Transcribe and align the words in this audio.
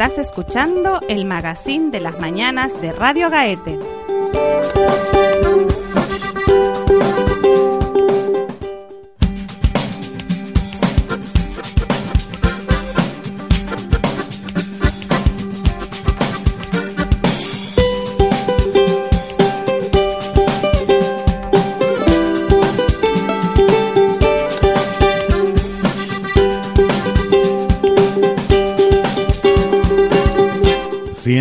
Estás 0.00 0.16
escuchando 0.16 0.98
el 1.10 1.26
magazine 1.26 1.90
de 1.90 2.00
las 2.00 2.18
mañanas 2.18 2.80
de 2.80 2.90
Radio 2.90 3.28
Gaete. 3.28 3.78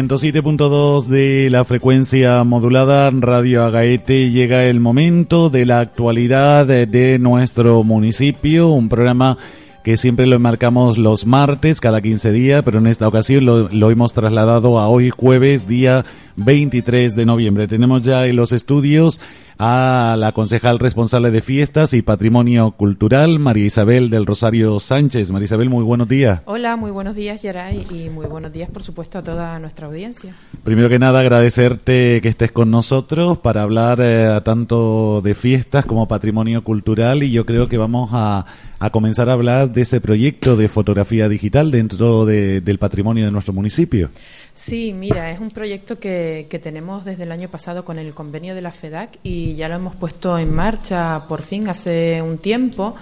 107.2 0.08 1.08
de 1.08 1.50
la 1.50 1.66
frecuencia 1.66 2.42
modulada 2.46 3.12
Radio 3.12 3.66
Agaete 3.66 4.32
llega 4.32 4.64
el 4.64 4.80
momento 4.80 5.50
de 5.50 5.66
la 5.66 5.82
actualidad 5.82 6.66
de 6.66 7.20
nuestro 7.20 7.84
municipio, 7.84 8.70
un 8.70 8.88
programa 8.88 9.38
que 9.84 9.98
siempre 9.98 10.26
lo 10.26 10.40
marcamos 10.40 10.98
los 10.98 11.26
martes 11.26 11.82
cada 11.82 12.02
15 12.02 12.32
días, 12.32 12.62
pero 12.64 12.80
en 12.80 12.88
esta 12.88 13.10
ocasión 13.10 13.46
lo, 13.46 13.68
lo, 13.68 13.92
hemos 13.92 14.14
trasladado 14.14 14.80
a 14.80 14.88
hoy 14.88 15.10
jueves, 15.10 15.68
día 15.68 16.06
23 16.38 17.18
de 17.18 17.26
noviembre. 17.26 17.68
Tenemos 17.68 18.02
ya 18.02 18.26
en 18.26 18.38
los 18.38 18.54
estudios 18.54 19.20
a 19.62 20.16
la 20.18 20.32
concejal 20.32 20.80
responsable 20.80 21.32
de 21.32 21.42
fiestas 21.42 21.94
y 21.94 22.02
patrimonio 22.02 22.72
cultural, 22.72 23.40
María 23.40 23.66
Isabel 23.66 24.10
del 24.10 24.26
Rosario 24.26 24.80
Sánchez. 24.80 25.32
María 25.32 25.46
Isabel, 25.46 25.70
muy 25.70 25.84
buenos 25.84 26.08
días. 26.08 26.40
Hola, 26.46 26.78
muy 26.78 26.92
buenos 26.92 27.18
días, 27.18 27.42
Yaray, 27.42 27.86
y 27.92 28.10
muy 28.10 28.26
buenos 28.26 28.54
días, 28.54 28.70
por 28.70 28.84
supuesto, 28.84 29.18
a 29.18 29.24
toda 29.24 29.60
nuestra 29.60 29.88
audiencia. 29.88 30.34
Primero 30.64 30.88
que 30.88 30.98
nada, 30.98 31.20
agradecerte 31.20 32.22
que 32.22 32.30
estés 32.30 32.54
con 32.54 32.72
nosotros 32.72 33.40
para 33.40 33.64
hablar 33.64 34.00
eh, 34.02 34.40
tanto 34.46 35.20
de 35.22 35.36
fiestas 35.36 35.86
como 35.86 36.08
patrimonio 36.08 36.64
cultural 36.64 37.22
y 37.24 37.32
yo 37.32 37.46
creo 37.46 37.68
que 37.68 37.78
vamos 37.78 38.12
a, 38.14 38.46
a 38.80 38.90
comenzar 38.92 39.30
a 39.30 39.34
hablar 39.34 39.72
de 39.72 39.82
ese 39.82 40.00
proyecto 40.00 40.56
de 40.56 40.70
fotografía 40.70 41.28
digital 41.28 41.70
dentro 41.70 42.26
de, 42.26 42.62
del 42.62 42.80
patrimonio 42.80 43.26
de 43.26 43.32
nuestro 43.32 43.54
municipio. 43.54 44.10
Sí, 44.54 44.94
mira, 44.94 45.32
es 45.32 45.40
un 45.40 45.52
proyecto 45.52 46.00
que, 46.00 46.48
que, 46.50 46.60
tenemos 46.60 47.06
desde 47.06 47.24
el 47.24 47.32
año 47.32 47.48
pasado 47.48 47.86
con 47.86 47.98
el 47.98 48.14
convenio 48.14 48.56
de 48.56 48.62
la 48.62 48.72
FEDAC 48.72 49.20
y 49.24 49.49
ya 49.56 49.68
lo 49.68 49.76
hemos 49.76 49.96
puesto 49.96 50.38
en 50.38 50.54
marcha 50.54 51.24
por 51.28 51.42
fin 51.42 51.68
hace 51.70 52.22
un 52.22 52.38
tiempo. 52.38 52.96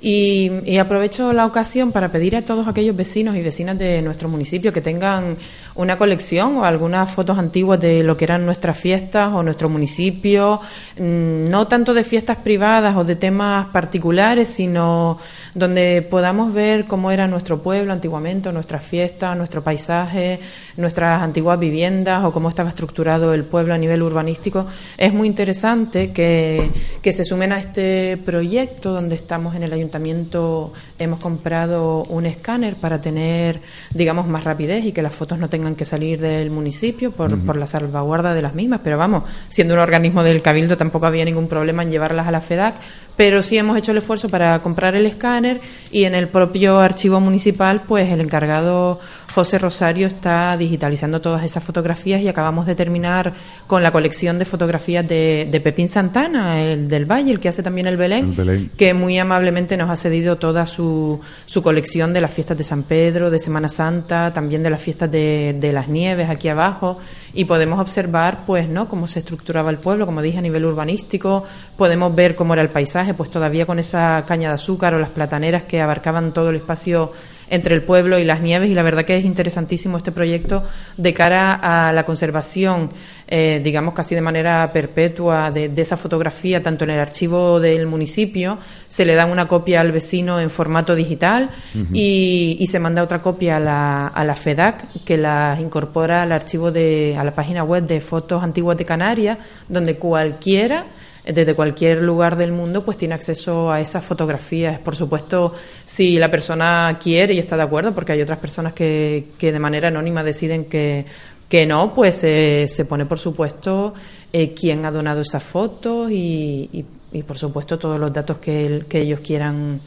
Y, 0.00 0.50
y, 0.66 0.76
aprovecho 0.76 1.32
la 1.32 1.46
ocasión 1.46 1.90
para 1.90 2.12
pedir 2.12 2.36
a 2.36 2.42
todos 2.42 2.68
aquellos 2.68 2.94
vecinos 2.94 3.36
y 3.36 3.40
vecinas 3.40 3.78
de 3.78 4.02
nuestro 4.02 4.28
municipio 4.28 4.70
que 4.70 4.82
tengan 4.82 5.38
una 5.76 5.96
colección 5.96 6.58
o 6.58 6.64
algunas 6.64 7.10
fotos 7.10 7.38
antiguas 7.38 7.80
de 7.80 8.02
lo 8.02 8.16
que 8.16 8.24
eran 8.24 8.44
nuestras 8.44 8.78
fiestas 8.78 9.32
o 9.32 9.42
nuestro 9.42 9.68
municipio, 9.68 10.60
mm, 10.98 11.48
no 11.48 11.66
tanto 11.68 11.94
de 11.94 12.04
fiestas 12.04 12.36
privadas 12.38 12.96
o 12.96 13.04
de 13.04 13.16
temas 13.16 13.68
particulares, 13.68 14.48
sino 14.48 15.18
donde 15.54 16.02
podamos 16.02 16.52
ver 16.52 16.84
cómo 16.84 17.10
era 17.10 17.26
nuestro 17.26 17.62
pueblo 17.62 17.92
antiguamente, 17.92 18.52
nuestras 18.52 18.84
fiestas, 18.84 19.36
nuestro 19.36 19.62
paisaje, 19.62 20.38
nuestras 20.76 21.22
antiguas 21.22 21.58
viviendas 21.58 22.24
o 22.24 22.32
cómo 22.32 22.48
estaba 22.48 22.68
estructurado 22.68 23.32
el 23.32 23.44
pueblo 23.44 23.74
a 23.74 23.78
nivel 23.78 24.02
urbanístico. 24.02 24.66
Es 24.96 25.12
muy 25.12 25.28
interesante 25.28 25.93
que, 25.94 26.70
que 27.00 27.12
se 27.12 27.24
sumen 27.24 27.52
a 27.52 27.58
este 27.58 28.16
proyecto 28.24 28.92
donde 28.92 29.14
estamos 29.14 29.54
en 29.54 29.62
el 29.62 29.72
ayuntamiento, 29.72 30.72
hemos 30.98 31.20
comprado 31.20 32.02
un 32.04 32.26
escáner 32.26 32.76
para 32.76 33.00
tener, 33.00 33.60
digamos, 33.92 34.26
más 34.26 34.44
rapidez 34.44 34.84
y 34.84 34.92
que 34.92 35.02
las 35.02 35.14
fotos 35.14 35.38
no 35.38 35.48
tengan 35.48 35.74
que 35.76 35.84
salir 35.84 36.20
del 36.20 36.50
municipio 36.50 37.12
por, 37.12 37.32
uh 37.32 37.36
-huh. 37.36 37.46
por 37.46 37.56
la 37.56 37.66
salvaguarda 37.66 38.34
de 38.34 38.42
las 38.42 38.54
mismas. 38.54 38.80
Pero 38.82 38.98
vamos, 38.98 39.22
siendo 39.48 39.74
un 39.74 39.80
organismo 39.80 40.22
del 40.22 40.42
Cabildo 40.42 40.76
tampoco 40.76 41.06
había 41.06 41.24
ningún 41.24 41.48
problema 41.48 41.82
en 41.82 41.90
llevarlas 41.90 42.26
a 42.26 42.30
la 42.30 42.40
FEDAC, 42.40 42.74
pero 43.16 43.42
sí 43.42 43.56
hemos 43.56 43.78
hecho 43.78 43.92
el 43.92 43.98
esfuerzo 43.98 44.28
para 44.28 44.60
comprar 44.60 44.94
el 44.96 45.06
escáner 45.06 45.60
y 45.90 46.04
en 46.04 46.14
el 46.14 46.28
propio 46.28 46.78
archivo 46.78 47.20
municipal, 47.20 47.80
pues 47.86 48.10
el 48.10 48.20
encargado 48.20 48.98
José 49.34 49.58
Rosario 49.58 50.06
está 50.06 50.56
digitalizando 50.56 51.20
todas 51.20 51.42
esas 51.42 51.64
fotografías 51.64 52.20
y 52.20 52.28
acabamos 52.28 52.66
de 52.66 52.76
terminar 52.76 53.32
con 53.66 53.82
la 53.82 53.90
colección 53.90 54.38
de 54.38 54.44
fotografías 54.44 55.06
de, 55.06 55.48
de 55.50 55.60
Pepín 55.60 55.88
Santana, 55.88 56.62
el 56.62 56.86
del 56.86 57.04
Valle, 57.04 57.32
el 57.32 57.40
que 57.40 57.48
hace 57.48 57.62
también 57.62 57.88
el 57.88 57.96
Belén, 57.96 58.26
El 58.26 58.32
Belén. 58.32 58.70
que 58.76 58.94
muy 58.94 59.18
amablemente 59.18 59.76
nos 59.76 59.90
ha 59.90 59.96
cedido 59.96 60.36
toda 60.36 60.66
su, 60.66 61.20
su 61.46 61.62
colección 61.62 62.12
de 62.12 62.20
las 62.20 62.32
fiestas 62.32 62.56
de 62.56 62.62
San 62.62 62.84
Pedro, 62.84 63.28
de 63.28 63.40
Semana 63.40 63.68
Santa, 63.68 64.32
también 64.32 64.62
de 64.62 64.70
las 64.70 64.80
fiestas 64.80 65.10
de, 65.10 65.56
de 65.58 65.72
las 65.72 65.88
nieves 65.88 66.30
aquí 66.30 66.48
abajo. 66.48 66.98
Y 67.32 67.46
podemos 67.46 67.80
observar 67.80 68.44
pues 68.46 68.68
no 68.68 68.86
cómo 68.86 69.08
se 69.08 69.18
estructuraba 69.18 69.70
el 69.70 69.78
pueblo 69.78 70.06
como 70.06 70.22
dije 70.22 70.38
a 70.38 70.42
nivel 70.42 70.64
urbanístico. 70.64 71.42
Podemos 71.76 72.14
ver 72.14 72.36
cómo 72.36 72.52
era 72.52 72.62
el 72.62 72.68
paisaje 72.68 73.14
pues 73.14 73.30
todavía 73.30 73.66
con 73.66 73.80
esa 73.80 74.24
caña 74.28 74.50
de 74.50 74.54
azúcar 74.54 74.94
o 74.94 75.00
las 75.00 75.10
plataneras 75.10 75.64
que 75.64 75.80
abarcaban 75.80 76.32
todo 76.32 76.50
el 76.50 76.56
espacio 76.56 77.10
entre 77.54 77.74
el 77.74 77.82
pueblo 77.82 78.18
y 78.18 78.24
las 78.24 78.40
nieves 78.40 78.70
y 78.70 78.74
la 78.74 78.82
verdad 78.82 79.04
que 79.04 79.16
es 79.16 79.24
interesantísimo 79.24 79.96
este 79.96 80.12
proyecto 80.12 80.62
de 80.96 81.14
cara 81.14 81.54
a 81.54 81.92
la 81.92 82.04
conservación, 82.04 82.90
eh, 83.26 83.60
digamos 83.62 83.94
casi 83.94 84.14
de 84.14 84.20
manera 84.20 84.70
perpetua 84.72 85.50
de, 85.50 85.68
de, 85.68 85.82
esa 85.82 85.96
fotografía, 85.96 86.62
tanto 86.62 86.84
en 86.84 86.90
el 86.90 86.98
archivo 86.98 87.60
del 87.60 87.86
municipio, 87.86 88.58
se 88.88 89.04
le 89.04 89.14
da 89.14 89.26
una 89.26 89.48
copia 89.48 89.80
al 89.80 89.92
vecino 89.92 90.40
en 90.40 90.50
formato 90.50 90.94
digital 90.94 91.50
uh 91.74 91.78
-huh. 91.78 91.88
y, 91.92 92.56
y, 92.60 92.66
se 92.66 92.78
manda 92.78 93.02
otra 93.02 93.22
copia 93.22 93.56
a 93.56 93.60
la, 93.60 94.06
a 94.08 94.24
la 94.24 94.34
FEDAC 94.34 95.04
que 95.04 95.16
la 95.16 95.56
incorpora 95.60 96.22
al 96.22 96.32
archivo 96.32 96.70
de, 96.70 97.16
a 97.18 97.24
la 97.24 97.34
página 97.34 97.64
web 97.64 97.86
de 97.86 98.00
fotos 98.00 98.42
antiguas 98.42 98.76
de 98.76 98.84
Canarias, 98.84 99.38
donde 99.68 99.96
cualquiera 99.96 100.86
desde 101.24 101.54
cualquier 101.54 102.02
lugar 102.02 102.36
del 102.36 102.52
mundo 102.52 102.84
pues 102.84 102.98
tiene 102.98 103.14
acceso 103.14 103.70
a 103.70 103.80
esas 103.80 104.04
fotografías. 104.04 104.78
Por 104.78 104.94
supuesto, 104.94 105.52
si 105.84 106.18
la 106.18 106.30
persona 106.30 106.98
quiere 107.02 107.34
y 107.34 107.38
está 107.38 107.56
de 107.56 107.62
acuerdo, 107.62 107.94
porque 107.94 108.12
hay 108.12 108.22
otras 108.22 108.38
personas 108.38 108.74
que, 108.74 109.28
que 109.38 109.52
de 109.52 109.58
manera 109.58 109.88
anónima 109.88 110.22
deciden 110.22 110.66
que, 110.66 111.06
que 111.48 111.66
no, 111.66 111.94
pues 111.94 112.22
eh, 112.24 112.66
se 112.68 112.84
pone 112.84 113.06
por 113.06 113.18
supuesto 113.18 113.94
eh, 114.32 114.52
quién 114.54 114.84
ha 114.84 114.90
donado 114.90 115.22
esas 115.22 115.42
fotos 115.42 116.10
y, 116.10 116.84
y, 117.12 117.22
por 117.22 117.38
supuesto 117.38 117.78
todos 117.78 117.98
los 117.98 118.12
datos 118.12 118.38
que, 118.38 118.84
que 118.88 119.00
ellos 119.00 119.20
quieran 119.20 119.80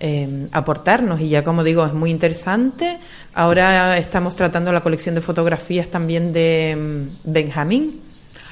eh, 0.00 0.48
aportarnos. 0.50 1.20
Y 1.20 1.28
ya 1.28 1.44
como 1.44 1.62
digo, 1.62 1.86
es 1.86 1.92
muy 1.92 2.10
interesante. 2.10 2.98
Ahora 3.34 3.96
estamos 3.96 4.34
tratando 4.34 4.72
la 4.72 4.80
colección 4.80 5.14
de 5.14 5.20
fotografías 5.20 5.88
también 5.88 6.32
de 6.32 6.74
um, 6.76 7.32
Benjamín 7.32 8.09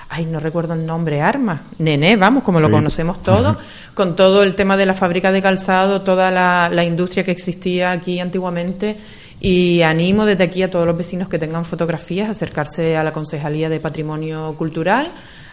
ay, 0.09 0.27
no 0.27 0.41
recuerdo 0.41 0.75
el 0.75 0.87
nombre, 0.87 1.21
Armas, 1.21 1.61
Nené, 1.79 2.17
vamos, 2.17 2.43
como 2.43 2.61
lo 2.61 2.71
conocemos 2.71 3.21
todos, 3.21 3.57
con 3.95 4.17
todo 4.17 4.43
el 4.43 4.55
tema 4.55 4.77
de 4.77 4.87
la 4.87 4.95
fábrica 4.95 5.33
de 5.33 5.43
calzado, 5.43 6.03
toda 6.03 6.31
la, 6.31 6.71
la, 6.73 6.85
industria 6.85 7.25
que 7.25 7.31
existía 7.31 7.93
aquí 7.93 8.21
antiguamente. 8.21 8.97
Y 9.41 9.83
animo 9.83 10.27
desde 10.27 10.43
aquí 10.43 10.65
a 10.65 10.71
todos 10.71 10.85
los 10.85 10.97
vecinos 10.97 11.29
que 11.29 11.39
tengan 11.39 11.65
fotografías 11.65 12.29
a 12.29 12.33
acercarse 12.33 12.97
a 12.97 13.05
la 13.05 13.13
Concejalía 13.13 13.69
de 13.69 13.79
Patrimonio 13.79 14.55
Cultural, 14.59 15.07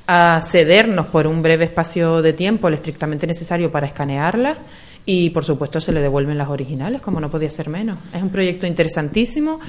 a 0.08 0.42
cedernos 0.44 1.08
por 1.08 1.28
un 1.28 1.44
breve 1.44 1.66
espacio 1.66 2.24
de 2.24 2.34
tiempo 2.34 2.68
el 2.68 2.74
estrictamente 2.74 3.28
necesario 3.28 3.72
para 3.72 3.86
escanearlas 3.86 4.58
y 5.06 5.30
por 5.30 5.46
supuesto 5.46 5.80
se 5.80 5.92
le 5.92 6.02
devuelven 6.02 6.38
las 6.38 6.50
originales, 6.50 7.02
como 7.02 7.20
no 7.20 7.30
podía 7.30 7.50
ser 7.50 7.70
menos. 7.70 8.00
Es 8.14 8.24
un 8.24 8.30
proyecto 8.30 8.66
interesantísimo 8.66 9.60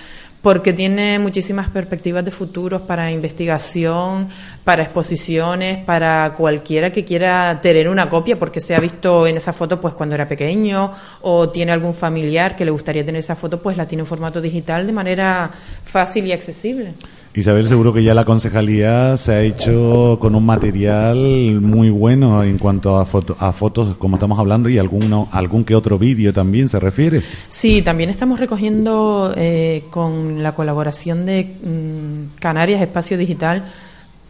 porque 0.40 0.72
tiene 0.72 1.18
muchísimas 1.18 1.68
perspectivas 1.70 2.24
de 2.24 2.30
futuros 2.30 2.82
para 2.82 3.10
investigación, 3.10 4.28
para 4.64 4.84
exposiciones, 4.84 5.84
para 5.84 6.34
cualquiera 6.34 6.90
que 6.90 7.04
quiera 7.04 7.60
tener 7.60 7.88
una 7.88 8.08
copia 8.08 8.38
porque 8.38 8.60
se 8.60 8.74
ha 8.74 8.80
visto 8.80 9.26
en 9.26 9.36
esa 9.36 9.52
foto 9.52 9.80
pues 9.80 9.94
cuando 9.94 10.14
era 10.14 10.28
pequeño 10.28 10.92
o 11.22 11.50
tiene 11.50 11.72
algún 11.72 11.92
familiar 11.92 12.56
que 12.56 12.64
le 12.64 12.70
gustaría 12.70 13.04
tener 13.04 13.18
esa 13.18 13.36
foto 13.36 13.60
pues 13.60 13.76
la 13.76 13.86
tiene 13.86 14.02
en 14.02 14.06
formato 14.06 14.40
digital 14.40 14.86
de 14.86 14.92
manera 14.92 15.50
fácil 15.84 16.26
y 16.26 16.32
accesible. 16.32 16.94
Isabel, 17.36 17.68
seguro 17.68 17.92
que 17.92 18.02
ya 18.02 18.14
la 18.14 18.24
concejalía 18.24 19.14
se 19.18 19.32
ha 19.34 19.42
hecho 19.42 20.16
con 20.18 20.34
un 20.34 20.46
material 20.46 21.60
muy 21.60 21.90
bueno 21.90 22.42
en 22.42 22.56
cuanto 22.56 22.96
a, 22.96 23.02
a 23.02 23.52
fotos, 23.52 23.94
como 23.98 24.16
estamos 24.16 24.38
hablando, 24.38 24.70
y 24.70 24.78
alguno, 24.78 25.28
algún 25.32 25.62
que 25.62 25.74
otro 25.74 25.98
vídeo 25.98 26.32
también 26.32 26.70
se 26.70 26.80
refiere. 26.80 27.20
Sí, 27.50 27.82
también 27.82 28.08
estamos 28.08 28.40
recogiendo 28.40 29.34
eh, 29.36 29.84
con 29.90 30.42
la 30.42 30.54
colaboración 30.54 31.26
de 31.26 31.56
mm, 31.62 32.38
Canarias 32.40 32.80
Espacio 32.80 33.18
Digital 33.18 33.66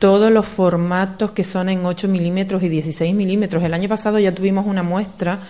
todos 0.00 0.32
los 0.32 0.46
formatos 0.48 1.30
que 1.30 1.44
son 1.44 1.68
en 1.68 1.86
8 1.86 2.08
milímetros 2.08 2.60
y 2.64 2.68
16 2.68 3.14
milímetros. 3.14 3.62
El 3.62 3.72
año 3.72 3.88
pasado 3.88 4.18
ya 4.18 4.34
tuvimos 4.34 4.66
una 4.66 4.82
muestra 4.82 5.40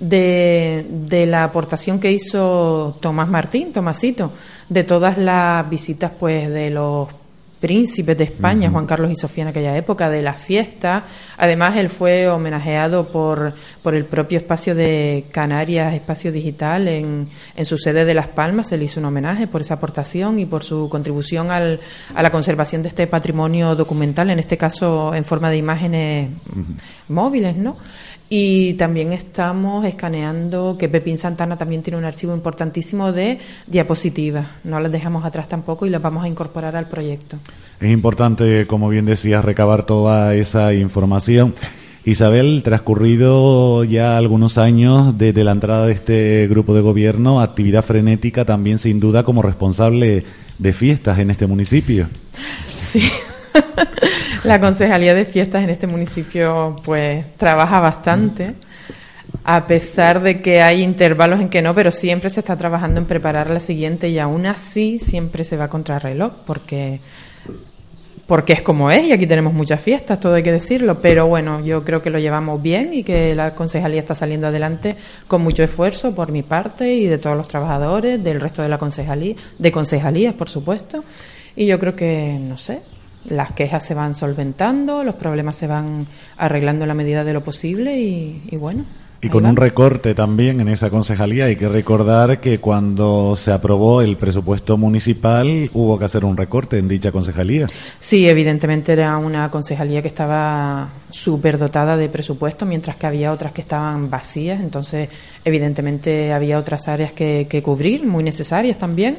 de, 0.00 0.86
de, 0.88 1.26
la 1.26 1.44
aportación 1.44 2.00
que 2.00 2.10
hizo 2.10 2.96
Tomás 3.00 3.28
Martín, 3.28 3.72
Tomasito, 3.72 4.32
de 4.68 4.82
todas 4.84 5.18
las 5.18 5.68
visitas 5.68 6.10
pues 6.18 6.48
de 6.48 6.70
los 6.70 7.08
príncipes 7.60 8.16
de 8.16 8.24
España, 8.24 8.70
Juan 8.70 8.86
Carlos 8.86 9.10
y 9.10 9.14
Sofía 9.14 9.42
en 9.42 9.48
aquella 9.48 9.76
época, 9.76 10.08
de 10.08 10.22
la 10.22 10.32
fiesta. 10.34 11.04
Además, 11.36 11.76
él 11.76 11.90
fue 11.90 12.26
homenajeado 12.28 13.08
por, 13.08 13.52
por 13.82 13.94
el 13.94 14.06
propio 14.06 14.38
espacio 14.38 14.74
de 14.74 15.26
Canarias, 15.30 15.94
Espacio 15.94 16.32
Digital, 16.32 16.88
en, 16.88 17.28
en 17.54 17.64
su 17.66 17.76
sede 17.76 18.06
de 18.06 18.14
Las 18.14 18.28
Palmas. 18.28 18.68
Se 18.68 18.78
le 18.78 18.84
hizo 18.84 18.98
un 18.98 19.06
homenaje 19.06 19.46
por 19.46 19.60
esa 19.60 19.74
aportación 19.74 20.38
y 20.38 20.46
por 20.46 20.64
su 20.64 20.88
contribución 20.88 21.50
al, 21.50 21.80
a 22.14 22.22
la 22.22 22.32
conservación 22.32 22.82
de 22.82 22.88
este 22.88 23.06
patrimonio 23.06 23.76
documental, 23.76 24.30
en 24.30 24.38
este 24.38 24.56
caso 24.56 25.14
en 25.14 25.24
forma 25.24 25.50
de 25.50 25.58
imágenes 25.58 26.30
móviles, 27.08 27.56
¿no? 27.56 27.76
Y 28.32 28.74
también 28.74 29.12
estamos 29.12 29.84
escaneando, 29.84 30.76
que 30.78 30.88
Pepín 30.88 31.18
Santana 31.18 31.58
también 31.58 31.82
tiene 31.82 31.98
un 31.98 32.04
archivo 32.04 32.32
importantísimo 32.32 33.10
de 33.10 33.40
diapositivas. 33.66 34.46
No 34.62 34.78
las 34.78 34.92
dejamos 34.92 35.24
atrás 35.24 35.48
tampoco 35.48 35.84
y 35.84 35.90
las 35.90 36.00
vamos 36.00 36.22
a 36.22 36.28
incorporar 36.28 36.76
al 36.76 36.86
proyecto. 36.86 37.38
Es 37.80 37.90
importante, 37.90 38.68
como 38.68 38.88
bien 38.88 39.04
decías, 39.04 39.44
recabar 39.44 39.84
toda 39.84 40.36
esa 40.36 40.72
información. 40.74 41.54
Isabel, 42.04 42.62
transcurrido 42.62 43.82
ya 43.82 44.16
algunos 44.16 44.58
años 44.58 45.18
desde 45.18 45.42
la 45.42 45.50
entrada 45.50 45.86
de 45.86 45.92
este 45.92 46.46
grupo 46.48 46.72
de 46.72 46.82
gobierno, 46.82 47.40
actividad 47.40 47.84
frenética 47.84 48.44
también 48.44 48.78
sin 48.78 49.00
duda 49.00 49.24
como 49.24 49.42
responsable 49.42 50.22
de 50.56 50.72
fiestas 50.72 51.18
en 51.18 51.30
este 51.30 51.48
municipio. 51.48 52.06
Sí. 52.76 53.02
la 54.44 54.60
Concejalía 54.60 55.14
de 55.14 55.24
Fiestas 55.24 55.62
en 55.62 55.70
este 55.70 55.86
municipio 55.86 56.76
pues 56.84 57.36
trabaja 57.36 57.80
bastante, 57.80 58.54
a 59.44 59.66
pesar 59.66 60.20
de 60.22 60.40
que 60.40 60.62
hay 60.62 60.82
intervalos 60.82 61.40
en 61.40 61.48
que 61.48 61.62
no, 61.62 61.74
pero 61.74 61.90
siempre 61.90 62.30
se 62.30 62.40
está 62.40 62.56
trabajando 62.56 63.00
en 63.00 63.06
preparar 63.06 63.50
la 63.50 63.60
siguiente 63.60 64.08
y 64.08 64.18
aún 64.18 64.46
así 64.46 64.98
siempre 64.98 65.44
se 65.44 65.56
va 65.56 65.68
contra 65.68 65.98
reloj 65.98 66.32
porque 66.46 67.00
porque 68.30 68.52
es 68.52 68.62
como 68.62 68.92
es 68.92 69.08
y 69.08 69.12
aquí 69.12 69.26
tenemos 69.26 69.52
muchas 69.52 69.80
fiestas, 69.80 70.20
todo 70.20 70.34
hay 70.34 70.44
que 70.44 70.52
decirlo, 70.52 71.00
pero 71.02 71.26
bueno, 71.26 71.64
yo 71.64 71.82
creo 71.82 72.00
que 72.00 72.10
lo 72.10 72.20
llevamos 72.20 72.62
bien 72.62 72.94
y 72.94 73.02
que 73.02 73.34
la 73.34 73.56
concejalía 73.56 73.98
está 73.98 74.14
saliendo 74.14 74.46
adelante 74.46 74.94
con 75.26 75.42
mucho 75.42 75.64
esfuerzo 75.64 76.14
por 76.14 76.30
mi 76.30 76.44
parte 76.44 76.94
y 76.94 77.06
de 77.06 77.18
todos 77.18 77.36
los 77.36 77.48
trabajadores, 77.48 78.22
del 78.22 78.40
resto 78.40 78.62
de 78.62 78.68
la 78.68 78.78
concejalía, 78.78 79.34
de 79.58 79.72
concejalías, 79.72 80.34
por 80.34 80.48
supuesto. 80.48 81.02
Y 81.56 81.66
yo 81.66 81.80
creo 81.80 81.96
que, 81.96 82.38
no 82.40 82.56
sé, 82.56 82.82
las 83.24 83.52
quejas 83.52 83.84
se 83.84 83.94
van 83.94 84.14
solventando, 84.14 85.04
los 85.04 85.14
problemas 85.14 85.56
se 85.56 85.66
van 85.66 86.06
arreglando 86.36 86.84
en 86.84 86.88
la 86.88 86.94
medida 86.94 87.24
de 87.24 87.32
lo 87.32 87.42
posible 87.42 87.98
y, 88.00 88.56
bueno. 88.58 88.84
Y 89.22 89.28
con 89.28 89.44
un 89.44 89.56
recorte 89.56 90.14
también 90.14 90.60
en 90.60 90.68
esa 90.68 90.88
concejalía. 90.88 91.44
Hay 91.44 91.56
que 91.56 91.68
recordar 91.68 92.40
que 92.40 92.58
cuando 92.58 93.36
se 93.36 93.52
aprobó 93.52 94.00
el 94.00 94.16
presupuesto 94.16 94.78
municipal 94.78 95.68
hubo 95.74 95.98
que 95.98 96.06
hacer 96.06 96.24
un 96.24 96.38
recorte 96.38 96.78
en 96.78 96.88
dicha 96.88 97.12
concejalía. 97.12 97.66
Sí, 97.98 98.26
evidentemente 98.26 98.92
era 98.92 99.18
una 99.18 99.50
concejalía 99.50 100.00
que 100.00 100.08
estaba 100.08 100.88
súper 101.10 101.58
dotada 101.58 101.98
de 101.98 102.08
presupuesto, 102.08 102.64
mientras 102.64 102.96
que 102.96 103.06
había 103.06 103.30
otras 103.30 103.52
que 103.52 103.60
estaban 103.60 104.08
vacías. 104.08 104.58
Entonces, 104.58 105.10
evidentemente 105.44 106.32
había 106.32 106.58
otras 106.58 106.88
áreas 106.88 107.12
que, 107.12 107.46
que 107.46 107.62
cubrir, 107.62 108.06
muy 108.06 108.24
necesarias 108.24 108.78
también. 108.78 109.18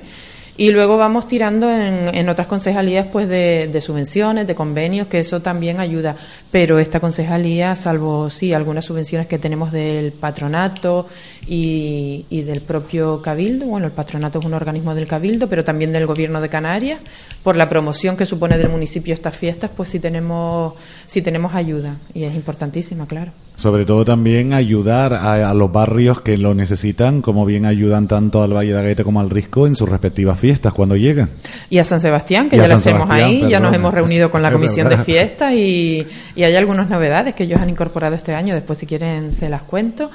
Y 0.57 0.71
luego 0.71 0.97
vamos 0.97 1.27
tirando 1.27 1.69
en, 1.69 2.13
en 2.13 2.29
otras 2.29 2.47
concejalías 2.47 3.07
pues 3.11 3.27
de, 3.27 3.69
de, 3.71 3.81
subvenciones, 3.81 4.45
de 4.45 4.53
convenios, 4.53 5.07
que 5.07 5.19
eso 5.19 5.41
también 5.41 5.79
ayuda. 5.79 6.15
Pero 6.51 6.77
esta 6.79 6.99
concejalía, 6.99 7.75
salvo 7.75 8.29
sí 8.29 8.53
algunas 8.53 8.85
subvenciones 8.85 9.27
que 9.27 9.39
tenemos 9.39 9.71
del 9.71 10.11
patronato 10.11 11.07
y, 11.47 12.25
y, 12.29 12.41
del 12.41 12.61
propio 12.61 13.21
cabildo, 13.21 13.65
bueno, 13.65 13.87
el 13.87 13.93
patronato 13.93 14.39
es 14.39 14.45
un 14.45 14.53
organismo 14.53 14.93
del 14.93 15.07
cabildo, 15.07 15.47
pero 15.47 15.63
también 15.63 15.91
del 15.91 16.05
gobierno 16.05 16.41
de 16.41 16.49
Canarias, 16.49 16.99
por 17.43 17.55
la 17.55 17.69
promoción 17.69 18.17
que 18.17 18.25
supone 18.25 18.57
del 18.57 18.69
municipio 18.69 19.13
estas 19.13 19.35
fiestas, 19.35 19.71
pues 19.75 19.89
sí 19.89 19.99
tenemos, 19.99 20.73
sí 21.07 21.21
tenemos 21.21 21.55
ayuda 21.55 21.95
y 22.13 22.23
es 22.23 22.35
importantísima, 22.35 23.07
claro. 23.07 23.31
Sobre 23.61 23.85
todo 23.85 24.03
también 24.03 24.53
ayudar 24.53 25.13
a, 25.13 25.47
a 25.47 25.53
los 25.53 25.71
barrios 25.71 26.19
que 26.19 26.35
lo 26.35 26.55
necesitan, 26.55 27.21
como 27.21 27.45
bien 27.45 27.67
ayudan 27.67 28.07
tanto 28.07 28.41
al 28.41 28.55
Valle 28.55 28.73
de 28.73 28.79
Agaete 28.79 29.03
como 29.03 29.21
al 29.21 29.29
Risco 29.29 29.67
en 29.67 29.75
sus 29.75 29.87
respectivas 29.87 30.39
fiestas 30.39 30.73
cuando 30.73 30.95
llegan. 30.95 31.29
Y 31.69 31.77
a 31.77 31.85
San 31.85 32.01
Sebastián, 32.01 32.49
que 32.49 32.55
y 32.55 32.59
ya 32.59 32.67
lo 32.67 32.77
hacemos 32.77 33.07
ahí, 33.11 33.35
perdón. 33.35 33.49
ya 33.51 33.59
nos 33.59 33.75
hemos 33.75 33.93
reunido 33.93 34.31
con 34.31 34.41
la 34.41 34.51
comisión 34.51 34.89
de 34.89 34.97
fiestas 34.97 35.53
y, 35.53 36.07
y, 36.35 36.43
hay 36.43 36.55
algunas 36.55 36.89
novedades 36.89 37.35
que 37.35 37.43
ellos 37.43 37.61
han 37.61 37.69
incorporado 37.69 38.15
este 38.15 38.33
año, 38.33 38.55
después 38.55 38.79
si 38.79 38.87
quieren 38.87 39.31
se 39.31 39.47
las 39.47 39.61
cuento. 39.61 40.09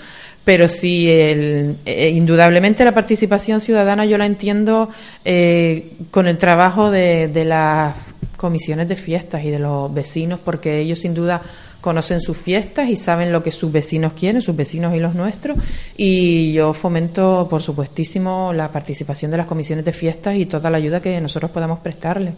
Pero 0.44 0.66
sí, 0.66 1.08
el, 1.08 1.76
eh, 1.86 2.10
indudablemente 2.10 2.84
la 2.84 2.94
participación 2.94 3.60
ciudadana 3.60 4.06
yo 4.06 4.18
la 4.18 4.26
entiendo 4.26 4.90
eh, 5.24 5.92
con 6.10 6.26
el 6.26 6.36
trabajo 6.36 6.90
de, 6.90 7.28
de 7.28 7.44
las 7.44 7.94
comisiones 8.36 8.88
de 8.88 8.96
fiestas 8.96 9.44
y 9.44 9.50
de 9.50 9.60
los 9.60 9.94
vecinos, 9.94 10.40
porque 10.44 10.80
ellos 10.80 10.98
sin 10.98 11.14
duda 11.14 11.42
conocen 11.86 12.20
sus 12.20 12.36
fiestas 12.36 12.88
y 12.88 12.96
saben 12.96 13.30
lo 13.30 13.44
que 13.44 13.52
sus 13.52 13.70
vecinos 13.70 14.14
quieren, 14.14 14.42
sus 14.42 14.56
vecinos 14.56 14.92
y 14.96 14.98
los 14.98 15.14
nuestros. 15.14 15.56
Y 15.96 16.52
yo 16.52 16.72
fomento, 16.72 17.46
por 17.48 17.62
supuestísimo, 17.62 18.52
la 18.52 18.72
participación 18.72 19.30
de 19.30 19.36
las 19.36 19.46
comisiones 19.46 19.84
de 19.84 19.92
fiestas 19.92 20.34
y 20.34 20.46
toda 20.46 20.68
la 20.68 20.78
ayuda 20.78 21.00
que 21.00 21.20
nosotros 21.20 21.52
podamos 21.52 21.78
prestarle. 21.78 22.32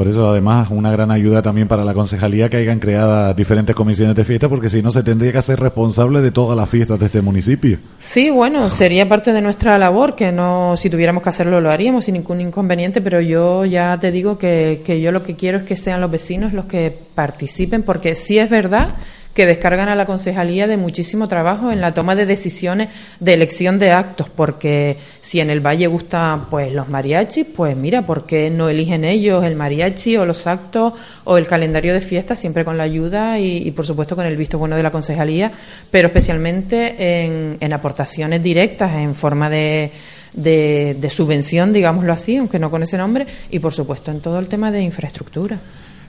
Por 0.00 0.08
eso, 0.08 0.30
además, 0.30 0.68
una 0.70 0.90
gran 0.90 1.10
ayuda 1.10 1.42
también 1.42 1.68
para 1.68 1.84
la 1.84 1.92
concejalía 1.92 2.48
que 2.48 2.56
hayan 2.56 2.78
creado 2.78 3.34
diferentes 3.34 3.76
comisiones 3.76 4.16
de 4.16 4.24
fiesta, 4.24 4.48
porque 4.48 4.70
si 4.70 4.80
no, 4.80 4.90
se 4.90 5.02
tendría 5.02 5.30
que 5.30 5.36
hacer 5.36 5.60
responsable 5.60 6.22
de 6.22 6.30
todas 6.30 6.56
las 6.56 6.70
fiestas 6.70 6.98
de 6.98 7.04
este 7.04 7.20
municipio. 7.20 7.76
Sí, 7.98 8.30
bueno, 8.30 8.70
sería 8.70 9.06
parte 9.06 9.34
de 9.34 9.42
nuestra 9.42 9.76
labor, 9.76 10.16
que 10.16 10.32
no, 10.32 10.74
si 10.74 10.88
tuviéramos 10.88 11.22
que 11.22 11.28
hacerlo, 11.28 11.60
lo 11.60 11.70
haríamos 11.70 12.06
sin 12.06 12.14
ningún 12.14 12.40
inconveniente, 12.40 13.02
pero 13.02 13.20
yo 13.20 13.66
ya 13.66 13.98
te 14.00 14.10
digo 14.10 14.38
que, 14.38 14.80
que 14.86 15.02
yo 15.02 15.12
lo 15.12 15.22
que 15.22 15.36
quiero 15.36 15.58
es 15.58 15.64
que 15.64 15.76
sean 15.76 16.00
los 16.00 16.10
vecinos 16.10 16.54
los 16.54 16.64
que 16.64 16.96
participen, 17.14 17.82
porque 17.82 18.14
sí 18.14 18.38
es 18.38 18.48
verdad 18.48 18.88
que 19.40 19.46
descargan 19.46 19.88
a 19.88 19.94
la 19.94 20.04
concejalía 20.04 20.66
de 20.66 20.76
muchísimo 20.76 21.26
trabajo 21.26 21.72
en 21.72 21.80
la 21.80 21.94
toma 21.94 22.14
de 22.14 22.26
decisiones 22.26 22.90
de 23.20 23.32
elección 23.32 23.78
de 23.78 23.90
actos, 23.90 24.28
porque 24.28 24.98
si 25.22 25.40
en 25.40 25.48
el 25.48 25.64
Valle 25.66 25.86
gustan 25.86 26.50
pues 26.50 26.70
los 26.74 26.90
mariachis, 26.90 27.46
pues 27.56 27.74
mira, 27.74 28.04
¿por 28.04 28.26
qué 28.26 28.50
no 28.50 28.68
eligen 28.68 29.02
ellos 29.02 29.42
el 29.42 29.56
mariachi 29.56 30.18
o 30.18 30.26
los 30.26 30.46
actos 30.46 30.92
o 31.24 31.38
el 31.38 31.46
calendario 31.46 31.94
de 31.94 32.02
fiestas, 32.02 32.38
siempre 32.38 32.66
con 32.66 32.76
la 32.76 32.82
ayuda 32.82 33.38
y, 33.38 33.70
por 33.70 33.86
supuesto 33.86 34.14
con 34.14 34.26
el 34.26 34.36
visto 34.36 34.58
bueno 34.58 34.76
de 34.76 34.82
la 34.82 34.90
concejalía, 34.90 35.50
pero 35.90 36.08
especialmente 36.08 37.24
en, 37.24 37.56
en 37.60 37.72
aportaciones 37.72 38.42
directas 38.42 38.92
en 38.94 39.14
forma 39.14 39.48
de 39.48 39.90
de, 40.34 40.98
de, 41.00 41.10
subvención, 41.10 41.72
digámoslo 41.72 42.12
así, 42.12 42.36
aunque 42.36 42.58
no 42.58 42.70
con 42.70 42.82
ese 42.82 42.98
nombre, 42.98 43.26
y 43.50 43.58
por 43.58 43.72
supuesto 43.72 44.10
en 44.10 44.20
todo 44.20 44.38
el 44.38 44.48
tema 44.48 44.70
de 44.70 44.82
infraestructura. 44.82 45.58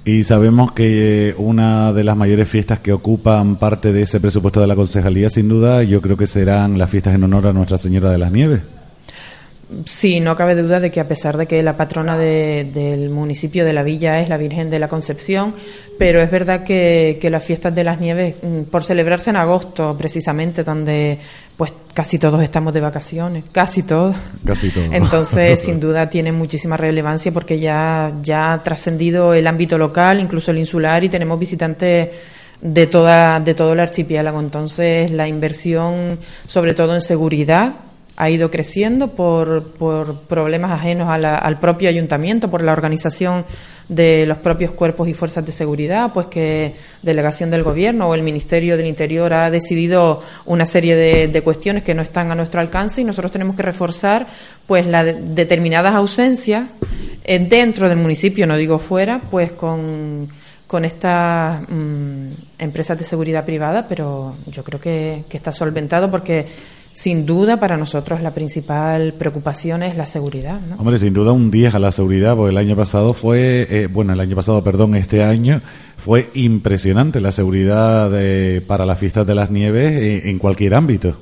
Y 0.03 0.23
sabemos 0.23 0.71
que 0.71 1.35
una 1.37 1.93
de 1.93 2.03
las 2.03 2.17
mayores 2.17 2.49
fiestas 2.49 2.79
que 2.79 2.91
ocupan 2.91 3.57
parte 3.57 3.93
de 3.93 4.01
ese 4.01 4.19
presupuesto 4.19 4.59
de 4.59 4.67
la 4.67 4.75
concejalía, 4.75 5.29
sin 5.29 5.47
duda, 5.47 5.83
yo 5.83 6.01
creo 6.01 6.17
que 6.17 6.25
serán 6.25 6.79
las 6.79 6.89
fiestas 6.89 7.13
en 7.13 7.23
honor 7.23 7.47
a 7.47 7.53
Nuestra 7.53 7.77
Señora 7.77 8.09
de 8.09 8.17
las 8.17 8.31
Nieves. 8.31 8.61
Sí, 9.85 10.19
no 10.19 10.35
cabe 10.35 10.55
duda 10.55 10.79
de 10.79 10.91
que 10.91 10.99
a 10.99 11.07
pesar 11.07 11.37
de 11.37 11.47
que 11.47 11.63
la 11.63 11.77
patrona 11.77 12.17
de, 12.17 12.69
del 12.73 13.09
municipio 13.09 13.63
de 13.63 13.73
la 13.73 13.83
villa 13.83 14.19
es 14.19 14.27
la 14.27 14.37
Virgen 14.37 14.69
de 14.69 14.79
la 14.79 14.87
Concepción, 14.87 15.53
pero 15.97 16.21
es 16.21 16.29
verdad 16.29 16.63
que, 16.63 17.17
que, 17.21 17.29
las 17.29 17.43
fiestas 17.43 17.73
de 17.73 17.83
las 17.83 17.99
nieves, 17.99 18.35
mm, 18.41 18.63
por 18.63 18.83
celebrarse 18.83 19.29
en 19.29 19.37
agosto 19.37 19.95
precisamente, 19.97 20.63
donde 20.63 21.19
pues 21.55 21.73
casi 21.93 22.19
todos 22.19 22.41
estamos 22.43 22.73
de 22.73 22.81
vacaciones, 22.81 23.45
casi 23.51 23.83
todos. 23.83 24.15
Casi 24.45 24.69
todos. 24.69 24.89
Entonces, 24.91 25.61
sin 25.61 25.79
duda 25.79 26.09
tiene 26.09 26.31
muchísima 26.31 26.75
relevancia 26.75 27.31
porque 27.31 27.59
ya, 27.59 28.13
ya 28.21 28.53
ha 28.53 28.63
trascendido 28.63 29.33
el 29.33 29.47
ámbito 29.47 29.77
local, 29.77 30.19
incluso 30.19 30.51
el 30.51 30.57
insular, 30.57 31.03
y 31.03 31.09
tenemos 31.09 31.39
visitantes 31.39 32.09
de 32.61 32.87
toda 32.87 33.39
de 33.39 33.55
todo 33.55 33.73
el 33.73 33.79
archipiélago 33.79 34.39
entonces 34.39 35.09
la 35.09 35.27
inversión 35.27 36.19
sobre 36.45 36.75
todo 36.75 36.93
en 36.93 37.01
seguridad 37.01 37.73
ha 38.17 38.29
ido 38.29 38.51
creciendo 38.51 39.09
por, 39.09 39.71
por 39.73 40.21
problemas 40.21 40.71
ajenos 40.71 41.09
a 41.09 41.17
la, 41.17 41.35
al 41.35 41.59
propio 41.59 41.89
ayuntamiento, 41.89 42.49
por 42.49 42.61
la 42.61 42.71
organización 42.71 43.45
de 43.91 44.25
los 44.25 44.37
propios 44.37 44.71
cuerpos 44.71 45.09
y 45.09 45.13
fuerzas 45.13 45.45
de 45.45 45.51
seguridad, 45.51 46.13
pues 46.13 46.27
que 46.27 46.75
delegación 47.01 47.51
del 47.51 47.63
gobierno 47.63 48.07
o 48.07 48.15
el 48.15 48.23
Ministerio 48.23 48.77
del 48.77 48.85
Interior 48.85 49.33
ha 49.33 49.51
decidido 49.51 50.21
una 50.45 50.65
serie 50.65 50.95
de, 50.95 51.27
de 51.27 51.41
cuestiones 51.41 51.83
que 51.83 51.93
no 51.93 52.01
están 52.01 52.31
a 52.31 52.35
nuestro 52.35 52.61
alcance 52.61 53.01
y 53.01 53.03
nosotros 53.03 53.31
tenemos 53.31 53.55
que 53.55 53.63
reforzar 53.63 54.27
pues 54.65 54.87
las 54.87 55.05
de, 55.05 55.13
determinadas 55.13 55.93
ausencias 55.93 56.65
eh, 57.23 57.39
dentro 57.39 57.89
del 57.89 57.97
municipio, 57.97 58.47
no 58.47 58.55
digo 58.55 58.79
fuera, 58.79 59.21
pues 59.29 59.51
con, 59.51 60.29
con 60.67 60.85
estas 60.85 61.61
mm, 61.67 62.31
empresas 62.59 62.97
de 62.97 63.03
seguridad 63.03 63.43
privada, 63.43 63.85
pero 63.89 64.35
yo 64.47 64.63
creo 64.63 64.79
que, 64.79 65.25
que 65.27 65.35
está 65.35 65.51
solventado 65.51 66.09
porque 66.09 66.47
sin 66.93 67.25
duda, 67.25 67.59
para 67.59 67.77
nosotros 67.77 68.21
la 68.21 68.33
principal 68.33 69.13
preocupación 69.13 69.83
es 69.83 69.95
la 69.95 70.05
seguridad. 70.05 70.59
¿no? 70.61 70.75
Hombre, 70.75 70.99
sin 70.99 71.13
duda 71.13 71.31
un 71.31 71.51
10 71.51 71.75
a 71.75 71.79
la 71.79 71.91
seguridad, 71.91 72.35
porque 72.35 72.51
el 72.51 72.57
año 72.57 72.75
pasado 72.75 73.13
fue, 73.13 73.67
eh, 73.69 73.87
bueno, 73.87 74.13
el 74.13 74.19
año 74.19 74.35
pasado, 74.35 74.63
perdón, 74.63 74.95
este 74.95 75.23
año 75.23 75.61
fue 75.97 76.29
impresionante 76.33 77.21
la 77.21 77.31
seguridad 77.31 78.11
para 78.67 78.85
las 78.85 78.99
fiestas 78.99 79.25
de 79.25 79.35
las 79.35 79.51
nieves 79.51 79.93
eh, 79.93 80.29
en 80.29 80.37
cualquier 80.37 80.73
ámbito. 80.73 81.15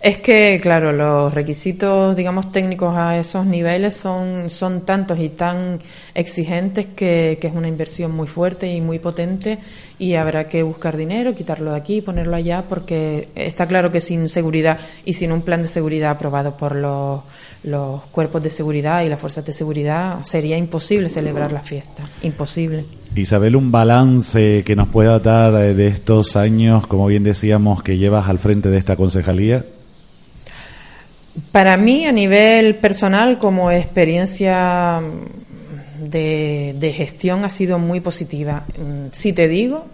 Es 0.00 0.18
que, 0.18 0.60
claro, 0.62 0.92
los 0.92 1.32
requisitos, 1.32 2.14
digamos, 2.16 2.52
técnicos 2.52 2.94
a 2.96 3.18
esos 3.18 3.46
niveles 3.46 3.94
son, 3.94 4.50
son 4.50 4.82
tantos 4.82 5.18
y 5.18 5.30
tan 5.30 5.80
exigentes 6.14 6.86
que, 6.94 7.38
que, 7.40 7.46
es 7.48 7.54
una 7.54 7.66
inversión 7.66 8.12
muy 8.12 8.26
fuerte 8.26 8.72
y 8.72 8.80
muy 8.80 8.98
potente 8.98 9.58
y 9.98 10.14
habrá 10.14 10.48
que 10.48 10.62
buscar 10.62 10.96
dinero, 10.96 11.34
quitarlo 11.34 11.72
de 11.72 11.78
aquí 11.78 12.02
ponerlo 12.02 12.36
allá 12.36 12.64
porque 12.68 13.28
está 13.34 13.66
claro 13.66 13.90
que 13.90 14.00
sin 14.00 14.28
seguridad 14.28 14.78
y 15.04 15.14
sin 15.14 15.32
un 15.32 15.42
plan 15.42 15.62
de 15.62 15.68
seguridad 15.68 16.10
aprobado 16.10 16.56
por 16.56 16.76
los, 16.76 17.22
los 17.64 18.02
cuerpos 18.06 18.42
de 18.42 18.50
seguridad 18.50 19.02
y 19.02 19.08
las 19.08 19.18
fuerzas 19.18 19.44
de 19.44 19.52
seguridad 19.52 20.22
sería 20.22 20.56
imposible 20.56 21.10
celebrar 21.10 21.52
la 21.52 21.60
fiesta. 21.60 22.04
Imposible. 22.22 22.84
Isabel, 23.14 23.56
un 23.56 23.72
balance 23.72 24.62
que 24.64 24.76
nos 24.76 24.88
pueda 24.88 25.18
dar 25.18 25.54
eh, 25.62 25.74
de 25.74 25.88
estos 25.88 26.36
años, 26.36 26.86
como 26.86 27.06
bien 27.06 27.24
decíamos, 27.24 27.82
que 27.82 27.96
llevas 27.96 28.28
al 28.28 28.38
frente 28.38 28.68
de 28.68 28.76
esta 28.76 28.96
concejalía. 28.96 29.64
Para 31.52 31.76
mí, 31.76 32.06
a 32.06 32.12
nivel 32.12 32.76
personal, 32.76 33.38
como 33.38 33.70
experiencia 33.70 35.00
de, 35.98 36.94
gestión, 36.96 37.44
ha 37.44 37.50
sido 37.50 37.78
muy 37.78 38.00
positiva. 38.00 38.64
Mm, 38.78 39.08
si 39.12 39.32
te 39.32 39.48
digo, 39.48 39.86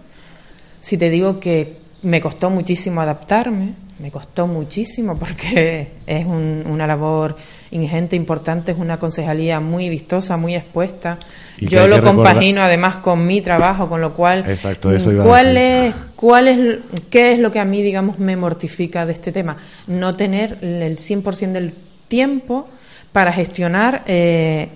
si 0.79 0.97
te 0.97 1.09
digo 1.09 1.39
que 1.39 1.77
me 2.03 2.21
costó 2.21 2.49
muchísimo 2.49 3.01
adaptarme, 3.01 3.73
me 3.99 4.11
costó 4.11 4.47
muchísimo 4.47 5.17
porque 5.17 5.87
es 6.07 6.25
una 6.25 6.87
labor 6.87 7.37
ingente, 7.73 8.15
importante, 8.15 8.71
es 8.71 8.77
una 8.77 8.97
concejalía 8.99 9.59
muy 9.59 9.89
vistosa, 9.89 10.37
muy 10.37 10.55
expuesta. 10.55 11.17
Yo 11.57 11.87
lo 11.87 12.01
compagino 12.01 12.61
además 12.61 12.97
con 12.97 13.25
mi 13.25 13.41
trabajo, 13.41 13.89
con 13.89 14.01
lo 14.01 14.13
cual, 14.13 14.45
Exacto, 14.47 14.93
eso 14.93 15.11
¿cuál 15.23 15.57
es, 15.57 15.95
cuál 16.15 16.47
es, 16.47 16.77
qué 17.09 17.33
es 17.33 17.39
lo 17.39 17.51
que 17.51 17.59
a 17.59 17.65
mí, 17.65 17.81
digamos, 17.81 18.19
me 18.19 18.35
mortifica 18.35 19.05
de 19.05 19.13
este 19.13 19.31
tema? 19.31 19.57
No 19.87 20.15
tener 20.15 20.57
el 20.61 20.97
100% 20.97 21.51
del 21.51 21.73
tiempo 22.07 22.67
para 23.11 23.31
gestionar 23.31 24.03
eh, 24.07 24.69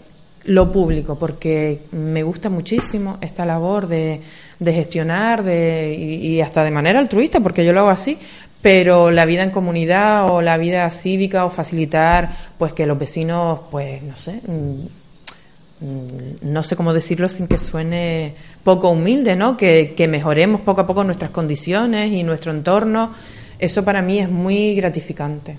lo 0.46 0.72
público, 0.72 1.20
porque 1.20 1.82
me 1.92 2.24
gusta 2.24 2.50
muchísimo 2.50 3.18
esta 3.22 3.46
labor 3.46 3.88
de, 3.88 4.22
de 4.60 4.74
gestionar 4.74 5.44
de, 5.44 5.94
y, 5.94 6.42
hasta 6.42 6.64
de 6.64 6.72
manera 6.72 7.00
altruista, 7.00 7.40
porque 7.42 7.66
yo 7.66 7.74
lo 7.74 7.82
hago 7.82 7.90
así, 7.90 8.18
pero 8.62 9.12
la 9.12 9.26
vida 9.26 9.44
en 9.44 9.52
comunidad 9.52 10.30
o 10.30 10.42
la 10.42 10.58
vida 10.58 10.90
cívica 10.90 11.46
o 11.46 11.50
facilitar 11.50 12.32
pues 12.58 12.74
que 12.74 12.86
los 12.86 12.98
vecinos 12.98 13.60
pues 13.70 14.02
no 14.02 14.16
sé 14.16 14.42
mm, 14.48 15.86
mm, 15.86 16.52
no 16.52 16.64
sé 16.64 16.76
cómo 16.76 16.94
decirlo 16.94 17.30
sin 17.30 17.48
que 17.48 17.58
suene 17.58 18.34
poco 18.68 18.90
humilde, 18.90 19.38
¿no? 19.38 19.56
Que, 19.56 19.94
que 19.96 20.10
mejoremos 20.10 20.60
poco 20.60 20.82
a 20.82 20.88
poco 20.88 21.02
nuestras 21.06 21.32
condiciones 21.32 22.12
y 22.12 22.22
nuestro 22.24 22.52
entorno. 22.52 23.12
Eso 23.58 23.86
para 23.86 24.02
mí 24.02 24.20
es 24.20 24.30
muy 24.30 24.76
gratificante. 24.76 25.56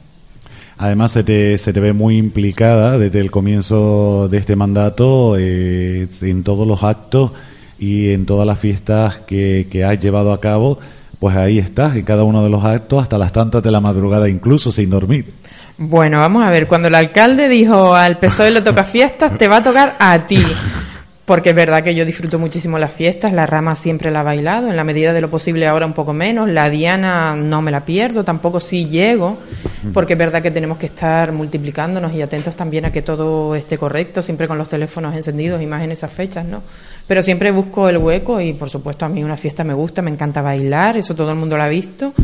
Además, 0.77 1.13
se 1.13 1.25
te, 1.25 1.57
se 1.57 1.73
te 1.73 1.81
ve 1.81 1.95
muy 1.95 2.19
implicada 2.19 2.99
desde 2.99 3.21
el 3.21 3.31
comienzo 3.31 4.29
de 4.29 4.37
este 4.37 4.57
mandato 4.57 5.39
eh, 5.39 6.07
en 6.21 6.43
todos 6.45 6.69
los 6.69 6.85
actos 6.85 7.33
y 7.79 8.11
en 8.11 8.27
todas 8.27 8.47
las 8.47 8.59
fiestas 8.59 9.21
que, 9.21 9.69
que 9.71 9.85
has 9.85 9.99
llevado 9.99 10.35
a 10.35 10.41
cabo 10.43 10.79
pues 11.19 11.37
ahí 11.37 11.59
estás, 11.59 11.97
en 11.97 12.05
cada 12.05 12.25
uno 12.25 12.43
de 12.43 12.51
los 12.51 12.65
actos, 12.65 13.03
hasta 13.03 13.19
las 13.19 13.33
tantas 13.33 13.63
de 13.63 13.71
la 13.71 13.81
madrugada, 13.81 14.29
incluso 14.29 14.71
sin 14.71 14.91
dormir. 14.91 15.35
Bueno, 15.77 16.19
vamos 16.19 16.45
a 16.45 16.51
ver, 16.51 16.67
cuando 16.67 16.89
el 16.89 16.95
alcalde 16.95 17.49
dijo 17.49 17.95
al 17.95 18.19
PSOE 18.19 18.51
le 18.51 18.63
toca 18.63 18.85
fiestas, 18.85 19.37
te 19.39 19.49
va 19.49 19.59
a 19.59 19.63
tocar 19.63 19.97
a 19.99 20.27
ti. 20.27 20.43
Porque 21.29 21.51
es 21.51 21.55
verdad 21.55 21.85
que 21.85 21.95
yo 21.95 22.07
disfruto 22.07 22.39
muchísimo 22.39 22.79
las 22.79 22.91
fiestas, 22.91 23.35
la 23.35 23.45
rama 23.45 23.77
siempre 23.77 24.11
la 24.11 24.21
ha 24.21 24.23
bailado, 24.23 24.71
en 24.71 24.77
la 24.77 24.83
medida 24.83 25.13
de 25.13 25.21
lo 25.21 25.29
posible 25.29 25.67
ahora 25.67 25.85
un 25.85 25.93
poco 25.93 26.15
menos, 26.15 26.49
la 26.49 26.71
diana 26.71 27.37
no 27.37 27.61
me 27.61 27.71
la 27.71 27.85
pierdo, 27.85 28.25
tampoco 28.25 28.61
si 28.61 28.87
llego, 28.87 29.37
porque 29.93 30.15
es 30.15 30.19
verdad 30.19 30.41
que 30.41 30.51
tenemos 30.51 30.79
que 30.79 30.87
estar 30.87 31.33
multiplicándonos 31.33 32.15
y 32.15 32.23
atentos 32.23 32.57
también 32.57 32.87
a 32.87 32.93
que 32.93 33.03
todo 33.03 33.55
esté 33.55 33.77
correcto, 33.77 34.23
siempre 34.23 34.49
con 34.49 34.57
los 34.57 34.71
teléfonos 34.71 35.15
encendidos 35.15 35.61
y 35.61 35.67
más 35.67 35.83
en 35.83 35.93
esas 35.93 36.11
fechas, 36.11 36.47
¿no? 36.47 36.63
Pero 37.07 37.21
siempre 37.21 37.51
busco 37.51 37.91
el 37.91 37.99
hueco 37.99 38.41
y, 38.41 38.55
por 38.55 38.71
supuesto, 38.71 39.05
a 39.05 39.11
mí 39.11 39.23
una 39.23 39.37
fiesta 39.37 39.65
me 39.65 39.75
gusta, 39.75 40.01
me 40.01 40.11
encanta 40.11 40.41
bailar, 40.41 40.97
eso 40.97 41.15
todo 41.15 41.31
el 41.31 41.37
mundo 41.37 41.59
lo 41.59 41.63
ha 41.63 41.69
visto. 41.69 42.15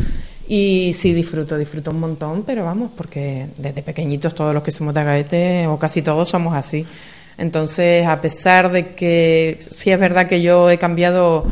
Y 0.49 0.95
sí, 0.95 1.13
disfruto, 1.13 1.59
disfruto 1.59 1.91
un 1.91 2.01
montón, 2.01 2.43
pero 2.47 2.65
vamos, 2.65 2.91
porque 2.97 3.49
desde 3.59 3.83
pequeñitos 3.83 4.35
todos 4.35 4.55
los 4.55 4.63
que 4.63 4.71
somos 4.71 4.95
de 4.95 5.01
Agaete, 5.01 5.67
o 5.67 5.79
casi 5.79 6.01
todos 6.01 6.27
somos 6.27 6.55
así. 6.55 6.87
Entonces, 7.39 8.07
a 8.07 8.21
pesar 8.21 8.71
de 8.71 8.95
que 8.95 9.59
sí 9.71 9.91
es 9.91 9.99
verdad 9.99 10.27
que 10.27 10.43
yo 10.43 10.71
he 10.71 10.79
cambiado 10.79 11.47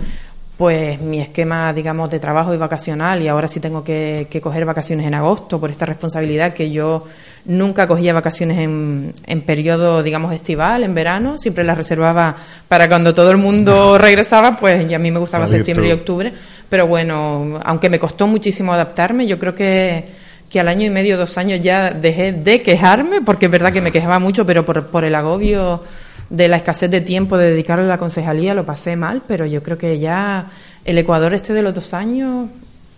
pues 0.62 1.00
mi 1.00 1.20
esquema, 1.20 1.72
digamos, 1.72 2.08
de 2.08 2.20
trabajo 2.20 2.54
y 2.54 2.56
vacacional 2.56 3.20
y 3.20 3.26
ahora 3.26 3.48
sí 3.48 3.58
tengo 3.58 3.82
que, 3.82 4.28
coger 4.40 4.64
vacaciones 4.64 5.06
en 5.06 5.14
agosto 5.14 5.58
por 5.58 5.72
esta 5.72 5.86
responsabilidad 5.86 6.52
que 6.52 6.70
yo 6.70 7.04
nunca 7.46 7.88
cogía 7.88 8.12
vacaciones 8.12 8.58
en, 8.58 9.12
en 9.26 9.42
periodo, 9.42 10.04
digamos, 10.04 10.32
estival, 10.32 10.84
en 10.84 10.94
verano, 10.94 11.36
siempre 11.36 11.64
las 11.64 11.76
reservaba 11.76 12.36
para 12.68 12.86
cuando 12.86 13.12
todo 13.12 13.32
el 13.32 13.38
mundo 13.38 13.98
regresaba, 13.98 14.56
pues 14.56 14.86
ya 14.86 14.98
a 14.98 15.00
mí 15.00 15.10
me 15.10 15.18
gustaba 15.18 15.48
septiembre 15.48 15.88
y 15.88 15.92
octubre, 15.92 16.32
pero 16.68 16.86
bueno, 16.86 17.58
aunque 17.64 17.90
me 17.90 17.98
costó 17.98 18.28
muchísimo 18.28 18.72
adaptarme, 18.72 19.26
yo 19.26 19.40
creo 19.40 19.56
que, 19.56 20.21
que 20.52 20.60
al 20.60 20.68
año 20.68 20.86
y 20.86 20.90
medio, 20.90 21.16
dos 21.16 21.38
años 21.38 21.60
ya 21.60 21.92
dejé 21.92 22.34
de 22.34 22.60
quejarme, 22.60 23.22
porque 23.22 23.46
es 23.46 23.52
verdad 23.52 23.72
que 23.72 23.80
me 23.80 23.90
quejaba 23.90 24.18
mucho, 24.18 24.44
pero 24.44 24.66
por, 24.66 24.88
por 24.88 25.02
el 25.02 25.14
agobio 25.14 25.82
de 26.28 26.46
la 26.46 26.58
escasez 26.58 26.90
de 26.90 27.00
tiempo 27.00 27.38
de 27.38 27.52
dedicarle 27.52 27.86
a 27.86 27.88
la 27.88 27.96
concejalía 27.96 28.52
lo 28.52 28.66
pasé 28.66 28.94
mal, 28.94 29.22
pero 29.26 29.46
yo 29.46 29.62
creo 29.62 29.78
que 29.78 29.98
ya 29.98 30.50
el 30.84 30.98
Ecuador 30.98 31.32
este 31.32 31.54
de 31.54 31.62
los 31.62 31.74
dos 31.74 31.94
años, 31.94 32.50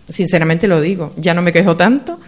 sinceramente 0.09 0.67
lo 0.67 0.81
digo, 0.81 1.13
ya 1.15 1.33
no 1.33 1.41
me 1.41 1.53
quejo 1.53 1.77
tanto, 1.77 2.19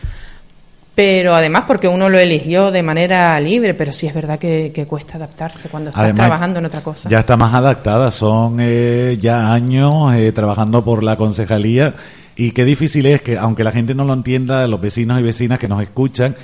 pero 0.96 1.36
además 1.36 1.66
porque 1.68 1.90
uno 1.90 2.08
lo 2.08 2.18
eligió 2.18 2.72
de 2.72 2.82
manera 2.82 3.38
libre, 3.42 3.74
pero 3.74 3.92
sí 3.92 4.08
es 4.08 4.14
verdad 4.14 4.40
que, 4.40 4.86
cuesta 4.88 5.18
adaptarse 5.18 5.68
cuando 5.68 5.90
estás 5.90 6.16
trabajando 6.16 6.60
en 6.60 6.66
otra 6.66 6.80
cosa. 6.80 7.10
Ya 7.10 7.20
está 7.20 7.36
más 7.36 7.54
adaptada, 7.54 8.12
son 8.12 8.60
eh, 8.62 9.18
ya 9.20 9.52
años 9.52 10.14
eh, 10.16 10.32
trabajando 10.32 10.86
por 10.86 11.04
la 11.04 11.18
concejalía 11.18 11.94
y 12.38 12.52
qué 12.52 12.66
difícil 12.66 13.08
es 13.08 13.22
que, 13.24 13.38
aunque 13.38 13.64
la 13.64 13.72
gente 13.72 13.96
no 13.96 14.06
lo 14.06 14.14
entienda, 14.14 14.68
los 14.68 14.80
vecinos 14.80 15.20
y 15.20 15.24
vecinas 15.24 15.58
que 15.58 15.68
nos 15.68 15.82
escuchan, 15.82 16.36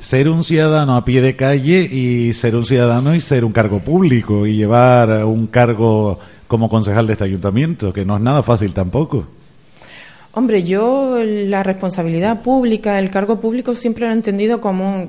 ser 0.00 0.30
un 0.30 0.42
ciudadano 0.42 0.96
a 0.96 1.04
pie 1.04 1.20
de 1.20 1.36
calle 1.36 1.82
y 1.82 2.32
ser 2.32 2.56
un 2.56 2.64
ciudadano 2.64 3.14
y 3.14 3.20
ser 3.20 3.44
un 3.44 3.52
cargo 3.52 3.80
público 3.80 4.46
y 4.46 4.56
llevar 4.56 5.24
un 5.26 5.46
cargo 5.46 6.18
como 6.48 6.70
concejal 6.70 7.06
de 7.06 7.12
este 7.12 7.24
ayuntamiento, 7.24 7.92
que 7.92 8.04
no 8.04 8.16
es 8.16 8.22
nada 8.22 8.42
fácil 8.42 8.72
tampoco. 8.72 9.26
Hombre, 10.32 10.62
yo 10.62 11.18
la 11.22 11.62
responsabilidad 11.62 12.40
pública, 12.40 12.98
el 12.98 13.10
cargo 13.10 13.38
público 13.38 13.74
siempre 13.74 14.06
lo 14.06 14.12
he 14.12 14.14
entendido 14.14 14.62
como 14.62 15.08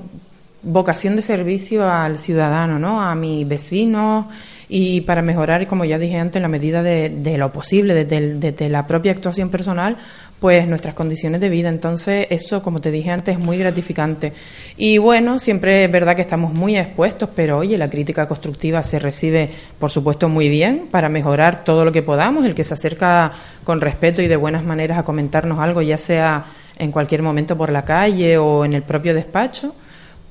vocación 0.64 1.16
de 1.16 1.22
servicio 1.22 1.90
al 1.90 2.18
ciudadano, 2.18 2.80
¿no? 2.80 3.02
A 3.02 3.16
mis 3.16 3.48
vecinos 3.48 4.26
y 4.70 5.02
para 5.02 5.22
mejorar, 5.22 5.68
como 5.68 5.86
ya 5.86 6.00
dije 6.00 6.18
antes, 6.18 6.38
en 6.38 6.44
la 6.44 6.48
medida 6.48 6.82
de, 6.82 7.38
lo 7.38 7.52
posible, 7.52 8.06
desde, 8.06 8.70
la 8.70 8.88
propia 8.88 9.12
actuación 9.12 9.50
personal, 9.50 9.98
pues 10.44 10.68
nuestras 10.68 10.94
condiciones 10.94 11.40
de 11.40 11.48
vida. 11.48 11.70
Entonces, 11.70 12.28
eso, 12.30 12.62
como 12.62 12.82
te 12.82 12.92
dije 12.92 13.10
antes, 13.10 13.38
es 13.38 13.42
muy 13.42 13.58
gratificante. 13.58 14.34
Y 14.76 14.98
bueno, 14.98 15.40
siempre 15.40 15.86
es 15.86 15.90
verdad 15.90 16.18
que 16.18 16.22
estamos 16.22 16.54
muy 16.54 16.76
expuestos, 16.76 17.30
pero 17.34 17.60
oye, 17.60 17.78
la 17.78 17.90
crítica 17.90 18.28
constructiva 18.28 18.84
se 18.84 19.00
recibe, 19.00 19.50
por 19.80 19.90
supuesto, 19.90 20.28
muy 20.28 20.50
bien 20.50 20.90
para 20.92 21.08
mejorar 21.08 21.64
todo 21.64 21.86
lo 21.86 21.94
que 21.94 22.02
podamos. 22.02 22.44
El 22.44 22.56
que 22.56 22.66
se 22.66 22.74
acerca 22.74 23.32
con 23.64 23.80
respeto 23.80 24.22
y 24.22 24.28
de 24.28 24.36
buenas 24.36 24.66
maneras 24.66 24.98
a 24.98 25.04
comentarnos 25.04 25.62
algo, 25.62 25.82
ya 25.82 25.98
sea 25.98 26.44
en 26.78 26.92
cualquier 26.92 27.22
momento 27.22 27.58
por 27.58 27.72
la 27.72 27.86
calle 27.86 28.38
o 28.38 28.66
en 28.66 28.74
el 28.74 28.82
propio 28.82 29.14
despacho, 29.14 29.74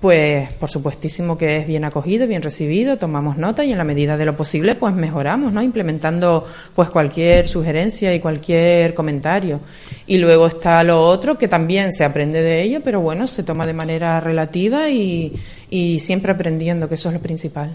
pues 0.03 0.53
por 0.55 0.69
supuestísimo 0.69 1.39
que 1.39 1.59
es 1.59 1.67
bien 1.69 1.85
acogido, 1.85 2.27
bien 2.27 2.43
recibido, 2.43 2.99
tomamos 2.99 3.39
nota 3.39 3.65
y 3.65 3.71
en 3.71 3.79
la 3.79 3.85
medida 3.85 4.17
de 4.17 4.25
lo 4.25 4.37
posible 4.37 4.75
pues 4.75 4.93
mejoramos, 4.95 5.53
¿no? 5.53 5.63
Implementando 5.63 6.45
pues 6.75 6.91
cualquier 6.91 7.47
sugerencia 7.47 8.13
y 8.13 8.19
cualquier 8.19 8.95
comentario. 8.95 9.61
Y 10.09 10.19
luego 10.19 10.49
está 10.49 10.83
lo 10.83 11.01
otro 11.01 11.39
que 11.39 11.47
también 11.47 11.93
se 11.93 12.05
aprende 12.05 12.43
de 12.43 12.63
ello, 12.63 12.81
pero 12.83 13.01
bueno, 13.01 13.29
se 13.29 13.45
toma 13.45 13.65
de 13.65 13.75
manera 13.75 14.19
relativa 14.19 14.91
y, 14.91 15.35
y 15.71 16.01
siempre 16.01 16.33
aprendiendo, 16.33 16.89
que 16.89 16.97
eso 16.97 17.09
es 17.09 17.15
lo 17.15 17.21
principal. 17.21 17.71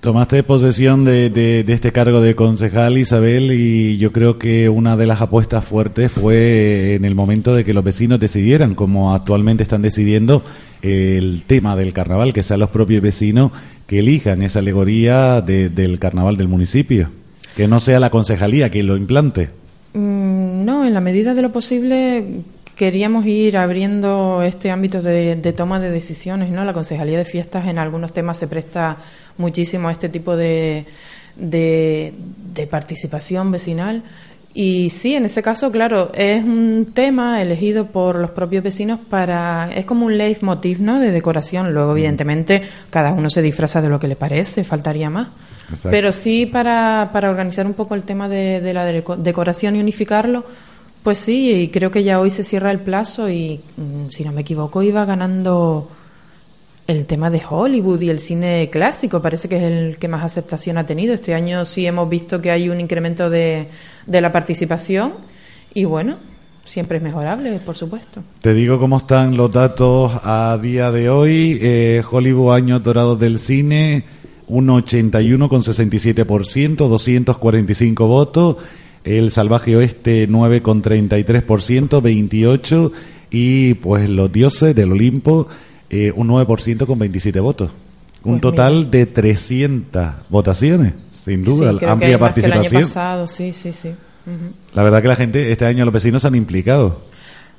Tomaste 0.00 0.44
posesión 0.44 1.04
de, 1.04 1.28
de, 1.28 1.64
este 1.72 1.90
cargo 1.90 2.20
de 2.20 2.36
concejal, 2.36 2.98
Isabel, 2.98 3.50
y 3.50 3.98
yo 3.98 4.12
creo 4.12 4.38
que 4.38 4.68
una 4.68 4.96
de 4.96 5.08
las 5.08 5.20
apuestas 5.20 5.64
fuertes 5.64 6.12
fue 6.12 6.94
en 6.94 7.04
el 7.04 7.16
momento 7.16 7.52
de 7.52 7.64
que 7.64 7.74
los 7.74 7.82
vecinos 7.82 8.20
decidieran, 8.20 8.76
como 8.76 9.12
actualmente 9.12 9.64
están 9.64 9.82
decidiendo, 9.82 10.44
el 10.82 11.42
tema 11.48 11.74
del 11.74 11.92
carnaval, 11.92 12.32
que 12.32 12.44
sean 12.44 12.60
los 12.60 12.70
propios 12.70 13.02
vecinos 13.02 13.50
que 13.88 13.98
elijan 13.98 14.42
esa 14.42 14.60
alegoría 14.60 15.40
del 15.40 15.98
carnaval 15.98 16.36
del 16.36 16.46
municipio, 16.46 17.10
que 17.56 17.66
no 17.66 17.80
sea 17.80 17.98
la 17.98 18.10
concejalía 18.10 18.70
quien 18.70 18.86
lo 18.86 18.96
implante. 18.96 19.50
Mm, 19.94 20.64
no, 20.64 20.86
en 20.86 20.94
la 20.94 21.00
medida 21.00 21.34
de 21.34 21.42
lo 21.42 21.50
posible 21.50 22.42
queríamos 22.78 23.26
ir 23.26 23.58
abriendo 23.58 24.40
este 24.42 24.70
ámbito 24.70 25.02
de, 25.02 25.34
toma 25.54 25.80
de 25.80 25.90
decisiones, 25.90 26.50
¿no? 26.50 26.64
La 26.64 26.72
Concejalía 26.72 27.18
de 27.18 27.24
Fiestas 27.24 27.66
en 27.66 27.76
algunos 27.76 28.12
temas 28.12 28.38
se 28.38 28.46
presta 28.46 28.96
muchísimo 29.36 29.88
a 29.88 29.92
este 29.92 30.08
tipo 30.08 30.36
de, 30.36 30.86
de, 31.34 32.14
participación 32.70 33.50
vecinal. 33.50 34.04
Y 34.54 34.90
sí, 34.90 35.16
en 35.16 35.24
ese 35.24 35.42
caso, 35.42 35.72
claro, 35.72 36.12
es 36.14 36.42
un 36.42 36.92
tema 36.94 37.42
elegido 37.42 37.86
por 37.86 38.16
los 38.16 38.30
propios 38.30 38.62
vecinos 38.62 39.00
para. 39.10 39.70
Es 39.74 39.84
como 39.84 40.06
un 40.06 40.16
leitmotiv, 40.16 40.80
¿no? 40.80 41.00
De 41.00 41.10
decoración. 41.10 41.74
Luego, 41.74 41.92
evidentemente, 41.92 42.62
cada 42.90 43.12
uno 43.12 43.28
se 43.28 43.42
disfraza 43.42 43.82
de 43.82 43.88
lo 43.88 43.98
que 43.98 44.06
le 44.06 44.16
parece, 44.16 44.62
faltaría 44.62 45.10
más. 45.10 45.28
Pero 45.82 46.12
sí, 46.12 46.46
para, 46.46 47.10
para 47.12 47.28
organizar 47.28 47.66
un 47.66 47.74
poco 47.74 47.96
el 47.96 48.04
tema 48.04 48.28
de, 48.28 48.60
de 48.60 48.72
la 48.72 48.86
decoración 48.86 49.74
y 49.76 49.80
unificarlo, 49.80 50.44
pues 51.02 51.18
sí, 51.18 51.52
y 51.52 51.68
creo 51.68 51.90
que 51.90 52.04
ya 52.04 52.20
hoy 52.20 52.30
se 52.30 52.44
cierra 52.44 52.70
el 52.70 52.80
plazo 52.80 53.30
y, 53.30 53.60
mm, 53.76 54.10
si 54.10 54.24
no 54.24 54.32
me 54.32 54.42
equivoco, 54.42 54.82
iba 54.82 55.04
ganando 55.04 55.88
el 56.86 57.06
tema 57.06 57.30
de 57.30 57.42
Hollywood 57.48 58.00
y 58.00 58.10
el 58.10 58.18
cine 58.18 58.68
clásico. 58.70 59.22
Parece 59.22 59.48
que 59.48 59.56
es 59.56 59.62
el 59.62 59.98
que 59.98 60.08
más 60.08 60.24
aceptación 60.24 60.78
ha 60.78 60.86
tenido. 60.86 61.14
Este 61.14 61.34
año 61.34 61.64
sí 61.66 61.86
hemos 61.86 62.08
visto 62.08 62.40
que 62.40 62.50
hay 62.50 62.68
un 62.68 62.80
incremento 62.80 63.30
de, 63.30 63.68
de 64.06 64.20
la 64.20 64.32
participación 64.32 65.12
y 65.74 65.84
bueno, 65.84 66.16
siempre 66.64 66.98
es 66.98 67.02
mejorable, 67.02 67.58
por 67.64 67.76
supuesto. 67.76 68.22
Te 68.40 68.54
digo 68.54 68.78
cómo 68.78 68.98
están 68.98 69.36
los 69.36 69.50
datos 69.50 70.12
a 70.22 70.58
día 70.60 70.90
de 70.90 71.10
hoy. 71.10 71.58
Eh, 71.60 72.02
Hollywood, 72.08 72.54
año 72.54 72.80
dorado 72.80 73.16
del 73.16 73.38
cine, 73.38 74.04
un 74.46 74.68
81,67%, 74.68 76.88
245 76.88 78.06
votos. 78.06 78.56
El 79.04 79.30
Salvaje 79.30 79.76
Oeste 79.76 80.28
9,33%, 80.28 82.02
28%. 82.02 82.92
Y 83.30 83.74
pues 83.74 84.08
los 84.08 84.32
dioses 84.32 84.74
del 84.74 84.92
Olimpo 84.92 85.48
eh, 85.90 86.12
un 86.14 86.28
9% 86.28 86.86
con 86.86 86.98
27 86.98 87.40
votos. 87.40 87.70
Un 88.24 88.40
pues 88.40 88.40
total 88.40 88.90
de 88.90 89.06
300 89.06 90.12
votaciones, 90.28 90.92
sin 91.24 91.42
duda, 91.42 91.70
amplia 91.90 92.18
participación. 92.18 92.84
sí, 93.28 93.52
sí, 93.52 93.72
sí. 93.72 93.90
La 94.74 94.82
verdad 94.82 95.00
que 95.00 95.08
la 95.08 95.16
gente, 95.16 95.50
este 95.50 95.64
año 95.64 95.86
los 95.86 95.94
vecinos 95.94 96.20
se 96.20 96.28
han 96.28 96.34
implicado. 96.34 97.00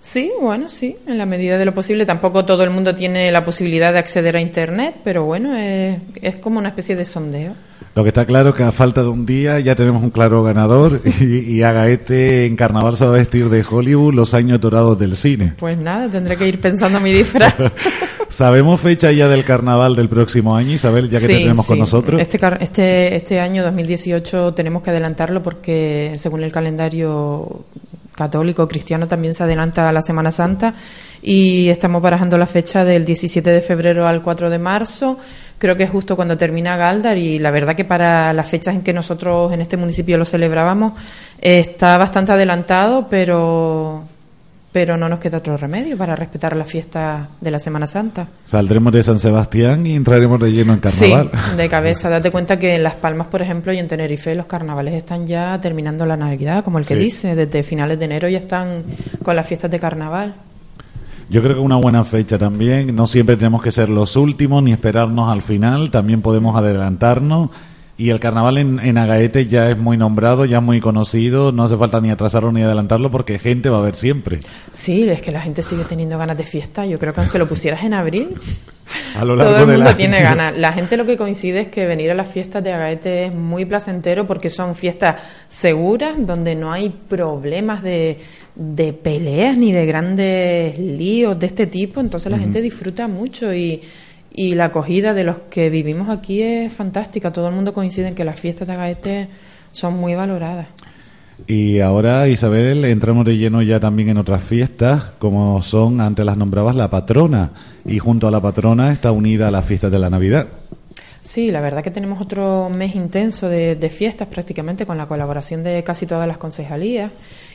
Sí, 0.01 0.31
bueno, 0.39 0.69
sí, 0.69 0.97
en 1.07 1.17
la 1.17 1.25
medida 1.25 1.57
de 1.57 1.65
lo 1.65 1.73
posible. 1.73 2.05
Tampoco 2.05 2.45
todo 2.45 2.63
el 2.63 2.69
mundo 2.69 2.93
tiene 2.93 3.31
la 3.31 3.43
posibilidad 3.43 3.91
de 3.91 3.99
acceder 3.99 4.35
a 4.35 4.41
Internet, 4.41 4.97
pero 5.03 5.25
bueno, 5.25 5.55
es, 5.55 5.97
es 6.21 6.35
como 6.35 6.59
una 6.59 6.69
especie 6.69 6.95
de 6.95 7.05
sondeo. 7.05 7.55
Lo 7.95 8.03
que 8.03 8.09
está 8.09 8.25
claro 8.25 8.49
es 8.49 8.55
que 8.55 8.63
a 8.63 8.71
falta 8.71 9.01
de 9.01 9.09
un 9.09 9.25
día 9.25 9.59
ya 9.59 9.75
tenemos 9.75 10.03
un 10.03 10.11
claro 10.11 10.43
ganador 10.43 11.01
y, 11.19 11.39
y 11.39 11.63
haga 11.63 11.87
este 11.89 12.45
en 12.45 12.55
carnaval 12.55 12.95
se 12.95 13.05
va 13.05 13.11
a 13.11 13.17
vestir 13.17 13.49
de 13.49 13.63
Hollywood 13.69 14.13
los 14.13 14.33
años 14.33 14.61
dorados 14.61 14.97
del 14.97 15.15
cine. 15.15 15.53
Pues 15.57 15.77
nada, 15.77 16.09
tendré 16.09 16.37
que 16.37 16.47
ir 16.47 16.61
pensando 16.61 16.99
mi 16.99 17.11
disfraz. 17.11 17.55
¿Sabemos 18.29 18.79
fecha 18.79 19.11
ya 19.11 19.27
del 19.27 19.43
carnaval 19.43 19.95
del 19.95 20.07
próximo 20.07 20.55
año, 20.55 20.73
Isabel, 20.73 21.09
ya 21.09 21.19
que 21.19 21.27
te 21.27 21.33
tenemos 21.39 21.65
con 21.65 21.79
nosotros? 21.79 22.21
Este, 22.21 22.39
este, 22.61 23.15
este 23.15 23.39
año 23.39 23.63
2018 23.63 24.53
tenemos 24.53 24.83
que 24.83 24.91
adelantarlo 24.91 25.41
porque 25.41 26.13
según 26.15 26.43
el 26.43 26.51
calendario 26.51 27.65
católico 28.19 28.67
cristiano 28.67 29.07
también 29.07 29.33
se 29.33 29.43
adelanta 29.43 29.87
a 29.87 29.93
la 29.93 30.01
Semana 30.01 30.31
Santa 30.31 30.73
y 31.21 31.69
estamos 31.69 32.01
barajando 32.01 32.37
la 32.37 32.45
fecha 32.45 32.83
del 32.83 33.05
17 33.05 33.49
de 33.49 33.61
febrero 33.61 34.05
al 34.05 34.21
4 34.21 34.49
de 34.49 34.59
marzo. 34.59 35.17
Creo 35.57 35.77
que 35.77 35.83
es 35.83 35.89
justo 35.89 36.17
cuando 36.17 36.37
termina 36.37 36.75
Galdar 36.75 37.17
y 37.17 37.39
la 37.39 37.49
verdad 37.49 37.75
que 37.77 37.85
para 37.85 38.33
las 38.33 38.49
fechas 38.49 38.75
en 38.75 38.81
que 38.81 38.91
nosotros 38.91 39.53
en 39.53 39.61
este 39.61 39.77
municipio 39.77 40.17
lo 40.17 40.25
celebrábamos 40.25 40.93
está 41.39 41.97
bastante 41.97 42.33
adelantado, 42.33 43.07
pero 43.09 44.03
pero 44.71 44.97
no 44.97 45.09
nos 45.09 45.19
queda 45.19 45.39
otro 45.39 45.57
remedio 45.57 45.97
para 45.97 46.15
respetar 46.15 46.55
la 46.55 46.65
fiesta 46.65 47.29
de 47.41 47.51
la 47.51 47.59
Semana 47.59 47.87
Santa. 47.87 48.27
Saldremos 48.45 48.93
de 48.93 49.01
San 49.01 49.19
Sebastián 49.19 49.85
y 49.85 49.95
entraremos 49.95 50.39
de 50.39 50.51
lleno 50.51 50.73
en 50.73 50.79
carnaval. 50.79 51.31
Sí, 51.33 51.57
de 51.57 51.69
cabeza. 51.69 52.09
Date 52.09 52.29
cuenta 52.29 52.59
que 52.59 52.75
en 52.75 52.83
Las 52.83 52.95
Palmas, 52.95 53.27
por 53.27 53.41
ejemplo, 53.41 53.73
y 53.73 53.79
en 53.79 53.87
Tenerife 53.87 54.35
los 54.35 54.45
carnavales 54.45 54.93
están 54.93 55.25
ya 55.25 55.59
terminando 55.59 56.05
la 56.05 56.17
Navidad, 56.17 56.63
como 56.63 56.77
el 56.77 56.85
que 56.85 56.95
dice, 56.95 57.35
desde 57.35 57.63
finales 57.63 57.97
de 57.97 58.05
enero 58.05 58.29
ya 58.29 58.39
están 58.39 58.83
con 59.23 59.35
las 59.35 59.47
fiestas 59.47 59.71
de 59.71 59.79
carnaval. 59.79 60.35
Yo 61.29 61.43
creo 61.43 61.55
que 61.55 61.61
una 61.61 61.77
buena 61.77 62.03
fecha 62.03 62.37
también. 62.39 62.95
No 62.95 63.05
siempre 63.05 63.37
tenemos 63.37 63.61
que 63.61 63.71
ser 63.71 63.89
los 63.89 64.15
últimos 64.15 64.63
ni 64.63 64.71
esperarnos 64.71 65.29
al 65.29 65.43
final. 65.43 65.91
También 65.91 66.21
podemos 66.21 66.55
adelantarnos 66.55 67.51
y 67.99 68.11
el 68.11 68.19
carnaval 68.21 68.57
en, 68.57 68.79
en, 68.79 68.97
Agaete 68.97 69.45
ya 69.47 69.69
es 69.69 69.77
muy 69.77 69.97
nombrado, 69.97 70.45
ya 70.45 70.61
muy 70.61 70.79
conocido, 70.79 71.51
no 71.51 71.65
hace 71.65 71.75
falta 71.75 71.99
ni 71.99 72.09
atrasarlo 72.09 72.49
ni 72.53 72.61
adelantarlo 72.61 73.11
porque 73.11 73.37
gente 73.39 73.67
va 73.67 73.75
a 73.75 73.79
haber 73.81 73.97
siempre. 73.97 74.39
Sí, 74.71 75.09
es 75.09 75.21
que 75.21 75.33
la 75.33 75.41
gente 75.41 75.61
sigue 75.63 75.83
teniendo 75.83 76.17
ganas 76.17 76.37
de 76.37 76.45
fiesta. 76.45 76.85
Yo 76.85 76.97
creo 76.97 77.13
que 77.13 77.19
aunque 77.19 77.37
lo 77.37 77.45
pusieras 77.45 77.83
en 77.83 77.93
abril, 77.93 78.35
a 79.17 79.25
lo 79.25 79.35
largo 79.35 79.51
todo 79.51 79.71
el 79.73 79.77
mundo 79.79 79.95
tiene 79.97 80.21
ganas. 80.21 80.57
La 80.57 80.71
gente 80.71 80.95
lo 80.95 81.05
que 81.05 81.17
coincide 81.17 81.59
es 81.59 81.67
que 81.67 81.85
venir 81.85 82.09
a 82.09 82.13
las 82.13 82.29
fiestas 82.29 82.63
de 82.63 82.71
Agaete 82.71 83.25
es 83.25 83.35
muy 83.35 83.65
placentero 83.65 84.25
porque 84.25 84.49
son 84.49 84.75
fiestas 84.75 85.21
seguras, 85.49 86.15
donde 86.19 86.55
no 86.55 86.71
hay 86.71 86.91
problemas 86.91 87.83
de, 87.83 88.17
de 88.55 88.93
peleas 88.93 89.57
ni 89.57 89.73
de 89.73 89.85
grandes 89.85 90.79
líos 90.79 91.37
de 91.37 91.47
este 91.47 91.67
tipo. 91.67 91.99
Entonces 91.99 92.31
la 92.31 92.39
gente 92.39 92.61
disfruta 92.61 93.09
mucho 93.09 93.53
y 93.53 93.81
y 94.31 94.55
la 94.55 94.65
acogida 94.65 95.13
de 95.13 95.23
los 95.23 95.37
que 95.49 95.69
vivimos 95.69 96.09
aquí 96.09 96.41
es 96.41 96.73
fantástica. 96.73 97.33
Todo 97.33 97.49
el 97.49 97.55
mundo 97.55 97.73
coincide 97.73 98.07
en 98.07 98.15
que 98.15 98.25
las 98.25 98.39
fiestas 98.39 98.67
de 98.67 98.73
Agaete 98.73 99.27
son 99.71 99.95
muy 99.95 100.15
valoradas. 100.15 100.67
Y 101.47 101.79
ahora, 101.79 102.27
Isabel, 102.27 102.85
entramos 102.85 103.25
de 103.25 103.37
lleno 103.37 103.61
ya 103.61 103.79
también 103.79 104.09
en 104.09 104.17
otras 104.17 104.43
fiestas, 104.43 105.03
como 105.19 105.61
son, 105.61 106.01
antes 106.01 106.25
las 106.25 106.37
nombrabas, 106.37 106.75
la 106.75 106.89
patrona. 106.89 107.51
Y 107.85 107.99
junto 107.99 108.27
a 108.27 108.31
la 108.31 108.41
patrona 108.41 108.91
está 108.91 109.11
unida 109.11 109.49
la 109.49 109.61
fiesta 109.61 109.89
de 109.89 109.99
la 109.99 110.09
Navidad. 110.09 110.47
Sí, 111.21 111.51
la 111.51 111.59
verdad 111.59 111.83
que 111.83 111.91
tenemos 111.91 112.21
otro 112.21 112.69
mes 112.69 112.95
intenso 112.95 113.49
de, 113.49 113.91
fiestas 113.93 114.27
prácticamente 114.27 114.85
con 114.85 114.97
la 114.97 115.07
colaboración 115.07 115.63
de 115.63 115.83
casi 115.83 116.05
todas 116.05 116.27
las 116.27 116.37
concejalías. 116.37 117.11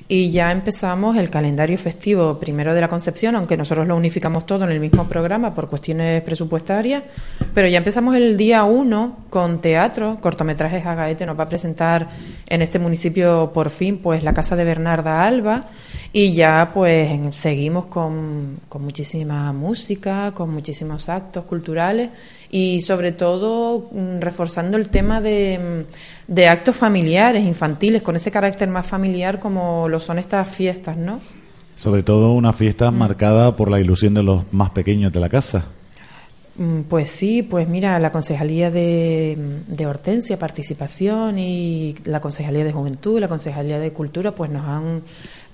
Y 0.07 0.31
ya 0.31 0.53
empezamos 0.53 1.17
el 1.17 1.31
calendario 1.31 1.79
festivo 1.79 2.39
primero 2.39 2.75
de 2.75 2.83
la 2.83 2.89
Concepción, 2.89 3.37
aunque 3.37 3.57
nosotros 3.57 3.87
lo 3.87 3.97
unificamos 3.97 4.45
todo 4.45 4.65
en 4.65 4.71
el 4.71 4.81
mismo 4.81 5.09
programa 5.09 5.55
por 5.55 5.71
cuestiones 5.71 6.23
presupuestarias, 6.23 7.05
pero 7.55 7.69
ya 7.69 7.79
empezamos 7.79 8.15
el 8.15 8.37
día 8.37 8.65
1 8.65 9.17
con 9.31 9.63
teatro, 9.63 10.19
cortometrajes 10.21 10.85
Agaete 10.85 11.25
nos 11.25 11.39
va 11.39 11.45
a 11.45 11.49
presentar 11.49 12.09
en 12.47 12.61
este 12.61 12.79
municipio 12.79 13.51
por 13.55 13.71
fin 13.71 13.97
pues 13.97 14.23
la 14.23 14.35
casa 14.35 14.57
de 14.57 14.65
Bernarda 14.65 15.25
Alba. 15.25 15.65
Y 16.13 16.33
ya 16.33 16.71
pues 16.73 17.11
seguimos 17.35 17.87
con 17.87 18.61
muchísima 18.79 19.53
música, 19.53 20.31
con 20.33 20.53
muchísimos 20.53 21.09
actos 21.09 21.45
culturales 21.45 22.11
y 22.55 22.83
sobre 22.83 23.11
todo 23.11 23.91
mm, 23.91 24.21
reforzando 24.21 24.77
el 24.77 24.89
tema 24.89 25.21
de, 25.21 25.85
mm, 26.29 26.33
de, 26.33 26.47
actos 26.47 26.77
familiares, 26.77 27.43
infantiles, 27.43 28.01
con 28.01 28.15
ese 28.15 28.31
carácter 28.31 28.69
más 28.69 28.87
familiar 28.87 29.41
como 29.41 29.89
lo 29.89 29.99
son 29.99 30.21
estas 30.21 30.49
fiestas, 30.49 30.97
¿no? 30.97 31.19
Sobre 31.75 32.05
todo 32.05 32.31
una 32.31 32.53
fiesta 32.53 32.93
mm. 32.93 32.97
marcada 32.97 33.57
por 33.57 33.69
la 33.73 33.81
ilusión 33.81 34.15
de 34.15 34.23
los 34.23 34.45
más 34.53 34.71
pequeños 34.71 35.13
de 35.13 35.19
la 35.19 35.29
casa. 35.29 35.65
Pues 36.89 37.11
sí, 37.11 37.43
pues 37.43 37.69
mira, 37.69 37.99
la 37.99 38.13
Concejalía 38.13 38.71
de, 38.71 39.37
de, 39.67 39.87
Hortensia, 39.89 40.39
Participación 40.39 41.37
y 41.37 41.97
la 42.05 42.21
Concejalía 42.21 42.63
de 42.63 42.71
Juventud, 42.71 43.19
la 43.19 43.27
Concejalía 43.27 43.81
de 43.81 43.93
Cultura, 43.93 44.31
pues 44.31 44.53
nos 44.53 44.65
han 44.65 45.03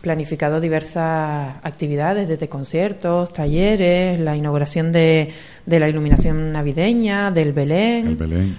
planificado 0.01 0.61
diversas 0.61 1.57
actividades, 1.63 2.27
desde 2.27 2.49
conciertos, 2.49 3.33
talleres, 3.33 4.19
la 4.19 4.35
inauguración 4.35 4.93
de, 4.93 5.31
de 5.67 5.81
la 5.81 5.89
iluminación 5.89 6.53
navideña, 6.53 7.31
del 7.31 7.53
Belén, 7.53 8.17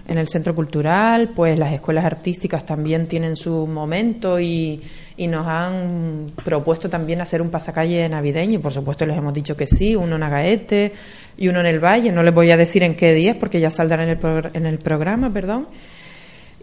en 0.08 0.18
el 0.18 0.28
Centro 0.28 0.54
Cultural, 0.54 1.32
pues 1.36 1.58
las 1.58 1.74
escuelas 1.74 2.06
artísticas 2.06 2.66
también 2.66 3.08
tienen 3.08 3.36
su 3.36 3.66
momento 3.66 4.40
y, 4.40 4.82
y 5.18 5.28
nos 5.28 5.48
han 5.48 6.28
propuesto 6.44 6.90
también 6.90 7.22
hacer 7.22 7.42
un 7.42 7.50
pasacalle 7.50 8.08
navideño. 8.08 8.56
Y 8.56 8.62
por 8.62 8.72
supuesto 8.72 9.06
les 9.06 9.18
hemos 9.18 9.34
dicho 9.34 9.58
que 9.58 9.66
sí, 9.66 9.96
uno 9.96 10.18
en 10.18 10.24
Agaete 10.24 10.94
y 11.38 11.48
uno 11.48 11.60
en 11.60 11.66
el 11.66 11.84
Valle, 11.84 12.12
no 12.12 12.22
les 12.22 12.34
voy 12.34 12.52
a 12.52 12.58
decir 12.58 12.84
en 12.84 12.96
qué 12.96 13.14
días 13.14 13.36
porque 13.40 13.60
ya 13.60 13.72
saldrán 13.72 14.02
en 14.02 14.10
el, 14.10 14.50
en 14.54 14.66
el 14.68 14.78
programa, 14.78 15.34
perdón. 15.34 15.68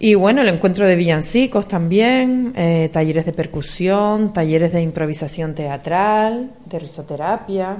Y 0.00 0.14
bueno, 0.14 0.42
el 0.42 0.48
encuentro 0.48 0.86
de 0.86 0.94
villancicos 0.94 1.66
también, 1.66 2.52
eh, 2.56 2.88
talleres 2.92 3.26
de 3.26 3.32
percusión, 3.32 4.32
talleres 4.32 4.72
de 4.72 4.80
improvisación 4.80 5.56
teatral, 5.56 6.52
de 6.66 6.78
risoterapia. 6.78 7.78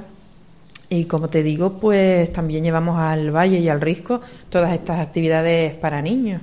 Y 0.91 1.05
como 1.05 1.29
te 1.29 1.45
digo, 1.45 1.75
pues 1.79 2.33
también 2.33 2.65
llevamos 2.65 2.99
al 2.99 3.31
Valle 3.31 3.61
y 3.61 3.69
al 3.69 3.81
Risco 3.81 4.21
todas 4.51 4.73
estas 4.73 4.99
actividades 4.99 5.75
para 5.75 6.03
niños. 6.03 6.43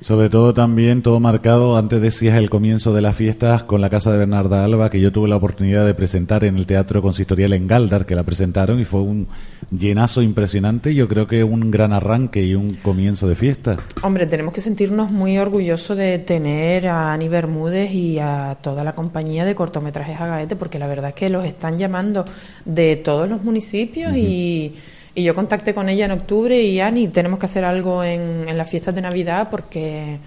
Sobre 0.00 0.30
todo 0.30 0.54
también 0.54 1.02
todo 1.02 1.20
marcado, 1.20 1.76
antes 1.76 2.00
decías 2.00 2.38
el 2.38 2.48
comienzo 2.48 2.94
de 2.94 3.02
las 3.02 3.14
fiestas 3.14 3.64
con 3.64 3.82
la 3.82 3.90
casa 3.90 4.10
de 4.10 4.16
Bernarda 4.16 4.64
Alba, 4.64 4.88
que 4.88 4.98
yo 4.98 5.12
tuve 5.12 5.28
la 5.28 5.36
oportunidad 5.36 5.84
de 5.84 5.92
presentar 5.92 6.42
en 6.44 6.56
el 6.56 6.64
Teatro 6.64 7.02
Consistorial 7.02 7.52
en 7.52 7.66
Galdar, 7.66 8.06
que 8.06 8.14
la 8.14 8.22
presentaron 8.22 8.80
y 8.80 8.86
fue 8.86 9.02
un 9.02 9.28
llenazo 9.70 10.22
impresionante. 10.22 10.94
Yo 10.94 11.06
creo 11.06 11.26
que 11.26 11.44
un 11.44 11.70
gran 11.70 11.92
arranque 11.92 12.42
y 12.42 12.54
un 12.54 12.76
comienzo 12.76 13.28
de 13.28 13.36
fiesta. 13.36 13.76
Hombre, 14.02 14.24
tenemos 14.24 14.54
que 14.54 14.62
sentirnos 14.62 15.10
muy 15.10 15.36
orgullosos 15.36 15.98
de 15.98 16.18
tener 16.18 16.88
a 16.88 17.12
Ani 17.12 17.28
Bermúdez 17.28 17.92
y 17.92 18.18
a 18.18 18.56
toda 18.62 18.82
la 18.84 18.94
compañía 18.94 19.44
de 19.44 19.54
cortometrajes 19.54 20.18
Agaete, 20.18 20.56
porque 20.56 20.78
la 20.78 20.86
verdad 20.86 21.10
es 21.10 21.14
que 21.14 21.28
los 21.28 21.44
están 21.44 21.76
llamando 21.76 22.24
de 22.64 22.96
todos 22.96 23.28
los 23.28 23.44
municipios 23.44 24.16
y 24.16 24.74
y 25.20 25.24
yo 25.24 25.34
contacté 25.34 25.74
con 25.74 25.88
ella 25.88 26.06
en 26.06 26.12
octubre 26.12 26.60
y 26.60 26.80
Ani, 26.80 27.08
tenemos 27.08 27.38
que 27.38 27.46
hacer 27.46 27.64
algo 27.64 28.02
en, 28.02 28.48
en 28.48 28.56
las 28.56 28.68
fiestas 28.68 28.94
de 28.94 29.02
Navidad 29.02 29.48
porque 29.50 30.18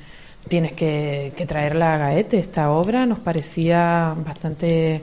tienes 0.48 0.74
que, 0.74 1.34
que 1.36 1.46
traerla 1.46 1.96
a 1.96 1.98
Gaete. 1.98 2.38
Esta 2.40 2.72
obra 2.72 3.06
nos 3.06 3.20
parecía 3.20 4.16
bastante 4.26 5.02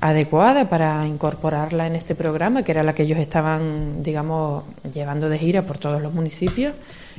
adecuada 0.00 0.68
para 0.68 1.06
incorporarla 1.06 1.86
en 1.86 1.96
este 1.96 2.14
programa, 2.14 2.62
que 2.62 2.72
era 2.72 2.82
la 2.82 2.94
que 2.94 3.02
ellos 3.02 3.18
estaban, 3.18 4.02
digamos, 4.02 4.64
llevando 4.92 5.28
de 5.28 5.38
gira 5.38 5.62
por 5.62 5.78
todos 5.78 6.00
los 6.00 6.12
municipios. 6.14 6.74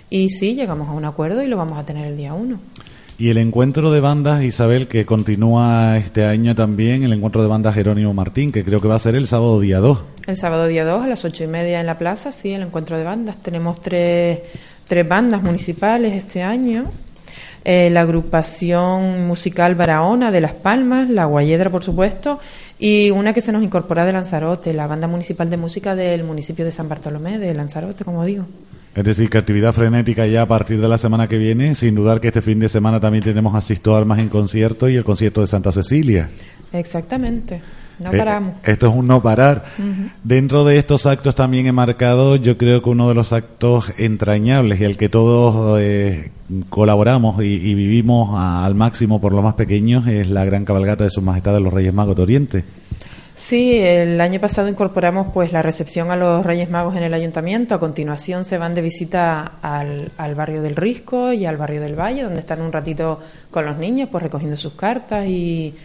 Y 0.10 0.30
sí, 0.30 0.56
llegamos 0.56 0.88
a 0.88 0.94
un 0.94 1.04
acuerdo 1.04 1.44
y 1.44 1.48
lo 1.48 1.58
vamos 1.58 1.78
a 1.78 1.86
tener 1.86 2.08
el 2.08 2.16
día 2.16 2.34
1. 2.34 2.60
Y 3.20 3.32
el 3.32 3.40
encuentro 3.40 3.90
de 3.90 4.00
bandas, 4.00 4.44
Isabel, 4.44 4.88
que 4.88 5.08
continúa 5.08 5.98
este 5.98 6.24
año 6.26 6.54
también, 6.54 7.02
el 7.04 7.14
encuentro 7.14 7.42
de 7.42 7.48
bandas 7.48 7.74
Jerónimo 7.74 8.14
Martín, 8.14 8.52
que 8.52 8.64
creo 8.64 8.80
que 8.80 8.88
va 8.88 8.94
a 8.94 9.00
ser 9.00 9.16
el 9.16 9.26
sábado 9.26 9.60
día 9.60 9.80
2. 9.80 10.04
El 10.28 10.38
sábado 10.38 10.68
día 10.68 10.86
2 10.86 11.04
a 11.04 11.08
las 11.08 11.26
ocho 11.26 11.44
y 11.44 11.48
media 11.48 11.80
en 11.80 11.88
la 11.88 11.98
plaza, 11.98 12.32
sí, 12.32 12.54
el 12.54 12.62
encuentro 12.62 12.96
de 12.96 13.04
bandas. 13.04 13.42
Tenemos 13.42 13.82
tres, 13.82 14.42
tres 14.88 15.08
bandas 15.08 15.42
municipales 15.42 16.14
este 16.14 16.44
año. 16.44 16.92
Eh, 17.66 17.90
la 17.90 18.02
agrupación 18.02 19.26
musical 19.26 19.74
Barahona 19.74 20.32
de 20.32 20.40
Las 20.40 20.54
Palmas, 20.54 21.10
la 21.10 21.26
Guayedra, 21.26 21.72
por 21.72 21.84
supuesto, 21.84 22.40
y 22.78 23.10
una 23.10 23.34
que 23.34 23.42
se 23.42 23.52
nos 23.52 23.64
incorpora 23.64 24.06
de 24.06 24.14
Lanzarote, 24.14 24.76
la 24.76 24.86
banda 24.86 25.08
municipal 25.08 25.50
de 25.50 25.58
música 25.58 25.96
del 25.96 26.24
municipio 26.24 26.64
de 26.64 26.72
San 26.72 26.88
Bartolomé, 26.88 27.40
de 27.40 27.52
Lanzarote, 27.56 28.06
como 28.06 28.24
digo. 28.24 28.46
Es 28.98 29.04
decir, 29.04 29.30
que 29.30 29.38
actividad 29.38 29.74
frenética 29.74 30.26
ya 30.26 30.42
a 30.42 30.48
partir 30.48 30.82
de 30.82 30.88
la 30.88 30.98
semana 30.98 31.28
que 31.28 31.38
viene, 31.38 31.76
sin 31.76 31.94
dudar 31.94 32.20
que 32.20 32.30
este 32.30 32.42
fin 32.42 32.58
de 32.58 32.68
semana 32.68 33.00
también 33.00 33.24
tenemos 33.24 33.54
Asisto 33.54 33.96
Armas 33.96 34.18
en 34.18 34.28
concierto 34.28 34.90
y 34.90 34.96
el 34.96 35.04
concierto 35.04 35.42
de 35.42 35.46
Santa 35.46 35.72
Cecilia. 35.72 36.32
Exactamente. 36.74 37.62
No 38.00 38.12
eh, 38.12 38.18
paramos. 38.18 38.56
esto 38.64 38.88
es 38.88 38.96
un 38.96 39.06
no 39.06 39.22
parar. 39.22 39.66
Dentro 40.24 40.66
de 40.66 40.80
estos 40.80 41.06
actos 41.06 41.36
también 41.36 41.68
he 41.68 41.72
marcado, 41.72 42.38
yo 42.38 42.58
creo 42.58 42.82
que 42.82 42.90
uno 42.90 43.08
de 43.08 43.14
los 43.14 43.34
actos 43.34 43.92
entrañables 44.00 44.82
y 44.82 44.86
el 44.86 44.98
que 44.98 45.10
todos 45.10 45.80
eh, 45.80 46.32
colaboramos 46.70 47.44
y, 47.44 47.54
y 47.54 47.76
vivimos 47.76 48.32
a, 48.34 48.66
al 48.66 48.74
máximo 48.74 49.22
por 49.22 49.32
los 49.32 49.44
más 49.44 49.54
pequeños 49.54 50.08
es 50.08 50.28
la 50.28 50.44
gran 50.44 50.66
cabalgata 50.66 51.04
de 51.04 51.12
Su 51.12 51.22
Majestad 51.22 51.54
de 51.54 51.60
los 51.60 51.72
Reyes 51.72 51.94
Magos 51.94 52.16
de 52.16 52.24
Oriente. 52.24 52.64
Sí, 53.38 53.78
el 53.78 54.20
año 54.20 54.42
pasado 54.42 54.68
incorporamos 54.68 55.32
pues 55.32 55.52
la 55.52 55.62
recepción 55.62 56.10
a 56.10 56.16
los 56.16 56.44
Reyes 56.44 56.72
Magos 56.72 56.96
en 56.96 57.04
el 57.04 57.14
ayuntamiento. 57.14 57.76
A 57.76 57.80
continuación 57.80 58.44
se 58.44 58.58
van 58.58 58.74
de 58.74 58.82
visita 58.82 59.60
al, 59.62 60.12
al, 60.18 60.34
barrio 60.34 60.64
del 60.64 60.76
Risco 60.76 61.32
y 61.32 61.46
al 61.46 61.56
barrio 61.56 61.80
del 61.80 61.96
Valle, 61.96 62.24
donde 62.24 62.40
están 62.40 62.62
un 62.62 62.72
ratito 62.72 63.20
con 63.52 63.64
los 63.64 63.78
niños, 63.78 64.10
pues 64.12 64.24
recogiendo 64.24 64.58
sus 64.58 64.74
cartas 64.74 65.28
y, 65.28 65.76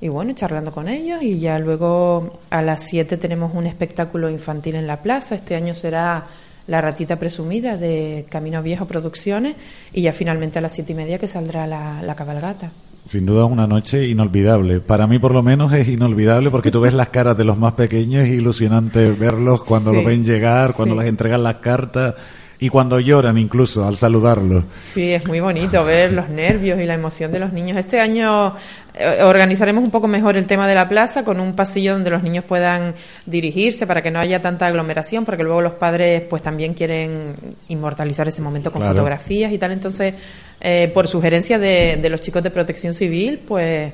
y 0.00 0.08
bueno, 0.08 0.34
charlando 0.34 0.70
con 0.70 0.88
ellos. 0.88 1.20
Y 1.20 1.40
ya 1.40 1.58
luego 1.58 2.38
a 2.48 2.62
las 2.62 2.84
7 2.84 3.16
tenemos 3.16 3.52
un 3.56 3.66
espectáculo 3.66 4.30
infantil 4.30 4.76
en 4.76 4.86
la 4.86 5.02
plaza. 5.02 5.34
Este 5.34 5.56
año 5.56 5.74
será 5.74 6.26
La 6.68 6.80
ratita 6.80 7.16
presumida 7.18 7.76
de 7.76 8.24
Camino 8.30 8.62
Viejo 8.62 8.86
Producciones 8.86 9.56
y 9.92 10.02
ya 10.02 10.12
finalmente 10.12 10.60
a 10.60 10.62
las 10.62 10.72
siete 10.72 10.92
y 10.92 10.94
media 10.94 11.18
que 11.18 11.26
saldrá 11.26 11.66
la, 11.66 12.02
la 12.02 12.14
cabalgata. 12.14 12.70
Sin 13.10 13.26
duda 13.26 13.44
es 13.44 13.50
una 13.50 13.66
noche 13.66 14.06
inolvidable. 14.06 14.78
Para 14.78 15.08
mí 15.08 15.18
por 15.18 15.32
lo 15.32 15.42
menos 15.42 15.72
es 15.72 15.88
inolvidable 15.88 16.48
porque 16.48 16.70
tú 16.70 16.80
ves 16.80 16.94
las 16.94 17.08
caras 17.08 17.36
de 17.36 17.42
los 17.42 17.58
más 17.58 17.72
pequeños, 17.72 18.22
es 18.22 18.30
ilusionante 18.30 19.10
verlos 19.10 19.64
cuando 19.64 19.90
sí, 19.90 19.96
lo 19.96 20.04
ven 20.04 20.22
llegar, 20.22 20.74
cuando 20.74 20.94
sí. 20.94 21.00
les 21.00 21.08
entregan 21.08 21.42
las 21.42 21.56
cartas 21.56 22.14
y 22.60 22.68
cuando 22.68 23.00
lloran 23.00 23.38
incluso 23.38 23.86
al 23.86 23.96
saludarlos. 23.96 24.64
Sí, 24.78 25.12
es 25.12 25.26
muy 25.26 25.40
bonito 25.40 25.82
ver 25.82 26.12
los 26.12 26.28
nervios 26.28 26.78
y 26.78 26.84
la 26.84 26.94
emoción 26.94 27.32
de 27.32 27.38
los 27.38 27.54
niños. 27.54 27.78
Este 27.78 27.98
año 27.98 28.54
eh, 28.94 29.22
organizaremos 29.22 29.82
un 29.82 29.90
poco 29.90 30.06
mejor 30.06 30.36
el 30.36 30.46
tema 30.46 30.68
de 30.68 30.74
la 30.74 30.86
plaza 30.86 31.24
con 31.24 31.40
un 31.40 31.56
pasillo 31.56 31.94
donde 31.94 32.10
los 32.10 32.22
niños 32.22 32.44
puedan 32.44 32.94
dirigirse 33.24 33.86
para 33.86 34.02
que 34.02 34.10
no 34.10 34.18
haya 34.18 34.42
tanta 34.42 34.66
aglomeración, 34.66 35.24
porque 35.24 35.42
luego 35.42 35.62
los 35.62 35.74
padres 35.74 36.20
pues 36.28 36.42
también 36.42 36.74
quieren 36.74 37.34
inmortalizar 37.68 38.28
ese 38.28 38.42
momento 38.42 38.70
con 38.70 38.82
claro. 38.82 38.94
fotografías 38.94 39.50
y 39.52 39.58
tal. 39.58 39.72
Entonces, 39.72 40.14
eh, 40.60 40.90
por 40.92 41.08
sugerencia 41.08 41.58
de, 41.58 41.96
de 41.96 42.10
los 42.10 42.20
chicos 42.20 42.42
de 42.42 42.50
protección 42.50 42.92
civil, 42.92 43.40
pues 43.48 43.90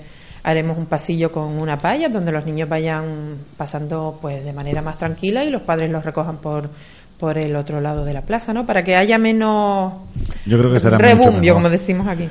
haremos 0.46 0.78
un 0.78 0.86
pasillo 0.86 1.32
con 1.32 1.58
una 1.58 1.76
palla 1.76 2.08
donde 2.08 2.30
los 2.30 2.46
niños 2.46 2.68
vayan 2.68 3.36
pasando 3.56 4.18
pues 4.20 4.44
de 4.44 4.52
manera 4.52 4.80
más 4.80 4.96
tranquila 4.96 5.44
y 5.44 5.50
los 5.50 5.62
padres 5.62 5.90
los 5.90 6.04
recojan 6.04 6.38
por 6.38 6.70
por 7.18 7.38
el 7.38 7.56
otro 7.56 7.80
lado 7.80 8.04
de 8.04 8.12
la 8.12 8.22
plaza, 8.22 8.52
¿no? 8.52 8.66
Para 8.66 8.84
que 8.84 8.96
haya 8.96 9.18
menos 9.18 9.92
Yo 10.44 10.58
creo 10.58 10.72
que 10.72 10.80
será 10.80 10.98
rebumbio, 10.98 11.54
como 11.54 11.70
decimos 11.70 12.06
aquí. 12.06 12.28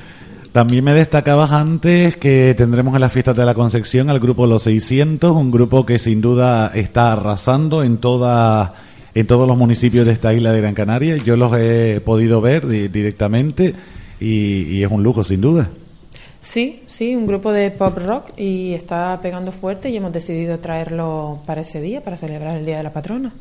También 0.52 0.84
me 0.86 0.94
destacabas 0.94 1.52
antes 1.52 2.16
que 2.16 2.54
tendremos 2.56 2.96
en 2.96 3.02
las 3.02 3.12
fiestas 3.12 3.36
de 3.36 3.44
la 3.44 3.54
Concepción 3.54 4.10
al 4.10 4.20
grupo 4.20 4.48
Los 4.48 4.64
600, 4.64 5.32
un 5.32 5.52
grupo 5.52 5.86
que 5.86 6.00
sin 6.00 6.22
duda 6.22 6.72
está 6.74 7.12
arrasando 7.12 7.84
en 7.84 7.98
toda 7.98 8.74
en 9.14 9.28
todos 9.28 9.48
los 9.48 9.58
municipios 9.58 10.06
de 10.06 10.12
esta 10.12 10.34
isla 10.34 10.52
de 10.52 10.62
Gran 10.62 10.74
Canaria. 10.74 11.18
Yo 11.18 11.38
los 11.38 11.58
he 11.58 12.02
podido 12.02 12.42
ver 12.42 12.68
directamente 12.68 13.74
y, 14.20 14.64
y 14.64 14.84
es 14.84 14.92
un 14.92 15.04
lujo 15.04 15.24
sin 15.24 15.42
duda. 15.42 15.70
Sí, 16.42 16.84
sí, 16.86 17.16
un 17.16 17.26
grupo 17.26 17.52
de 17.52 17.72
pop 17.72 17.98
rock 17.98 18.30
y 18.38 18.74
está 18.76 19.20
pegando 19.22 19.52
fuerte 19.52 19.90
y 19.90 19.98
hemos 19.98 20.14
decidido 20.14 20.60
traerlo 20.60 21.40
para 21.46 21.62
ese 21.62 21.82
día, 21.82 22.04
para 22.04 22.18
celebrar 22.18 22.56
el 22.56 22.66
Día 22.66 22.78
de 22.78 22.84
la 22.84 22.94
Patrona. 22.94 23.34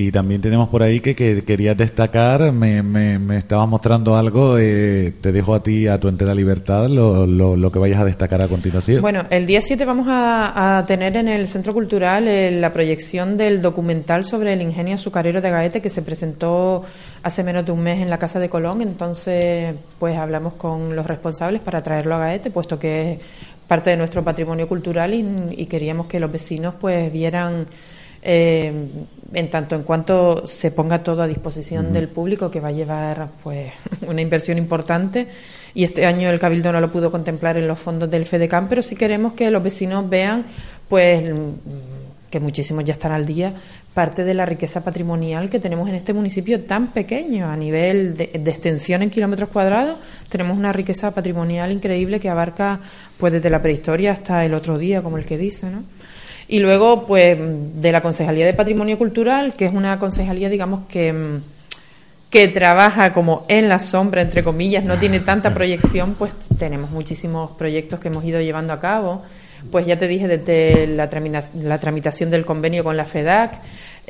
Y 0.00 0.10
también 0.10 0.40
tenemos 0.40 0.70
por 0.70 0.82
ahí 0.82 1.00
que, 1.00 1.14
que 1.14 1.44
querías 1.44 1.76
destacar, 1.76 2.52
me, 2.52 2.82
me, 2.82 3.18
me 3.18 3.36
estabas 3.36 3.68
mostrando 3.68 4.16
algo, 4.16 4.56
eh, 4.58 5.12
te 5.20 5.30
dejo 5.30 5.54
a 5.54 5.62
ti 5.62 5.88
a 5.88 6.00
tu 6.00 6.08
entera 6.08 6.34
libertad 6.34 6.88
lo, 6.88 7.26
lo, 7.26 7.54
lo, 7.54 7.70
que 7.70 7.78
vayas 7.78 8.00
a 8.00 8.06
destacar 8.06 8.40
a 8.40 8.48
continuación. 8.48 9.02
Bueno, 9.02 9.26
el 9.28 9.44
día 9.44 9.60
7 9.60 9.84
vamos 9.84 10.06
a, 10.08 10.78
a 10.78 10.86
tener 10.86 11.18
en 11.18 11.28
el 11.28 11.46
Centro 11.48 11.74
Cultural 11.74 12.26
eh, 12.28 12.50
la 12.50 12.72
proyección 12.72 13.36
del 13.36 13.60
documental 13.60 14.24
sobre 14.24 14.54
el 14.54 14.62
ingenio 14.62 14.94
azucarero 14.94 15.42
de 15.42 15.50
Gaete 15.50 15.82
que 15.82 15.90
se 15.90 16.00
presentó 16.00 16.82
hace 17.22 17.44
menos 17.44 17.66
de 17.66 17.72
un 17.72 17.82
mes 17.82 18.00
en 18.00 18.08
la 18.08 18.16
Casa 18.16 18.38
de 18.38 18.48
Colón, 18.48 18.80
entonces 18.80 19.74
pues 19.98 20.16
hablamos 20.16 20.54
con 20.54 20.96
los 20.96 21.06
responsables 21.06 21.60
para 21.60 21.82
traerlo 21.82 22.14
a 22.14 22.20
Gaete, 22.20 22.50
puesto 22.50 22.78
que 22.78 23.12
es 23.12 23.20
parte 23.68 23.90
de 23.90 23.98
nuestro 23.98 24.24
patrimonio 24.24 24.66
cultural 24.66 25.12
y, 25.12 25.22
y 25.58 25.66
queríamos 25.66 26.06
que 26.06 26.18
los 26.18 26.32
vecinos 26.32 26.74
pues 26.80 27.12
vieran 27.12 27.66
eh, 28.22 28.72
en 29.32 29.50
tanto 29.50 29.76
en 29.76 29.82
cuanto 29.82 30.46
se 30.46 30.70
ponga 30.72 31.02
todo 31.02 31.22
a 31.22 31.26
disposición 31.26 31.86
uh 31.86 31.88
-huh. 31.88 31.92
del 31.92 32.08
público 32.08 32.50
que 32.50 32.60
va 32.60 32.68
a 32.68 32.72
llevar 32.72 33.28
pues 33.42 33.72
una 34.06 34.20
inversión 34.20 34.58
importante 34.58 35.28
y 35.74 35.84
este 35.84 36.04
año 36.04 36.28
el 36.30 36.40
cabildo 36.40 36.72
no 36.72 36.80
lo 36.80 36.90
pudo 36.90 37.10
contemplar 37.10 37.56
en 37.56 37.66
los 37.66 37.78
fondos 37.78 38.10
del 38.10 38.26
FEDECAM 38.26 38.68
pero 38.68 38.82
sí 38.82 38.96
queremos 38.96 39.34
que 39.34 39.50
los 39.50 39.62
vecinos 39.62 40.08
vean 40.08 40.44
pues 40.88 41.32
que 42.30 42.40
muchísimos 42.40 42.84
ya 42.84 42.94
están 42.94 43.12
al 43.12 43.24
día 43.24 43.54
parte 43.94 44.24
de 44.24 44.34
la 44.34 44.46
riqueza 44.46 44.84
patrimonial 44.84 45.48
que 45.48 45.58
tenemos 45.58 45.88
en 45.88 45.94
este 45.94 46.12
municipio 46.12 46.60
tan 46.62 46.92
pequeño 46.92 47.48
a 47.48 47.56
nivel 47.56 48.16
de, 48.16 48.26
de, 48.26 48.50
extensión 48.50 49.02
en 49.02 49.10
kilómetros 49.10 49.48
cuadrados 49.48 49.98
tenemos 50.28 50.58
una 50.58 50.72
riqueza 50.72 51.12
patrimonial 51.12 51.70
increíble 51.72 52.18
que 52.20 52.28
abarca 52.28 52.80
pues 53.16 53.32
desde 53.32 53.48
la 53.48 53.62
prehistoria 53.62 54.12
hasta 54.12 54.44
el 54.44 54.54
otro 54.54 54.76
día 54.76 55.02
como 55.02 55.18
el 55.18 55.24
que 55.24 55.38
dice 55.38 55.70
¿no? 55.70 55.84
Y 56.52 56.58
luego, 56.58 57.06
pues, 57.06 57.38
de 57.38 57.92
la 57.92 58.00
Concejalía 58.00 58.44
de 58.44 58.54
Patrimonio 58.54 58.98
Cultural, 58.98 59.54
que 59.54 59.66
es 59.66 59.72
una 59.72 60.00
concejalía, 60.00 60.48
digamos, 60.48 60.80
que, 60.88 61.38
que 62.28 62.48
trabaja 62.48 63.12
como 63.12 63.44
en 63.46 63.68
la 63.68 63.78
sombra, 63.78 64.22
entre 64.22 64.42
comillas, 64.42 64.82
no 64.82 64.98
tiene 64.98 65.20
tanta 65.20 65.54
proyección, 65.54 66.16
pues 66.16 66.34
tenemos 66.58 66.90
muchísimos 66.90 67.52
proyectos 67.52 68.00
que 68.00 68.08
hemos 68.08 68.24
ido 68.24 68.40
llevando 68.40 68.72
a 68.72 68.80
cabo. 68.80 69.22
Pues 69.70 69.86
ya 69.86 69.98
te 69.98 70.08
dije, 70.08 70.28
desde 70.28 70.86
la, 70.86 71.08
la 71.54 71.78
tramitación 71.78 72.30
del 72.30 72.44
convenio 72.44 72.84
con 72.84 72.96
la 72.96 73.04
FEDAC, 73.04 73.60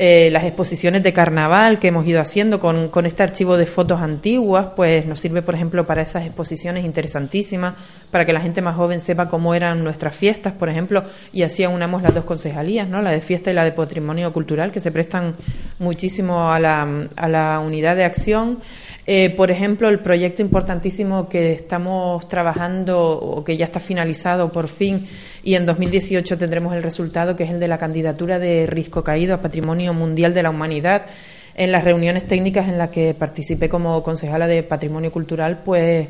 eh, 0.03 0.31
las 0.31 0.45
exposiciones 0.45 1.03
de 1.03 1.13
carnaval 1.13 1.79
que 1.79 1.89
hemos 1.89 2.07
ido 2.07 2.23
haciendo 2.23 2.59
con, 2.59 2.89
con, 2.89 3.05
este 3.05 3.23
archivo 3.23 3.59
de 3.59 3.67
fotos 3.67 4.01
antiguas, 4.01 4.69
pues 4.75 5.05
nos 5.05 5.21
sirve, 5.21 5.43
por 5.43 5.55
ejemplo, 5.55 5.87
para 5.87 6.01
esas 6.01 6.25
exposiciones 6.25 6.87
interesantísimas, 6.87 7.75
para 8.11 8.25
que 8.25 8.33
la 8.33 8.41
gente 8.41 8.63
más 8.63 8.77
joven 8.77 9.03
sepa 9.03 9.29
cómo 9.29 9.55
eran 9.55 9.85
nuestras 9.85 10.17
fiestas, 10.17 10.55
por 10.55 10.71
ejemplo, 10.71 11.05
y 11.35 11.43
así 11.43 11.65
aunamos 11.65 12.01
las 12.01 12.15
dos 12.15 12.25
concejalías, 12.25 12.89
¿no? 12.89 13.03
la 13.03 13.11
de 13.11 13.21
fiesta 13.21 13.51
y 13.51 13.55
la 13.55 13.63
de 13.63 13.73
patrimonio 13.73 14.33
cultural, 14.33 14.71
que 14.71 14.81
se 14.81 14.91
prestan 14.91 15.35
muchísimo 15.79 16.51
a 16.51 16.59
la, 16.59 16.89
a 17.17 17.29
la 17.29 17.61
unidad 17.61 17.95
de 17.95 18.05
acción. 18.05 18.61
Eh, 19.07 19.31
por 19.31 19.51
ejemplo, 19.51 19.89
el 19.89 19.99
proyecto 19.99 20.43
importantísimo 20.43 21.29
que 21.29 21.53
estamos 21.53 22.29
trabajando 22.29 23.19
o 23.19 23.43
que 23.43 23.57
ya 23.57 23.65
está 23.65 23.81
finalizado 23.81 24.53
por 24.53 24.69
fin 24.69 25.07
y 25.43 25.55
en 25.55 25.67
2018 25.67 26.39
tendremos 26.39 26.75
el 26.75 26.83
resultado, 26.83 27.35
que 27.35 27.45
es 27.45 27.51
el 27.51 27.61
de 27.61 27.69
la 27.69 27.79
candidatura 27.79 28.39
de 28.39 28.67
Risco 28.67 29.03
Caído 29.03 29.35
a 29.35 29.41
Patrimonio 29.41 29.95
Mundial 29.95 30.35
de 30.35 30.43
la 30.43 30.51
Humanidad. 30.51 31.07
En 31.55 31.73
las 31.73 31.85
reuniones 31.85 32.27
técnicas 32.27 32.69
en 32.69 32.79
las 32.79 32.91
que 32.91 33.15
participé 33.15 33.69
como 33.69 34.03
concejala 34.03 34.47
de 34.47 34.63
Patrimonio 34.63 35.11
Cultural, 35.11 35.61
pues 35.65 36.09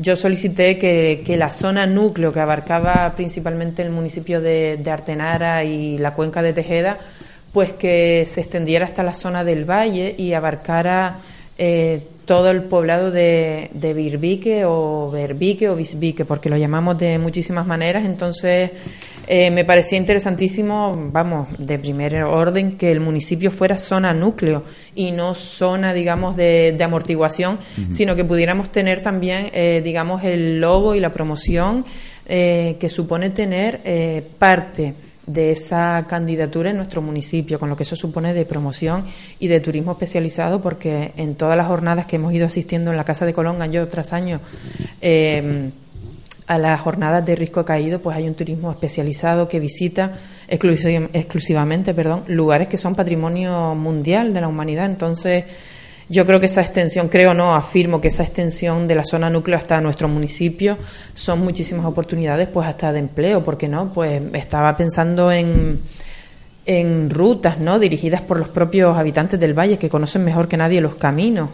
yo 0.00 0.14
solicité 0.14 0.78
que, 0.78 1.36
la 1.36 1.50
zona 1.50 1.86
núcleo, 1.86 2.32
que 2.32 2.40
abarcaba 2.40 3.12
principalmente 3.16 3.82
el 3.82 3.90
municipio 3.90 4.40
de, 4.40 4.80
Artenara 4.90 5.64
y 5.64 5.98
la 5.98 6.14
cuenca 6.14 6.40
de 6.40 6.52
Tejeda, 6.52 6.98
pues 7.52 7.72
que 7.72 8.24
se 8.26 8.40
extendiera 8.40 8.84
hasta 8.84 9.02
la 9.02 9.12
zona 9.12 9.42
del 9.42 9.68
valle 9.68 10.14
y 10.16 10.32
abarcara 10.34 11.16
eh, 11.58 12.02
todo 12.24 12.50
el 12.50 12.62
poblado 12.64 13.10
de, 13.10 13.70
de 13.72 13.94
Birbique 13.94 14.64
o 14.64 15.10
Berbique 15.10 15.68
o 15.68 15.74
Bisbique, 15.76 16.24
porque 16.24 16.48
lo 16.48 16.56
llamamos 16.56 16.98
de 16.98 17.18
muchísimas 17.18 17.66
maneras. 17.66 18.04
Entonces, 18.04 18.70
eh, 19.30 19.50
me 19.50 19.66
parecía 19.66 19.98
interesantísimo, 19.98 21.10
vamos, 21.12 21.48
de 21.58 21.78
primer 21.78 22.22
orden, 22.24 22.78
que 22.78 22.90
el 22.90 23.00
municipio 23.00 23.50
fuera 23.50 23.76
zona 23.76 24.14
núcleo 24.14 24.64
y 24.94 25.10
no 25.10 25.34
zona, 25.34 25.92
digamos, 25.92 26.34
de, 26.34 26.74
amortiguación, 26.82 27.58
sino 27.90 28.16
que 28.16 28.24
pudiéramos 28.24 28.72
tener 28.72 29.02
también, 29.02 29.50
eh, 29.52 29.82
digamos, 29.84 30.24
el 30.24 30.60
logo 30.60 30.94
y 30.94 31.00
la 31.00 31.12
promoción 31.12 31.84
eh, 32.26 32.76
que 32.80 32.88
supone 32.88 33.28
tener 33.28 33.80
parte 34.38 34.94
de 35.28 35.52
esa 35.52 36.06
candidatura 36.08 36.70
en 36.70 36.76
nuestro 36.76 37.02
municipio, 37.02 37.60
con 37.60 37.68
lo 37.68 37.76
que 37.76 37.84
eso 37.84 37.94
supone 37.94 38.34
de 38.34 38.44
promoción 38.44 39.04
y 39.38 39.46
de 39.46 39.60
turismo 39.60 39.92
especializado, 39.92 40.60
porque 40.60 41.12
en 41.16 41.36
todas 41.36 41.56
las 41.56 41.66
jornadas 41.66 42.06
que 42.06 42.16
hemos 42.16 42.32
ido 42.32 42.46
asistiendo 42.46 42.90
en 42.90 42.96
la 42.96 43.04
Casa 43.04 43.26
de 43.26 43.34
Colón 43.34 43.62
año 43.62 43.86
tras 43.88 44.12
año, 44.12 44.40
a 46.46 46.58
las 46.58 46.80
jornadas 46.80 47.26
de 47.26 47.36
risco 47.36 47.62
caído, 47.64 48.00
pues 48.00 48.16
hay 48.16 48.26
un 48.26 48.34
turismo 48.34 48.70
especializado 48.70 49.48
que 49.48 49.60
visita 49.60 50.14
exclusivamente 50.48 51.92
perdón, 51.92 52.24
lugares 52.26 52.68
que 52.68 52.78
son 52.78 52.94
patrimonio 52.94 53.74
mundial 53.74 54.32
de 54.32 54.40
la 54.40 54.48
humanidad. 54.48 54.86
Entonces, 54.86 55.44
yo 56.08 56.24
creo 56.24 56.40
que 56.40 56.46
esa 56.46 56.62
extensión, 56.62 57.08
creo 57.08 57.34
no, 57.34 57.54
afirmo 57.54 58.00
que 58.00 58.08
esa 58.08 58.22
extensión 58.22 58.88
de 58.88 58.94
la 58.94 59.04
zona 59.04 59.28
núcleo 59.28 59.56
hasta 59.56 59.80
nuestro 59.80 60.08
municipio 60.08 60.78
son 61.14 61.40
muchísimas 61.40 61.84
oportunidades, 61.84 62.48
pues 62.48 62.66
hasta 62.66 62.92
de 62.92 63.00
empleo, 63.00 63.44
porque 63.44 63.68
no, 63.68 63.92
pues 63.92 64.22
estaba 64.32 64.76
pensando 64.76 65.30
en, 65.30 65.80
en 66.64 67.10
rutas, 67.10 67.58
¿no? 67.58 67.78
Dirigidas 67.78 68.22
por 68.22 68.38
los 68.38 68.48
propios 68.48 68.96
habitantes 68.96 69.38
del 69.38 69.58
valle 69.58 69.78
que 69.78 69.88
conocen 69.88 70.24
mejor 70.24 70.48
que 70.48 70.56
nadie 70.56 70.80
los 70.80 70.94
caminos 70.94 71.50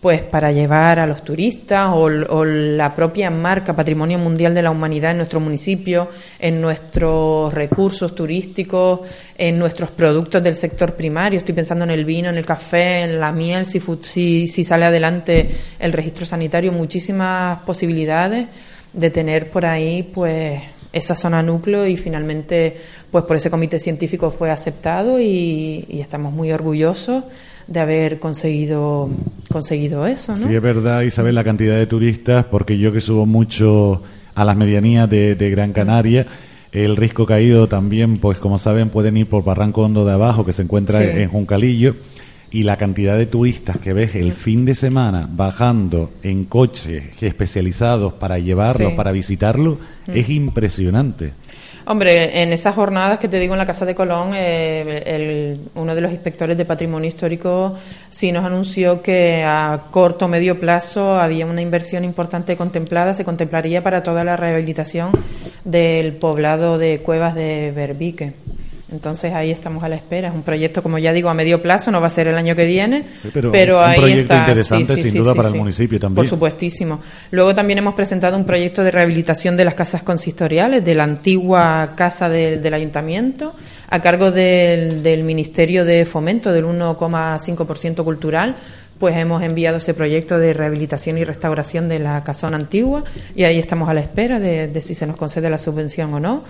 pues 0.00 0.22
para 0.22 0.52
llevar 0.52 1.00
a 1.00 1.06
los 1.06 1.24
turistas 1.24 1.90
o, 1.92 2.44
la 2.44 2.94
propia 2.94 3.28
marca 3.28 3.74
Patrimonio 3.74 4.18
Mundial 4.18 4.54
de 4.54 4.62
la 4.62 4.70
Humanidad 4.70 5.10
en 5.10 5.16
nuestro 5.16 5.40
municipio, 5.40 6.08
en 6.38 6.60
nuestros 6.60 7.52
recursos 7.52 8.14
turísticos, 8.14 9.00
en 9.36 9.58
nuestros 9.58 9.90
productos 9.90 10.42
del 10.42 10.54
sector 10.54 10.94
primario. 10.94 11.38
Estoy 11.38 11.54
pensando 11.54 11.84
en 11.84 11.90
el 11.90 12.04
vino, 12.04 12.28
en 12.28 12.36
el 12.36 12.46
café, 12.46 13.00
en 13.00 13.18
la 13.18 13.32
miel, 13.32 13.66
si, 13.66 13.80
si, 14.02 14.46
si 14.46 14.62
sale 14.62 14.84
adelante 14.84 15.48
el 15.80 15.92
registro 15.92 16.24
sanitario, 16.24 16.70
muchísimas 16.70 17.60
posibilidades 17.64 18.46
de 18.92 19.10
tener 19.10 19.50
por 19.50 19.66
ahí, 19.66 20.04
pues 20.04 20.60
esa 20.92 21.14
zona 21.14 21.42
núcleo 21.42 21.84
y 21.86 21.96
finalmente 21.96 22.76
pues 23.10 23.24
por 23.24 23.36
ese 23.36 23.50
comité 23.50 23.80
científico 23.80 24.30
fue 24.30 24.50
aceptado 24.50 25.20
y, 25.20 25.84
y 25.88 26.00
estamos 26.00 26.32
muy 26.32 26.52
orgullosos 26.52 27.24
de 27.66 27.80
haber 27.80 28.18
conseguido, 28.18 29.10
conseguido 29.50 30.06
eso. 30.06 30.32
¿no? 30.32 30.38
Sí, 30.38 30.54
es 30.54 30.62
verdad, 30.62 31.02
Isabel, 31.02 31.34
la 31.34 31.44
cantidad 31.44 31.76
de 31.76 31.86
turistas, 31.86 32.44
porque 32.46 32.78
yo 32.78 32.92
que 32.92 33.00
subo 33.00 33.26
mucho 33.26 34.02
a 34.34 34.44
las 34.44 34.56
medianías 34.56 35.08
de, 35.08 35.50
Gran 35.50 35.72
Canaria, 35.72 36.26
el 36.72 36.96
risco 36.96 37.26
caído 37.26 37.68
también, 37.68 38.18
pues 38.18 38.38
como 38.38 38.58
saben, 38.58 38.90
pueden 38.90 39.16
ir 39.16 39.28
por 39.28 39.44
Barranco 39.44 39.82
Hondo 39.82 40.04
de 40.04 40.12
Abajo, 40.12 40.44
que 40.44 40.52
se 40.52 40.62
encuentra 40.62 41.02
en 41.02 41.28
Juncalillo, 41.28 41.96
y 42.50 42.62
la 42.62 42.76
cantidad 42.76 43.18
de 43.18 43.26
turistas 43.26 43.78
que 43.78 43.92
ves 43.92 44.14
el 44.14 44.32
fin 44.32 44.64
de 44.64 44.74
semana 44.74 45.28
bajando 45.30 46.12
en 46.22 46.44
coches 46.44 47.02
especializados 47.20 48.12
para 48.14 48.38
llevarlo, 48.38 48.94
para 48.94 49.10
visitarlo, 49.10 49.78
es 50.06 50.28
impresionante. 50.28 51.32
Hombre, 51.88 52.42
en 52.42 52.52
esas 52.52 52.74
jornadas 52.74 53.20
que 53.20 53.28
te 53.28 53.38
digo 53.38 53.54
en 53.54 53.58
la 53.58 53.64
Casa 53.64 53.84
de 53.84 53.94
Colón, 53.94 54.32
eh, 54.34 55.56
uno 55.76 55.94
de 55.94 56.00
los 56.00 56.10
inspectores 56.10 56.56
de 56.56 56.64
patrimonio 56.64 57.06
histórico 57.06 57.76
sí 58.10 58.32
nos 58.32 58.44
anunció 58.44 59.00
que 59.02 59.44
a 59.46 59.82
corto 59.92 60.24
o 60.24 60.28
medio 60.28 60.58
plazo 60.58 61.14
había 61.14 61.46
una 61.46 61.62
inversión 61.62 62.02
importante 62.02 62.56
contemplada, 62.56 63.14
se 63.14 63.24
contemplaría 63.24 63.84
para 63.84 64.02
toda 64.02 64.24
la 64.24 64.36
rehabilitación 64.36 65.12
del 65.64 66.14
poblado 66.14 66.76
de 66.76 66.98
cuevas 66.98 67.36
de 67.36 67.72
Berbique. 67.72 68.32
Entonces 68.96 69.34
ahí 69.34 69.50
estamos 69.50 69.84
a 69.84 69.90
la 69.90 69.96
espera. 69.96 70.28
Es 70.28 70.34
un 70.34 70.42
proyecto, 70.42 70.82
como 70.82 70.96
ya 70.98 71.12
digo, 71.12 71.28
a 71.28 71.34
medio 71.34 71.60
plazo, 71.60 71.90
no 71.90 72.00
va 72.00 72.06
a 72.06 72.10
ser 72.10 72.28
el 72.28 72.36
año 72.36 72.56
que 72.56 72.64
viene, 72.64 73.04
pero, 73.30 73.52
pero 73.52 73.84
un 73.84 73.94
proyecto 73.94 74.34
interesante 74.34 74.96
sin 74.96 75.14
duda 75.14 75.34
para 75.34 75.50
el 75.50 75.54
municipio 75.54 76.00
también. 76.00 76.16
Por 76.16 76.26
supuestísimo. 76.26 77.00
Luego 77.30 77.54
también 77.54 77.78
hemos 77.78 77.94
presentado 77.94 78.38
un 78.38 78.46
proyecto 78.46 78.82
de 78.82 78.90
rehabilitación 78.90 79.54
de 79.54 79.66
las 79.66 79.74
casas 79.74 80.02
consistoriales, 80.02 80.82
de 80.82 80.94
la 80.94 81.04
antigua 81.04 81.92
casa 81.94 82.30
del 82.30 82.72
ayuntamiento, 82.72 83.54
a 83.90 84.00
cargo 84.00 84.30
del, 84.30 85.02
del 85.02 85.24
Ministerio 85.24 85.84
de 85.84 86.06
Fomento, 86.06 86.50
del 86.52 86.64
1,5% 86.64 88.02
cultural, 88.02 88.56
pues 88.98 89.14
hemos 89.16 89.42
enviado 89.42 89.76
ese 89.76 89.92
proyecto 89.92 90.38
de 90.38 90.54
rehabilitación 90.54 91.18
y 91.18 91.24
restauración 91.24 91.86
de 91.90 91.98
la 91.98 92.24
casona 92.24 92.56
antigua 92.56 93.04
y 93.34 93.44
ahí 93.44 93.58
estamos 93.58 93.90
a 93.90 93.94
la 93.94 94.00
espera 94.00 94.40
de, 94.40 94.68
de 94.68 94.80
si 94.80 94.94
se 94.94 95.06
nos 95.06 95.18
concede 95.18 95.50
la 95.50 95.58
subvención 95.58 96.14
o 96.14 96.20
no. 96.20 96.44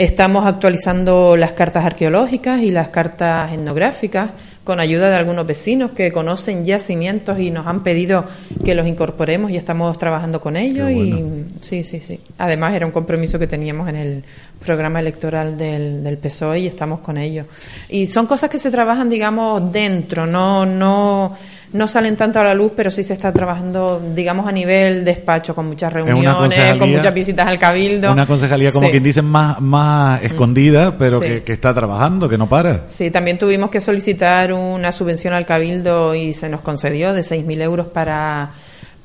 Estamos 0.00 0.46
actualizando 0.46 1.36
las 1.36 1.52
cartas 1.52 1.84
arqueológicas 1.84 2.62
y 2.62 2.70
las 2.70 2.88
cartas 2.88 3.52
etnográficas 3.52 4.30
con 4.64 4.80
ayuda 4.80 5.10
de 5.10 5.16
algunos 5.16 5.46
vecinos 5.46 5.90
que 5.90 6.10
conocen 6.10 6.64
yacimientos 6.64 7.38
y 7.38 7.50
nos 7.50 7.66
han 7.66 7.82
pedido 7.82 8.24
que 8.64 8.74
los 8.74 8.86
incorporemos 8.86 9.50
y 9.50 9.58
estamos 9.58 9.98
trabajando 9.98 10.40
con 10.40 10.56
ellos. 10.56 10.90
Y 10.90 11.22
sí, 11.60 11.84
sí, 11.84 12.00
sí. 12.00 12.18
Además 12.38 12.74
era 12.74 12.86
un 12.86 12.92
compromiso 12.92 13.38
que 13.38 13.46
teníamos 13.46 13.90
en 13.90 13.96
el 13.96 14.24
programa 14.64 15.00
electoral 15.00 15.58
del, 15.58 16.02
del 16.02 16.16
PSOE 16.16 16.60
y 16.60 16.66
estamos 16.66 17.00
con 17.00 17.18
ellos. 17.18 17.44
Y 17.90 18.06
son 18.06 18.26
cosas 18.26 18.48
que 18.48 18.58
se 18.58 18.70
trabajan, 18.70 19.10
digamos, 19.10 19.70
dentro, 19.70 20.24
no, 20.24 20.64
no 20.64 21.36
no 21.72 21.86
salen 21.86 22.16
tanto 22.16 22.40
a 22.40 22.44
la 22.44 22.54
luz, 22.54 22.72
pero 22.74 22.90
sí 22.90 23.04
se 23.04 23.14
está 23.14 23.32
trabajando, 23.32 24.02
digamos, 24.14 24.46
a 24.46 24.52
nivel 24.52 25.04
despacho, 25.04 25.54
con 25.54 25.66
muchas 25.66 25.92
reuniones, 25.92 26.74
con 26.78 26.90
muchas 26.90 27.14
visitas 27.14 27.46
al 27.46 27.58
cabildo. 27.58 28.12
Una 28.12 28.26
concejalía, 28.26 28.72
como 28.72 28.90
quien 28.90 29.02
dice, 29.02 29.22
más, 29.22 29.60
más 29.60 30.20
mm. 30.20 30.26
escondida, 30.26 30.98
pero 30.98 31.20
que, 31.20 31.44
está 31.46 31.72
trabajando, 31.72 32.28
que 32.28 32.36
no 32.36 32.48
para. 32.48 32.88
Sí, 32.88 33.10
también 33.10 33.38
tuvimos 33.38 33.70
que 33.70 33.80
solicitar 33.80 34.52
una 34.52 34.90
subvención 34.90 35.32
al 35.32 35.46
cabildo 35.46 36.14
y 36.14 36.32
se 36.32 36.48
nos 36.48 36.60
concedió 36.60 37.12
de 37.12 37.20
6.000 37.20 37.62
euros 37.62 37.86
para 37.86 38.50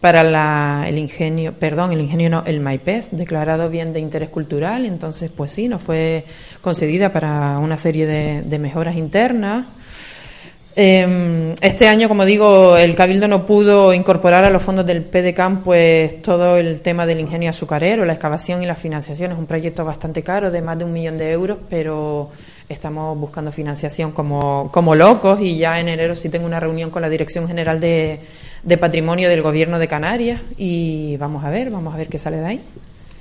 para 0.01 0.21
la, 0.21 0.85
el 0.87 0.99
ingenio, 0.99 1.53
perdón, 1.53 1.91
el 1.91 1.99
ingenio 1.99 2.29
no, 2.29 2.43
el 2.45 2.59
Maipez, 2.59 3.07
declarado 3.11 3.71
bien 3.71 3.91
de 3.91 3.99
interés 3.99 4.29
cultural, 4.29 4.85
entonces 4.85 5.31
pues 5.35 5.51
sí, 5.51 5.67
nos 5.67 5.81
fue 5.81 6.25
concedida 6.61 7.11
para 7.11 7.57
una 7.57 7.79
serie 7.79 8.05
de, 8.05 8.43
de 8.43 8.59
mejoras 8.59 8.97
internas 8.97 9.65
este 10.75 11.87
año, 11.87 12.09
como 12.09 12.25
digo, 12.25 12.75
el 12.75 12.95
Cabildo 12.95 13.29
no 13.29 13.45
pudo 13.45 13.93
incorporar 13.93 14.43
a 14.43 14.49
los 14.49 14.61
fondos 14.61 14.85
del 14.85 15.03
PDCAM 15.03 15.63
pues 15.63 16.21
todo 16.21 16.57
el 16.57 16.81
tema 16.81 17.05
del 17.05 17.21
ingenio 17.21 17.49
azucarero, 17.49 18.03
la 18.03 18.13
excavación 18.13 18.61
y 18.61 18.65
la 18.65 18.75
financiación. 18.75 19.31
Es 19.31 19.37
un 19.37 19.45
proyecto 19.45 19.85
bastante 19.85 20.21
caro, 20.21 20.51
de 20.51 20.61
más 20.61 20.77
de 20.77 20.83
un 20.83 20.91
millón 20.91 21.17
de 21.17 21.31
euros, 21.31 21.57
pero 21.69 22.29
estamos 22.67 23.17
buscando 23.17 23.51
financiación 23.51 24.11
como, 24.11 24.69
como 24.71 24.95
locos 24.95 25.39
y 25.41 25.57
ya 25.57 25.79
en 25.79 25.87
enero 25.87 26.15
sí 26.15 26.29
tengo 26.29 26.45
una 26.45 26.59
reunión 26.59 26.89
con 26.89 27.01
la 27.01 27.09
Dirección 27.09 27.47
General 27.47 27.79
de, 27.79 28.19
de 28.63 28.77
Patrimonio 28.77 29.29
del 29.29 29.41
Gobierno 29.41 29.79
de 29.79 29.87
Canarias 29.87 30.41
y 30.57 31.15
vamos 31.17 31.45
a 31.45 31.51
ver, 31.51 31.69
vamos 31.69 31.93
a 31.93 31.97
ver 31.97 32.07
qué 32.07 32.19
sale 32.19 32.37
de 32.37 32.45
ahí. 32.45 32.61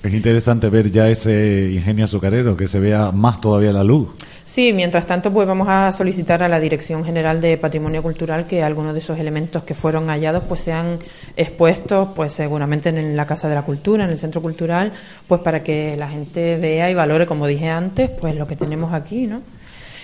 Es 0.02 0.12
interesante 0.12 0.68
ver 0.68 0.90
ya 0.90 1.08
ese 1.08 1.70
ingenio 1.72 2.04
azucarero, 2.04 2.56
que 2.56 2.68
se 2.68 2.78
vea 2.78 3.10
más 3.10 3.40
todavía 3.40 3.72
la 3.72 3.82
luz. 3.82 4.08
Sí, 4.46 4.74
mientras 4.74 5.06
tanto, 5.06 5.32
pues 5.32 5.48
vamos 5.48 5.68
a 5.70 5.90
solicitar 5.90 6.42
a 6.42 6.48
la 6.48 6.60
Dirección 6.60 7.02
General 7.02 7.40
de 7.40 7.56
Patrimonio 7.56 8.02
Cultural 8.02 8.46
que 8.46 8.62
algunos 8.62 8.92
de 8.92 8.98
esos 8.98 9.18
elementos 9.18 9.64
que 9.64 9.72
fueron 9.72 10.08
hallados 10.08 10.44
pues 10.46 10.60
sean 10.60 10.98
expuestos, 11.34 12.10
pues 12.14 12.34
seguramente 12.34 12.90
en 12.90 13.16
la 13.16 13.26
Casa 13.26 13.48
de 13.48 13.54
la 13.54 13.62
Cultura, 13.62 14.04
en 14.04 14.10
el 14.10 14.18
Centro 14.18 14.42
Cultural, 14.42 14.92
pues 15.26 15.40
para 15.40 15.62
que 15.62 15.96
la 15.96 16.08
gente 16.10 16.58
vea 16.58 16.90
y 16.90 16.94
valore, 16.94 17.24
como 17.24 17.46
dije 17.46 17.70
antes, 17.70 18.10
pues 18.10 18.34
lo 18.36 18.46
que 18.46 18.54
tenemos 18.54 18.92
aquí, 18.92 19.26
¿no? 19.26 19.40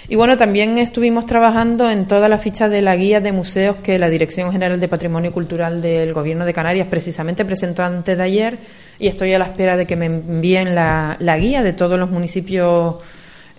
Y 0.09 0.16
bueno, 0.16 0.38
también 0.38 0.79
estuvimos 0.79 1.26
trabajando 1.26 1.90
en 1.90 2.09
toda 2.09 2.31
la 2.31 2.38
ficha 2.38 2.70
de 2.70 2.81
la 2.81 2.96
guía 2.96 3.20
de 3.20 3.33
museos 3.33 3.76
que 3.76 3.98
la 3.98 4.09
Dirección 4.09 4.50
General 4.53 4.81
de 4.81 4.88
Patrimonio 4.88 5.33
Cultural 5.33 5.83
del 5.83 6.14
Gobierno 6.14 6.46
de 6.46 6.55
Canarias 6.55 6.88
precisamente 6.88 7.44
presentó 7.44 7.83
antes 7.83 8.16
de 8.16 8.22
ayer 8.22 8.59
y 8.98 9.07
estoy 9.07 9.35
a 9.35 9.38
la 9.38 9.44
espera 9.44 9.76
de 9.76 9.87
que 9.87 9.96
me 9.96 10.07
envíen 10.07 10.74
la, 10.74 11.16
la 11.20 11.38
guía 11.38 11.62
de 11.62 11.74
todos 11.74 11.98
los 11.98 12.11
municipios 12.11 12.96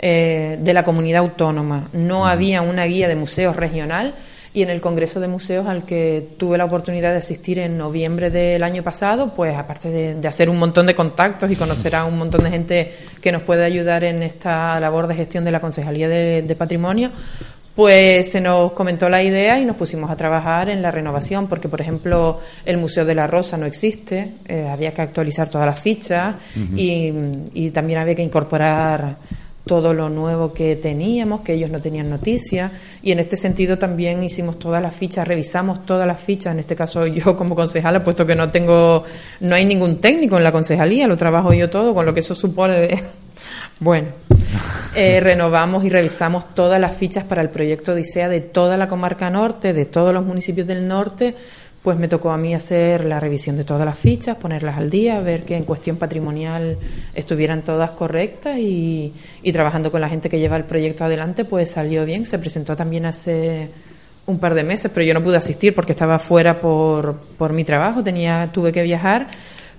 eh, 0.04 0.58
de 0.60 0.74
la 0.74 0.84
comunidad 0.84 1.20
autónoma. 1.20 1.90
No 1.94 2.26
había 2.26 2.64
una 2.64 2.86
guía 2.86 3.08
de 3.08 3.16
museos 3.16 3.56
regional 3.56 4.16
y 4.54 4.64
en 4.64 4.70
el 4.70 4.82
Congreso 4.82 5.20
de 5.20 5.28
Museos 5.28 5.68
al 5.68 5.86
que 5.86 6.30
tuve 6.38 6.58
la 6.58 6.66
oportunidad 6.66 7.12
de 7.12 7.18
asistir 7.18 7.60
en 7.60 7.78
noviembre 7.78 8.30
del 8.30 8.64
año 8.64 8.84
pasado, 8.84 9.34
pues 9.34 9.56
aparte 9.56 9.90
de, 9.90 10.28
hacer 10.28 10.50
un 10.50 10.60
montón 10.60 10.88
de 10.88 10.96
contactos 10.96 11.50
y 11.52 11.56
conocer 11.56 11.96
a 11.96 12.06
un 12.06 12.18
montón 12.18 12.44
de 12.44 12.50
gente 12.50 12.92
que 13.22 13.32
nos 13.32 13.44
puede 13.44 13.64
ayudar 13.64 14.04
en 14.04 14.24
esta 14.24 14.80
labor 14.80 15.08
de 15.08 15.16
gestión 15.16 15.46
de 15.46 15.52
la 15.52 15.62
Concejalía 15.62 16.10
de, 16.10 16.56
Patrimonio, 16.58 17.12
Pues 17.76 18.30
se 18.30 18.42
nos 18.42 18.74
comentó 18.74 19.08
la 19.08 19.24
idea 19.24 19.58
y 19.58 19.66
nos 19.66 19.78
pusimos 19.78 20.12
a 20.12 20.18
trabajar 20.18 20.70
en 20.70 20.82
la 20.82 20.92
renovación, 20.92 21.48
porque, 21.48 21.70
por 21.70 21.80
ejemplo, 21.80 22.40
el 22.66 22.78
Museo 22.78 23.06
de 23.06 23.16
la 23.16 23.28
Rosa 23.28 23.56
no 23.56 23.66
existe, 23.66 24.34
eh, 24.48 24.68
había 24.70 24.94
que 24.94 25.02
actualizar 25.02 25.48
todas 25.48 25.66
las 25.66 25.80
fichas 25.80 26.36
y, 26.76 27.14
y, 27.54 27.70
también 27.70 28.00
había 28.00 28.16
que 28.16 28.24
incorporar 28.24 29.16
todo 29.65 29.93
lo 29.93 30.10
nuevo 30.10 30.54
que 30.54 30.76
teníamos, 30.76 31.41
que 31.41 31.54
ellos 31.54 31.69
no 31.69 31.82
tenían 31.82 32.10
noticia, 32.10 32.71
y 33.04 33.12
en 33.12 33.19
este 33.19 33.38
sentido 33.38 33.78
también 33.78 34.24
hicimos 34.24 34.58
todas 34.58 34.82
las 34.82 34.95
fichas, 34.95 35.28
revisamos 35.28 35.86
todas 35.86 36.08
las 36.08 36.19
fichas, 36.19 36.54
en 36.54 36.60
este 36.60 36.76
caso 36.76 37.06
yo 37.08 37.36
como 37.36 37.56
concejala, 37.56 38.04
puesto 38.04 38.26
que 38.26 38.36
no 38.36 38.50
tengo, 38.50 39.04
no 39.41 39.56
hay 39.56 39.65
ningún 39.65 39.97
técnico 40.00 40.38
en 40.38 40.43
la 40.43 40.52
concejalía, 40.52 41.08
lo 41.08 41.17
trabajo 41.17 41.54
yo 41.54 41.69
todo, 41.69 41.93
con 41.93 42.06
lo 42.06 42.13
que 42.13 42.21
eso 42.21 42.36
supone 42.36 42.74
de 42.74 43.00
bueno, 43.80 44.10
eh, 44.95 45.19
renovamos 45.21 45.84
y 45.84 45.89
revisamos 45.89 46.54
todas 46.54 46.80
las 46.80 46.95
fichas 46.95 47.24
para 47.24 47.41
el 47.41 47.50
proyecto 47.50 47.93
Odisea 47.93 48.30
de 48.30 48.41
toda 48.41 48.78
la 48.78 48.88
comarca 48.88 49.30
norte, 49.30 49.74
de 49.74 49.86
todos 49.86 50.13
los 50.13 50.26
municipios 50.26 50.67
del 50.67 50.88
norte, 50.88 51.36
pues 51.84 51.98
me 51.98 52.08
tocó 52.08 52.32
a 52.32 52.38
mí 52.38 52.54
hacer 52.54 53.06
la 53.06 53.20
revisión 53.20 53.58
de 53.58 53.63
todas 53.63 53.86
las 53.86 53.98
fichas, 53.98 54.38
ponerlas 54.38 54.78
al 54.78 54.89
día, 54.89 55.20
ver 55.20 55.44
que 55.44 55.58
en 55.58 55.63
cuestión 55.63 55.98
patrimonial 55.98 56.78
estuvieran 57.15 57.63
todas 57.63 57.91
correctas 57.91 58.58
y, 58.58 59.13
y 59.41 59.52
trabajando 59.52 59.91
con 59.91 60.02
la 60.02 60.10
gente 60.10 60.30
que 60.30 60.39
lleva 60.39 60.58
el 60.58 60.65
proyecto 60.65 61.04
adelante, 61.04 61.44
pues 61.44 61.72
salió 61.72 62.06
bien. 62.06 62.26
Se 62.26 62.38
presentó 62.38 62.76
también 62.76 63.06
hace 63.06 63.70
un 64.28 64.38
par 64.39 64.54
de 64.54 64.63
meses, 64.63 64.91
pero 64.94 65.06
yo 65.06 65.13
no 65.13 65.24
pude 65.24 65.38
asistir 65.38 65.74
porque 65.74 65.94
estaba 65.94 66.20
fuera 66.20 66.60
por, 66.60 67.15
por 67.38 67.54
mi 67.54 67.63
trabajo, 67.63 68.04
tenía, 68.04 68.50
tuve 68.54 68.72
que 68.72 68.84
viajar 68.84 69.28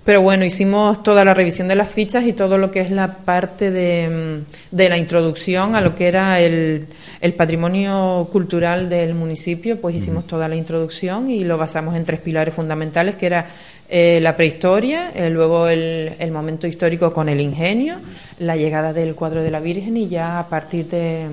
pero 0.05 0.21
bueno, 0.21 0.45
hicimos 0.45 1.03
toda 1.05 1.25
la 1.25 1.33
revisión 1.33 1.69
de 1.69 1.77
las 1.77 1.88
fichas 1.88 2.25
y 2.25 2.33
todo 2.33 2.59
lo 2.59 2.73
que 2.73 2.81
es 2.81 2.91
la 2.91 3.19
parte 3.19 3.71
de, 3.71 4.09
mm, 4.43 4.75
de 4.75 4.88
la 4.88 4.99
introducción 4.99 5.77
a 5.77 5.81
lo 5.81 5.95
que 5.95 6.09
era 6.09 6.41
el, 6.41 6.88
el, 7.21 7.35
patrimonio 7.35 8.29
cultural 8.33 8.88
del 8.88 9.15
municipio, 9.15 9.81
pues 9.81 9.95
hicimos 9.95 10.27
toda 10.27 10.49
la 10.49 10.57
introducción 10.57 11.31
y 11.31 11.45
lo 11.45 11.57
basamos 11.57 11.95
en 11.95 12.05
tres 12.05 12.21
pilares 12.21 12.53
fundamentales, 12.53 13.15
que 13.15 13.27
era 13.27 13.47
eh, 13.88 14.19
la 14.21 14.37
prehistoria, 14.37 15.12
eh, 15.15 15.31
luego 15.31 15.69
el, 15.69 16.15
el, 16.19 16.33
momento 16.33 16.67
histórico 16.67 17.12
con 17.12 17.29
el 17.29 17.41
ingenio, 17.41 18.01
la 18.41 18.57
llegada 18.57 18.93
del 18.93 19.15
cuadro 19.15 19.43
de 19.43 19.53
la 19.53 19.61
Virgen 19.61 19.97
y 19.97 20.09
ya 20.09 20.41
a 20.41 20.49
partir 20.49 20.88
de, 20.88 21.29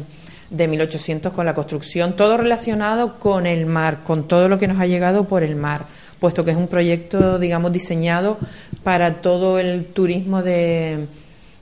de 0.51 0.67
1800 0.67 1.34
con 1.34 1.45
la 1.45 1.55
construcción, 1.55 2.15
todo 2.15 2.38
relacionado 2.38 3.17
con 3.17 3.47
el 3.47 3.65
mar, 3.65 3.99
con 4.03 4.27
todo 4.27 4.47
lo 4.47 4.60
que 4.60 4.67
nos 4.67 4.79
ha 4.79 4.86
llegado 4.86 5.23
por 5.23 5.41
el 5.41 5.55
mar 5.55 5.86
puesto 6.19 6.43
que 6.43 6.51
es 6.51 6.58
un 6.58 6.67
proyecto, 6.67 7.39
digamos, 7.39 7.71
diseñado 7.71 8.38
para 8.84 9.21
todo 9.21 9.60
el 9.60 9.86
turismo 9.86 10.43
de, 10.43 11.08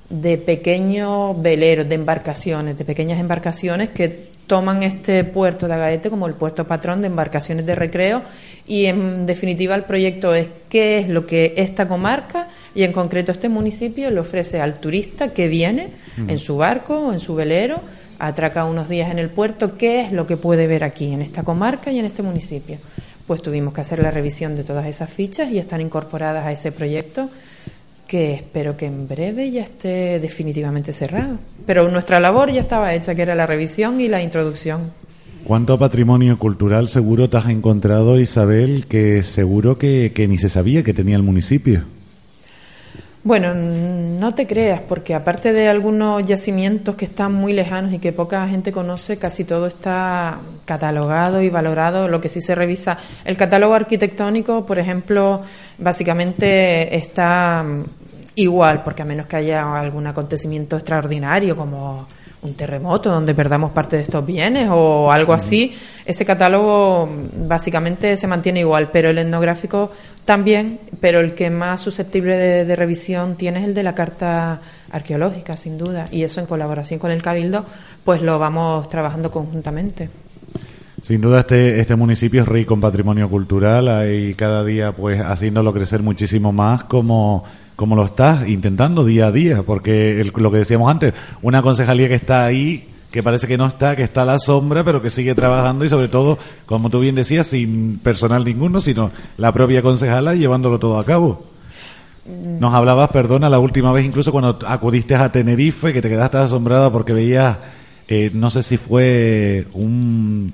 de 0.09 0.37
pequeños 0.37 1.39
veleros, 1.41 1.87
de 1.87 1.95
embarcaciones, 1.95 2.77
de 2.77 2.85
pequeñas 2.85 3.19
embarcaciones 3.19 3.89
que 3.89 4.37
toman 4.47 4.81
este 4.81 5.25
puerto 5.25 5.67
de 5.67 5.73
Agaete 5.73 6.09
como 6.09 6.25
el 6.25 6.33
puerto 6.33 6.65
patrón 6.65 7.01
de 7.01 7.07
embarcaciones 7.07 7.65
de 7.65 7.75
recreo. 7.75 8.23
Y 8.65 8.85
en 8.85 9.25
definitiva 9.25 9.75
el 9.75 9.83
proyecto 9.83 10.33
es 10.33 10.47
qué 10.69 10.99
es 10.99 11.09
lo 11.09 11.27
que 11.27 11.53
esta 11.57 11.87
comarca 11.87 12.47
y 12.73 12.83
en 12.83 12.93
concreto 12.93 13.31
este 13.31 13.49
municipio 13.49 14.09
le 14.09 14.19
ofrece 14.19 14.61
al 14.61 14.79
turista 14.79 15.33
que 15.33 15.47
viene 15.47 15.89
en 16.27 16.39
su 16.39 16.57
barco 16.57 16.97
o 16.97 17.13
en 17.13 17.19
su 17.19 17.35
velero, 17.35 17.81
atraca 18.19 18.65
unos 18.65 18.89
días 18.89 19.11
en 19.11 19.19
el 19.19 19.29
puerto, 19.29 19.77
qué 19.77 20.01
es 20.01 20.11
lo 20.11 20.25
que 20.25 20.37
puede 20.37 20.65
ver 20.65 20.83
aquí 20.83 21.13
en 21.13 21.21
esta 21.21 21.43
comarca 21.43 21.91
y 21.91 21.99
en 21.99 22.05
este 22.05 22.23
municipio 22.23 22.77
pues 23.27 23.41
tuvimos 23.41 23.73
que 23.73 23.81
hacer 23.81 23.99
la 23.99 24.09
revisión 24.09 24.55
de 24.55 24.63
todas 24.63 24.85
esas 24.87 25.09
fichas 25.09 25.51
y 25.51 25.59
están 25.59 25.81
incorporadas 25.81 26.45
a 26.45 26.51
ese 26.51 26.71
proyecto 26.71 27.29
que 28.07 28.33
espero 28.33 28.77
que 28.77 28.85
en 28.85 29.07
breve 29.07 29.51
ya 29.51 29.63
esté 29.63 30.19
definitivamente 30.19 30.93
cerrado. 30.93 31.37
Pero 31.65 31.89
nuestra 31.91 32.21
labor 32.21 32.49
ya 32.51 32.61
estaba 32.61 32.93
hecha, 32.93 33.13
que 33.13 33.21
era 33.21 33.35
la 33.35 33.45
revisión 33.45 33.99
y 33.99 34.07
la 34.07 34.23
introducción. 34.23 34.91
¿Cuánto 35.43 35.77
patrimonio 35.77 36.39
cultural 36.39 36.87
seguro 36.87 37.29
te 37.29 37.37
has 37.37 37.47
encontrado, 37.49 38.17
Isabel, 38.19 38.85
que 38.87 39.21
seguro 39.23 39.77
que, 39.77 40.13
que 40.15 40.27
ni 40.27 40.37
se 40.37 40.47
sabía 40.47 40.83
que 40.83 40.93
tenía 40.93 41.17
el 41.17 41.23
municipio? 41.23 41.83
Bueno, 43.27 43.53
no 43.53 44.33
te 44.35 44.47
creas, 44.47 44.79
porque 44.79 45.13
aparte 45.13 45.51
de 45.51 45.67
algunos 45.67 46.23
yacimientos 46.23 46.95
que 46.95 47.03
están 47.03 47.33
muy 47.33 47.51
lejanos 47.51 47.91
y 47.91 47.99
que 47.99 48.13
poca 48.13 48.47
gente 48.47 48.71
conoce, 48.71 49.17
casi 49.17 49.43
todo 49.43 49.67
está 49.67 50.39
catalogado 50.63 51.41
y 51.41 51.49
valorado. 51.49 52.07
Lo 52.07 52.21
que 52.21 52.29
sí 52.29 52.39
se 52.39 52.55
revisa, 52.55 52.97
el 53.25 53.35
catálogo 53.35 53.73
arquitectónico, 53.73 54.65
por 54.65 54.79
ejemplo, 54.79 55.41
básicamente 55.77 56.95
está 56.95 57.65
igual, 58.35 58.81
porque 58.85 59.01
a 59.01 59.05
menos 59.05 59.27
que 59.27 59.35
haya 59.35 59.77
algún 59.77 60.07
acontecimiento 60.07 60.77
extraordinario 60.77 61.57
como 61.57 62.07
un 62.47 62.55
terremoto 62.55 63.11
donde 63.11 63.33
perdamos 63.35 63.71
parte 63.71 63.97
de 63.97 64.03
estos 64.03 64.25
bienes 64.25 64.69
o 64.71 65.11
algo 65.11 65.33
así, 65.33 65.75
ese 66.05 66.25
catálogo 66.25 67.09
básicamente 67.47 68.17
se 68.17 68.27
mantiene 68.27 68.61
igual, 68.61 68.89
pero 68.91 69.09
el 69.09 69.17
etnográfico 69.17 69.91
también, 70.25 70.79
pero 70.99 71.19
el 71.19 71.33
que 71.33 71.49
más 71.49 71.81
susceptible 71.81 72.37
de, 72.37 72.75
revisión 72.75 73.35
tiene 73.35 73.59
es 73.59 73.67
el 73.67 73.73
de 73.73 73.83
la 73.83 73.95
carta 73.95 74.61
arqueológica, 74.91 75.57
sin 75.57 75.77
duda, 75.77 76.05
y 76.11 76.23
eso 76.23 76.39
en 76.39 76.45
colaboración 76.45 76.99
con 76.99 77.11
el 77.11 77.21
Cabildo, 77.21 77.65
pues 78.03 78.21
lo 78.21 78.39
vamos 78.39 78.87
trabajando 78.89 79.31
conjuntamente. 79.31 80.09
Sin 81.01 81.21
duda 81.21 81.41
este, 81.41 81.79
este 81.79 81.95
municipio 81.95 82.41
es 82.41 82.47
rico 82.47 82.73
en 82.73 82.81
patrimonio 82.81 83.29
cultural 83.29 84.11
y 84.11 84.33
cada 84.33 84.63
día 84.63 84.93
pues 84.93 85.19
haciéndolo 85.21 85.71
crecer 85.71 86.01
muchísimo 86.01 86.51
más 86.51 86.83
como 86.85 87.43
como 87.77 87.95
lo 87.95 88.03
estás 88.03 88.49
intentando 88.49 89.05
día 89.05 89.27
a 89.27 89.31
día, 89.31 89.61
porque 89.61 90.29
lo 90.35 90.51
que 90.51 90.57
decíamos 90.57 90.89
antes, 90.89 91.13
una 91.43 91.61
concejalía 91.61 92.09
que 92.09 92.15
está 92.15 92.43
ahí, 92.43 92.89
que 93.11 93.21
parece 93.21 93.47
que 93.47 93.55
no 93.55 93.67
está, 93.67 93.95
que 93.95 94.01
está 94.01 94.23
a 94.23 94.25
la 94.25 94.39
sombra, 94.39 94.83
pero 94.83 94.99
que 94.99 95.11
sigue 95.11 95.35
trabajando 95.35 95.85
y 95.85 95.89
sobre 95.89 96.07
todo, 96.07 96.39
como 96.65 96.89
tú 96.89 96.99
bien 96.99 97.13
decías, 97.13 97.45
sin 97.45 97.99
personal 97.99 98.43
ninguno, 98.43 98.81
sino 98.81 99.11
la 99.37 99.53
propia 99.53 99.83
concejala 99.83 100.33
llevándolo 100.33 100.79
todo 100.79 100.99
a 100.99 101.05
cabo. 101.05 101.45
Nos 102.25 102.73
hablabas, 102.73 103.09
perdona, 103.09 103.47
la 103.47 103.59
última 103.59 103.91
vez 103.91 104.03
incluso 104.03 104.31
cuando 104.31 104.57
acudiste 104.67 105.13
a 105.13 105.31
Tenerife, 105.31 105.93
que 105.93 106.01
te 106.01 106.09
quedaste 106.09 106.37
asombrada 106.37 106.91
porque 106.91 107.13
veías, 107.13 107.57
eh, 108.07 108.31
no 108.33 108.49
sé 108.49 108.63
si 108.63 108.77
fue 108.77 109.67
un 109.73 110.51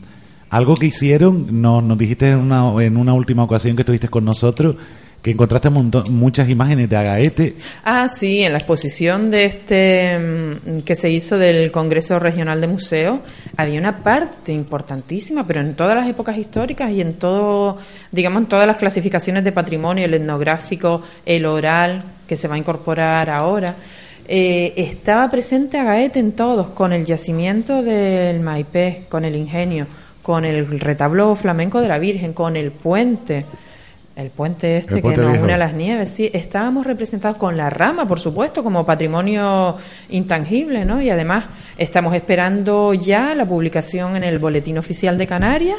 algo 0.50 0.76
que 0.76 0.88
hicieron, 0.88 1.62
nos, 1.62 1.82
nos 1.82 1.98
dijiste 1.98 2.30
en 2.30 2.38
una, 2.38 2.84
en 2.84 2.98
una 2.98 3.14
última 3.14 3.44
ocasión 3.44 3.78
que 3.78 3.82
estuviste 3.84 4.10
con 4.10 4.26
nosotros, 4.26 4.76
que 5.24 5.32
encontraste 5.32 5.70
muchas 5.70 6.50
imágenes 6.50 6.90
de 6.90 6.98
Agaete. 6.98 7.56
Ah, 7.86 8.10
sí, 8.10 8.44
en 8.44 8.52
la 8.52 8.58
exposición 8.58 9.32
de 9.32 9.46
este 9.46 10.20
mm, 10.20 10.82
que 10.82 10.96
se 10.96 11.10
hizo 11.10 11.38
del 11.38 11.72
Congreso 11.72 12.20
Regional 12.20 12.60
de 12.60 12.68
Museos 12.68 13.20
había 13.56 13.80
una 13.80 14.04
parte 14.04 14.52
importantísima, 14.52 15.48
pero 15.48 15.62
en 15.62 15.76
todas 15.76 15.96
las 15.96 16.10
épocas 16.10 16.38
históricas 16.38 16.92
y 16.92 17.00
en 17.00 17.14
todo, 17.14 17.78
digamos, 18.12 18.42
en 18.42 18.50
todas 18.50 18.68
las 18.68 18.76
clasificaciones 18.76 19.46
de 19.46 19.54
patrimonio, 19.54 20.04
el 20.04 20.14
etnográfico, 20.14 21.02
el 21.26 21.46
oral, 21.46 22.04
que 22.28 22.36
se 22.36 22.50
va 22.50 22.56
a 22.56 22.58
incorporar 22.58 23.30
ahora. 23.30 23.76
Eh, 24.28 24.74
estaba 24.76 25.30
presente 25.32 25.78
Agaete 25.78 26.20
en 26.20 26.34
todos, 26.34 26.72
con 26.72 26.92
el 26.92 27.06
yacimiento 27.06 27.82
del 27.82 28.42
Maipé, 28.42 29.06
con 29.08 29.24
el 29.24 29.38
ingenio, 29.38 29.88
con 30.22 30.44
el 30.44 30.82
retablo 30.82 31.34
flamenco 31.36 31.80
de 31.80 31.88
la 31.88 31.98
Virgen, 31.98 32.34
con 32.34 32.58
el 32.58 32.74
puente. 32.74 33.46
El 34.16 34.30
puente 34.30 34.78
este 34.78 35.02
que 35.02 35.18
nos 35.18 35.40
une 35.40 35.54
a 35.54 35.58
las 35.58 35.74
nieves, 35.74 36.10
sí, 36.12 36.30
estábamos 36.34 36.86
representados 36.86 37.36
con 37.38 37.58
la 37.58 37.72
rama, 37.72 38.08
por 38.08 38.20
supuesto, 38.20 38.64
como 38.64 38.86
patrimonio 38.86 39.76
intangible, 40.10 40.86
¿no? 40.86 41.02
Y 41.02 41.10
además 41.10 41.46
estamos 41.80 42.14
esperando 42.14 42.94
ya 42.94 43.34
la 43.34 43.48
publicación 43.48 44.16
en 44.16 44.24
el 44.24 44.38
Boletín 44.38 44.78
Oficial 44.78 45.18
de 45.18 45.26
Canarias, 45.26 45.78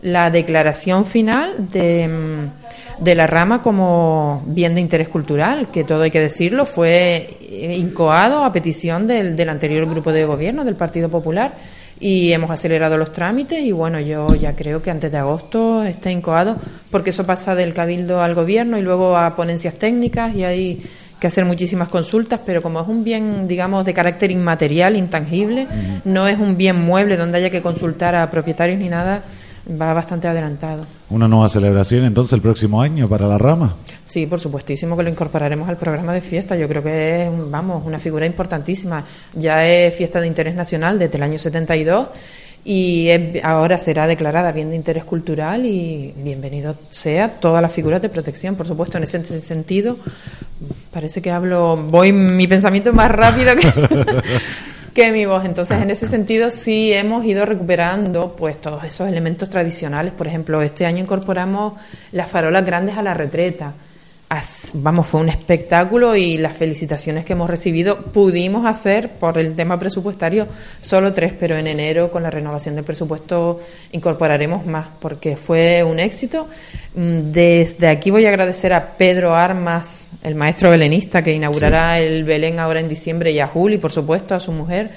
la 0.00 0.30
declaración 0.30 1.04
final 1.04 1.70
de, 1.72 2.06
mm, 2.06 3.02
de 3.02 3.14
la 3.16 3.26
rama 3.26 3.62
como 3.62 4.44
bien 4.46 4.76
de 4.76 4.80
interés 4.80 5.08
cultural, 5.08 5.68
que 5.72 5.82
todo 5.82 6.02
hay 6.02 6.12
que 6.12 6.20
decirlo, 6.20 6.66
fue 6.66 7.36
incoado 7.50 8.44
a 8.44 8.52
petición 8.52 9.08
del, 9.08 9.34
del 9.34 9.48
anterior 9.48 9.88
grupo 9.88 10.12
de 10.12 10.24
gobierno, 10.24 10.64
del 10.64 10.76
Partido 10.76 11.08
Popular 11.08 11.54
y 12.02 12.32
hemos 12.32 12.50
acelerado 12.50 12.98
los 12.98 13.12
trámites 13.12 13.60
y 13.60 13.70
bueno, 13.70 14.00
yo 14.00 14.26
ya 14.34 14.56
creo 14.56 14.82
que 14.82 14.90
antes 14.90 15.12
de 15.12 15.18
agosto 15.18 15.84
está 15.84 16.10
incoado 16.10 16.56
porque 16.90 17.10
eso 17.10 17.24
pasa 17.24 17.54
del 17.54 17.72
cabildo 17.72 18.20
al 18.20 18.34
gobierno 18.34 18.76
y 18.76 18.82
luego 18.82 19.16
a 19.16 19.36
ponencias 19.36 19.74
técnicas 19.74 20.34
y 20.34 20.42
hay 20.42 20.82
que 21.20 21.28
hacer 21.28 21.44
muchísimas 21.44 21.88
consultas, 21.88 22.40
pero 22.44 22.60
como 22.60 22.80
es 22.80 22.88
un 22.88 23.04
bien, 23.04 23.46
digamos, 23.46 23.86
de 23.86 23.94
carácter 23.94 24.32
inmaterial, 24.32 24.96
intangible, 24.96 25.68
no 26.04 26.26
es 26.26 26.40
un 26.40 26.56
bien 26.56 26.84
mueble 26.84 27.16
donde 27.16 27.38
haya 27.38 27.50
que 27.50 27.62
consultar 27.62 28.16
a 28.16 28.28
propietarios 28.28 28.80
ni 28.80 28.88
nada, 28.88 29.22
va 29.80 29.94
bastante 29.94 30.26
adelantado. 30.26 30.84
¿Una 31.08 31.28
nueva 31.28 31.48
celebración 31.48 32.04
entonces 32.04 32.32
el 32.32 32.40
próximo 32.40 32.82
año 32.82 33.08
para 33.08 33.28
la 33.28 33.38
rama? 33.38 33.76
Sí, 34.12 34.26
por 34.26 34.38
supuestísimo 34.38 34.94
que 34.94 35.04
lo 35.04 35.08
incorporaremos 35.08 35.66
al 35.70 35.78
programa 35.78 36.12
de 36.12 36.20
fiesta. 36.20 36.54
Yo 36.54 36.68
creo 36.68 36.82
que 36.82 37.22
es, 37.24 37.30
vamos, 37.50 37.82
una 37.86 37.98
figura 37.98 38.26
importantísima. 38.26 39.06
Ya 39.32 39.66
es 39.66 39.94
fiesta 39.94 40.20
de 40.20 40.26
interés 40.26 40.54
nacional 40.54 40.98
desde 40.98 41.16
el 41.16 41.22
año 41.22 41.38
72 41.38 42.08
y 42.62 43.08
ahora 43.42 43.78
será 43.78 44.06
declarada 44.06 44.52
bien 44.52 44.68
de 44.68 44.76
interés 44.76 45.04
cultural 45.04 45.64
y 45.64 46.12
bienvenido 46.14 46.76
sea 46.90 47.40
todas 47.40 47.62
las 47.62 47.72
figuras 47.72 48.02
de 48.02 48.10
protección, 48.10 48.54
por 48.54 48.66
supuesto, 48.66 48.98
en 48.98 49.04
ese 49.04 49.40
sentido. 49.40 49.96
Parece 50.90 51.22
que 51.22 51.30
hablo, 51.30 51.78
voy 51.78 52.12
mi 52.12 52.46
pensamiento 52.46 52.92
más 52.92 53.10
rápido 53.10 53.56
que... 53.56 53.66
que 54.92 55.10
mi 55.10 55.24
voz. 55.24 55.46
Entonces, 55.46 55.80
en 55.80 55.88
ese 55.88 56.06
sentido, 56.06 56.50
sí 56.50 56.92
hemos 56.92 57.24
ido 57.24 57.46
recuperando 57.46 58.36
pues 58.36 58.60
todos 58.60 58.84
esos 58.84 59.08
elementos 59.08 59.48
tradicionales. 59.48 60.12
Por 60.12 60.26
ejemplo, 60.26 60.60
este 60.60 60.84
año 60.84 60.98
incorporamos 60.98 61.80
las 62.10 62.30
farolas 62.30 62.66
grandes 62.66 62.98
a 62.98 63.02
la 63.02 63.14
retreta 63.14 63.72
vamos, 64.74 65.06
fue 65.06 65.20
un 65.20 65.28
espectáculo 65.28 66.16
y 66.16 66.38
las 66.38 66.56
felicitaciones 66.56 67.24
que 67.24 67.34
hemos 67.34 67.50
recibido 67.50 68.02
pudimos 68.02 68.66
hacer 68.66 69.10
por 69.10 69.38
el 69.38 69.54
tema 69.54 69.78
presupuestario 69.78 70.46
solo 70.80 71.12
tres, 71.12 71.32
pero 71.38 71.56
en 71.56 71.66
enero 71.66 72.10
con 72.10 72.22
la 72.22 72.30
renovación 72.30 72.74
del 72.74 72.84
presupuesto 72.84 73.60
incorporaremos 73.92 74.64
más 74.66 74.88
porque 75.00 75.36
fue 75.36 75.82
un 75.82 75.98
éxito. 75.98 76.48
Mm, 76.94 77.32
desde 77.32 77.88
aquí 77.88 78.10
voy 78.10 78.26
a 78.26 78.28
agradecer 78.28 78.72
a 78.72 78.96
Pedro 78.96 79.34
Armas, 79.34 80.10
el 80.22 80.34
maestro 80.34 80.70
belenista 80.70 81.22
que 81.22 81.32
inaugurará 81.32 81.98
el 81.98 82.24
Belén 82.24 82.58
ahora 82.58 82.80
en 82.80 82.88
diciembre 82.88 83.32
y 83.32 83.40
a 83.40 83.48
Juli, 83.48 83.78
por 83.78 83.92
supuesto, 83.92 84.34
a 84.34 84.40
su 84.40 84.52
mujer 84.52 84.90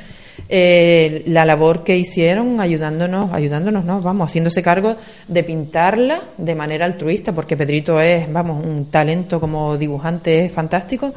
eh, 0.48 1.24
la 1.28 1.44
labor 1.44 1.84
que 1.84 1.98
hicieron 1.98 2.60
ayudándonos, 2.62 3.34
ayudándonos, 3.34 3.84
no, 3.84 4.02
vamos, 4.02 4.30
haciéndose 4.30 4.62
cargo 4.62 4.96
de 5.28 5.44
pintarla 5.44 6.20
de 6.38 6.56
manera 6.56 6.86
altruista, 6.86 7.34
porque 7.34 7.58
Pedrito 7.58 8.00
es, 8.00 8.32
vamos, 8.32 8.64
un 8.64 8.86
talento 8.86 9.40
como 9.40 9.78
dibujante 9.78 10.50
fantástico 10.50 11.14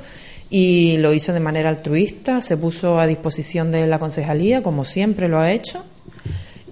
y 0.50 0.96
lo 0.96 1.12
hizo 1.12 1.32
de 1.32 1.40
manera 1.40 1.68
altruista, 1.68 2.40
se 2.40 2.56
puso 2.56 2.98
a 2.98 3.06
disposición 3.06 3.70
de 3.70 3.86
la 3.86 3.98
concejalía, 3.98 4.62
como 4.62 4.84
siempre 4.84 5.28
lo 5.28 5.38
ha 5.38 5.52
hecho, 5.52 5.84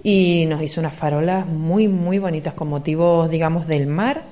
y 0.01 0.45
nos 0.47 0.61
hizo 0.63 0.81
unas 0.81 0.95
farolas 0.95 1.45
muy, 1.45 1.87
muy 1.87 2.17
bonitas 2.17 2.53
con 2.53 2.69
motivos, 2.69 3.29
digamos, 3.29 3.67
del 3.67 3.85
mar 3.87 4.23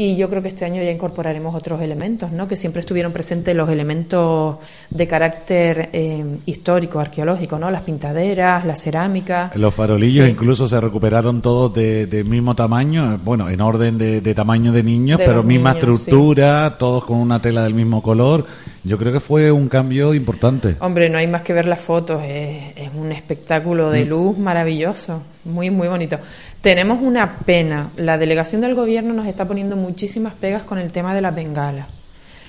y 0.00 0.16
yo 0.16 0.30
creo 0.30 0.40
que 0.40 0.48
este 0.48 0.64
año 0.64 0.82
ya 0.82 0.90
incorporaremos 0.90 1.54
otros 1.54 1.82
elementos, 1.82 2.32
¿no? 2.32 2.48
que 2.48 2.56
siempre 2.56 2.80
estuvieron 2.80 3.12
presentes 3.12 3.54
los 3.54 3.68
elementos 3.68 4.56
de 4.88 5.06
carácter 5.06 5.90
eh, 5.92 6.24
histórico, 6.46 7.00
arqueológico, 7.00 7.58
¿no? 7.58 7.70
las 7.70 7.82
pintaderas, 7.82 8.64
la 8.64 8.76
cerámica. 8.76 9.52
Los 9.56 9.74
farolillos 9.74 10.26
incluso 10.26 10.66
se 10.66 10.80
recuperaron 10.80 11.42
todos 11.42 11.74
de, 11.74 12.24
mismo 12.24 12.56
tamaño, 12.56 13.20
bueno, 13.22 13.50
en 13.50 13.60
orden 13.60 13.98
de, 13.98 14.34
tamaño 14.34 14.72
de 14.72 14.82
niños, 14.82 15.20
pero 15.22 15.42
misma 15.42 15.72
estructura, 15.72 16.78
todos 16.78 17.04
con 17.04 17.18
una 17.18 17.42
tela 17.42 17.62
del 17.62 17.74
mismo 17.74 18.02
color. 18.02 18.46
Yo 18.82 18.96
creo 18.96 19.12
que 19.12 19.20
fue 19.20 19.52
un 19.52 19.68
cambio 19.68 20.14
importante. 20.14 20.76
Hombre, 20.80 21.10
no 21.10 21.18
hay 21.18 21.26
más 21.26 21.42
que 21.42 21.52
ver 21.52 21.66
las 21.66 21.82
fotos, 21.82 22.22
es, 22.24 22.72
es 22.74 22.90
un 22.94 23.12
espectáculo 23.12 23.90
de 23.90 24.06
mm. 24.06 24.08
luz 24.08 24.38
maravilloso, 24.38 25.20
muy, 25.44 25.70
muy 25.70 25.88
bonito. 25.88 26.18
Tenemos 26.60 27.00
una 27.02 27.38
pena. 27.38 27.90
La 27.96 28.18
delegación 28.18 28.60
del 28.60 28.74
gobierno 28.74 29.14
nos 29.14 29.26
está 29.26 29.46
poniendo 29.46 29.76
muchísimas 29.76 30.34
pegas 30.34 30.62
con 30.62 30.78
el 30.78 30.92
tema 30.92 31.14
de 31.14 31.22
las 31.22 31.34
bengalas. 31.34 31.86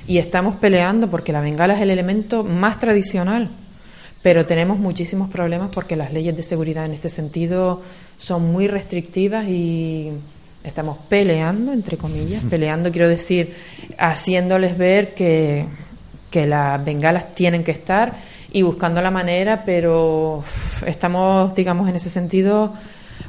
Y 0.08 0.18
estamos 0.18 0.56
peleando 0.58 1.10
porque 1.10 1.32
la 1.32 1.42
bengala 1.42 1.76
es 1.76 1.82
el 1.82 1.90
elemento 1.90 2.44
más 2.44 2.80
tradicional. 2.80 3.50
Pero 4.22 4.46
tenemos 4.46 4.78
muchísimos 4.78 5.30
problemas 5.30 5.70
porque 5.74 5.96
las 5.96 6.14
leyes 6.14 6.36
de 6.36 6.44
seguridad 6.44 6.86
en 6.86 6.94
este 6.94 7.10
sentido 7.10 7.82
son 8.18 8.52
muy 8.52 8.68
restrictivas 8.68 9.48
y 9.48 10.12
estamos 10.64 10.98
peleando, 11.10 11.74
entre 11.74 11.98
comillas, 11.98 12.44
peleando, 12.50 12.92
quiero 12.92 13.10
decir, 13.10 13.54
haciéndoles 13.98 14.78
ver 14.78 15.16
que, 15.16 15.66
que 16.30 16.46
las 16.46 16.84
bengalas 16.84 17.34
tienen 17.34 17.64
que 17.64 17.72
estar 17.72 18.14
y 18.52 18.62
buscando 18.62 19.02
la 19.02 19.12
manera, 19.12 19.64
pero 19.66 20.44
estamos, 20.86 21.56
digamos, 21.56 21.90
en 21.90 21.96
ese 21.96 22.10
sentido 22.10 22.74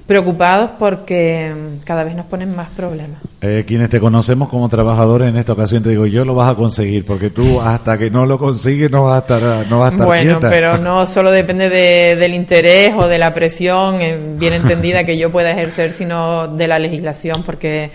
preocupados 0.07 0.71
porque 0.79 1.53
mm, 1.55 1.85
cada 1.85 2.05
vez 2.05 2.15
nos 2.15 2.27
ponen 2.27 2.55
más 2.55 2.69
problemas. 2.71 3.21
Eh, 3.41 3.65
quienes 3.67 3.89
te 3.89 4.01
conocemos 4.01 4.49
como 4.49 4.69
trabajadores 4.69 5.29
en 5.29 5.37
esta 5.37 5.53
ocasión 5.53 5.83
te 5.83 5.91
digo 5.91 6.07
yo 6.07 6.25
lo 6.25 6.35
vas 6.35 6.51
a 6.51 6.55
conseguir 6.55 7.05
porque 7.05 7.31
tú 7.31 7.61
hasta 7.61 7.99
que 7.99 8.11
no 8.11 8.27
lo 8.27 8.39
consigues 8.39 8.91
no 8.91 9.05
vas 9.05 9.17
a 9.17 9.19
estar 9.19 9.67
no 9.69 9.79
vas 9.81 9.91
a 9.91 9.93
estar 9.93 10.07
bueno 10.07 10.39
pero 10.41 10.79
no 10.79 11.07
solo 11.07 11.31
depende 11.31 11.69
de, 11.69 12.17
del 12.17 12.35
interés 12.35 12.95
o 12.97 13.07
de 13.07 13.19
la 13.19 13.33
presión 13.35 14.01
eh, 14.01 14.19
bien 14.39 14.55
entendida 14.55 15.05
que 15.05 15.19
yo 15.19 15.31
pueda 15.31 15.53
ejercer 15.53 15.93
sino 15.93 16.49
de 16.49 16.69
la 16.69 16.79
legislación 16.79 17.43
porque 17.45 17.91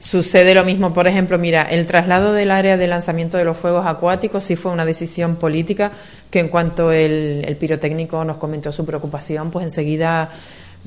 Sucede 0.00 0.54
lo 0.54 0.64
mismo, 0.64 0.92
por 0.92 1.06
ejemplo, 1.06 1.38
mira, 1.38 1.62
el 1.62 1.86
traslado 1.86 2.32
del 2.32 2.50
área 2.50 2.76
de 2.76 2.88
lanzamiento 2.88 3.36
de 3.36 3.44
los 3.44 3.56
fuegos 3.56 3.86
acuáticos 3.86 4.42
sí 4.42 4.56
fue 4.56 4.72
una 4.72 4.84
decisión 4.84 5.36
política 5.36 5.92
que 6.30 6.40
en 6.40 6.48
cuanto 6.48 6.90
el, 6.90 7.44
el 7.46 7.56
pirotécnico 7.56 8.24
nos 8.24 8.38
comentó 8.38 8.72
su 8.72 8.86
preocupación, 8.86 9.50
pues 9.50 9.64
enseguida 9.64 10.30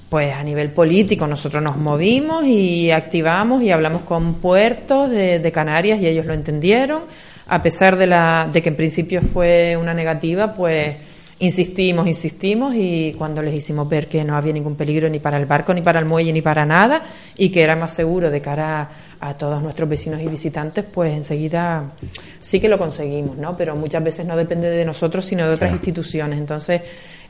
pues 0.10 0.34
a 0.34 0.44
nivel 0.44 0.70
político 0.70 1.26
nosotros 1.26 1.64
nos 1.64 1.78
movimos 1.78 2.46
y 2.46 2.92
activamos 2.92 3.64
y 3.64 3.72
hablamos 3.72 4.04
con 4.04 4.36
puertos 4.36 5.10
de, 5.10 5.52
Canarias 5.52 6.00
y 6.00 6.08
ellos 6.08 6.26
lo 6.26 6.34
entendieron. 6.34 7.04
A 7.48 7.62
pesar 7.62 7.98
de, 7.98 8.08
la, 8.08 8.50
de 8.52 8.62
que 8.62 8.70
en 8.70 8.76
principio 8.76 9.22
fue 9.22 9.76
una 9.76 9.94
negativa, 9.94 10.54
pues 10.54 10.96
insistimos, 11.40 12.08
insistimos 12.08 12.74
y 12.76 13.16
cuando 13.18 13.42
les 13.42 13.54
hicimos 13.54 13.88
ver 13.90 14.08
que 14.08 14.24
no 14.24 14.36
había 14.36 14.54
ningún 14.54 14.76
peligro 14.76 15.10
ni 15.10 15.20
para 15.20 15.38
el 15.38 15.46
barco, 15.46 15.74
ni 15.74 15.82
para 15.82 16.00
el 16.00 16.06
muelle, 16.06 16.32
ni 16.32 16.42
para 16.42 16.66
nada 16.66 17.04
y 17.36 17.50
que 17.50 17.62
era 17.62 17.76
más 17.76 17.94
seguro 17.94 18.30
de 18.30 18.42
cara 18.42 18.90
a, 19.20 19.38
todos 19.38 19.62
nuestros 19.62 19.90
vecinos 19.90 20.22
y 20.22 20.28
visitantes, 20.28 20.84
pues 20.84 21.14
enseguida 21.14 21.92
sí 22.40 22.60
que 22.60 22.70
lo 22.70 22.78
conseguimos, 22.78 23.38
¿no? 23.38 23.58
Pero 23.58 23.76
muchas 23.76 24.04
veces 24.04 24.26
no 24.26 24.36
depende 24.36 24.70
de 24.70 24.86
nosotros, 24.86 25.26
sino 25.26 25.48
de 25.48 25.54
otras 25.54 25.72
instituciones. 25.72 26.38
Entonces, 26.38 26.82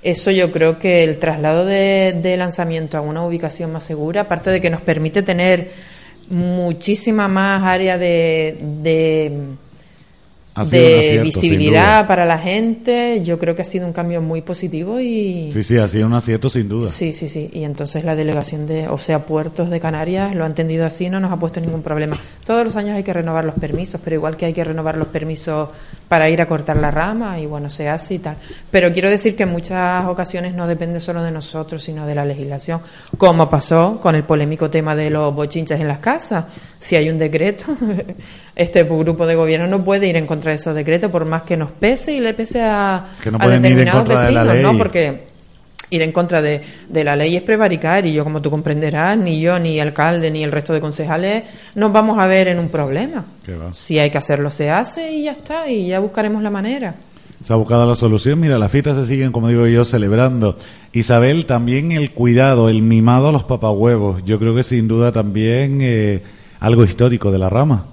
eso 0.02 0.32
yo 0.32 0.52
creo 0.52 0.80
que 0.80 1.04
el 1.04 1.18
traslado 1.18 1.66
de, 1.66 2.36
lanzamiento 2.38 2.98
a 2.98 3.02
una 3.02 3.24
ubicación 3.26 3.72
más 3.72 3.84
segura, 3.84 4.22
aparte 4.22 4.50
de 4.50 4.60
que 4.60 4.70
nos 4.70 4.82
permite 4.82 5.22
tener 5.22 5.72
muchísima 6.30 7.28
más 7.28 7.64
área 7.64 7.98
de 7.98 8.58
de 8.82 9.56
visibilidad 11.24 12.08
para 12.08 12.26
la 12.26 12.38
gente, 12.38 13.22
yo 13.24 13.40
creo 13.40 13.56
que 13.56 13.64
ha 13.64 13.66
sido 13.66 13.88
un 13.88 13.94
cambio 13.94 14.22
muy 14.22 14.42
positivo 14.42 15.00
y... 15.00 15.52
Sí, 15.52 15.64
sí, 15.64 15.78
ha 15.78 15.88
sido 15.88 16.06
un 16.06 16.14
acierto 16.14 16.50
sin 16.50 16.70
duda. 16.70 16.90
Sí, 16.90 17.12
sí, 17.14 17.28
sí. 17.28 17.50
Y 17.54 17.64
entonces 17.64 18.04
la 18.04 18.16
delegación 18.16 18.68
de, 18.68 18.88
o 18.88 18.98
sea, 18.98 19.26
Puertos 19.26 19.70
de 19.70 19.80
Canarias 19.80 20.36
lo 20.36 20.44
ha 20.44 20.48
entendido 20.48 20.86
así, 20.86 21.10
no 21.10 21.20
nos 21.20 21.32
ha 21.32 21.38
puesto 21.38 21.60
ningún 21.60 21.82
problema. 21.82 22.18
Todos 22.46 22.64
los 22.64 22.76
años 22.76 22.96
hay 22.96 23.04
que 23.04 23.14
renovar 23.14 23.46
los 23.46 23.56
permisos, 23.56 24.00
pero 24.04 24.16
igual 24.16 24.38
que 24.38 24.46
hay 24.46 24.54
que 24.54 24.64
renovar 24.64 24.98
los 24.98 25.08
permisos 25.08 25.70
para 26.08 26.30
ir 26.30 26.42
a 26.42 26.48
cortar 26.48 26.78
la 26.78 26.92
rama 26.92 27.40
y 27.40 27.48
bueno, 27.48 27.70
se 27.70 27.90
hace 27.90 28.16
y 28.16 28.20
tal. 28.20 28.38
Pero 28.70 28.92
quiero 28.92 29.10
decir 29.10 29.36
que 29.36 29.44
en 29.44 29.50
muchas 29.50 30.06
ocasiones 30.06 30.54
no 30.54 30.68
depende 30.68 31.00
solo 31.00 31.24
de 31.24 31.32
nosotros, 31.32 31.84
sino 31.84 32.06
de 32.06 32.14
la 32.14 32.26
legislación, 32.26 32.82
como 33.18 33.50
pasó 33.50 34.00
con 34.00 34.14
el 34.14 34.24
polémico 34.24 34.70
tema 34.70 34.96
de 34.96 35.10
los 35.10 35.34
bochinches 35.34 35.80
en 35.80 35.88
las 35.88 36.00
casas. 36.00 36.46
Si 36.80 36.96
hay 36.96 37.10
un 37.10 37.18
decreto, 37.18 37.66
este 38.56 38.84
grupo 38.84 39.26
de 39.26 39.36
gobierno 39.36 39.68
no 39.68 39.84
puede 39.84 40.08
ir 40.08 40.16
en 40.16 40.28
contra 40.28 40.52
de 40.52 40.58
esos 40.58 40.76
decretos 40.76 41.10
por 41.10 41.26
más 41.26 41.44
que 41.44 41.58
nos 41.58 41.72
pese 41.72 42.14
y 42.14 42.20
le 42.20 42.34
pese 42.34 42.62
a, 42.62 43.06
determinados 43.24 44.08
vecinos, 44.08 44.56
¿no? 44.62 44.78
Porque 44.78 45.34
ir 45.90 46.02
en 46.02 46.12
contra 46.12 46.42
de, 46.42 46.62
la 46.92 47.16
ley 47.16 47.36
es 47.36 47.44
prevaricar 47.44 48.06
y 48.06 48.14
yo, 48.14 48.24
como 48.24 48.42
tú 48.42 48.50
comprenderás, 48.50 49.18
ni 49.18 49.40
yo, 49.40 49.60
ni 49.60 49.80
el 49.80 49.88
alcalde, 49.88 50.32
ni 50.32 50.44
el 50.44 50.52
resto 50.52 50.74
de 50.74 50.82
concejales 50.82 51.44
nos 51.76 51.92
vamos 51.92 52.18
a 52.18 52.26
ver 52.26 52.48
en 52.48 52.60
un 52.60 52.70
problema. 52.70 53.26
Si 53.74 54.00
hay 54.00 54.10
que 54.10 54.18
hacerlo, 54.18 54.50
se 54.50 54.70
hace 54.70 55.12
y 55.12 55.24
ya 55.24 55.32
está, 55.32 55.70
y 55.70 55.88
ya 55.88 56.00
buscaremos 56.00 56.42
la 56.42 56.50
manera. 56.50 56.96
Se 57.44 57.52
ha 57.52 57.58
buscado 57.58 57.86
la 57.86 57.96
solución. 57.96 58.40
Mira, 58.40 58.58
las 58.58 58.72
fiestas 58.72 58.98
se 58.98 59.06
siguen, 59.06 59.34
como 59.34 59.50
digo 59.50 59.68
yo, 59.68 59.84
celebrando. 59.84 60.56
Isabel, 60.94 61.46
también 61.46 61.92
el 61.92 62.12
cuidado, 62.12 62.70
el 62.70 62.82
mimado 62.82 63.30
a 63.30 63.32
los 63.34 63.44
papahuevos. 63.44 64.24
Yo 64.24 64.40
creo 64.40 64.56
que 64.56 64.64
sin 64.64 64.88
duda 64.88 65.12
también 65.12 65.80
eh, 65.82 66.24
algo 66.62 66.86
histórico 66.86 67.34
de 67.34 67.40
la 67.40 67.50
rama. 67.50 67.88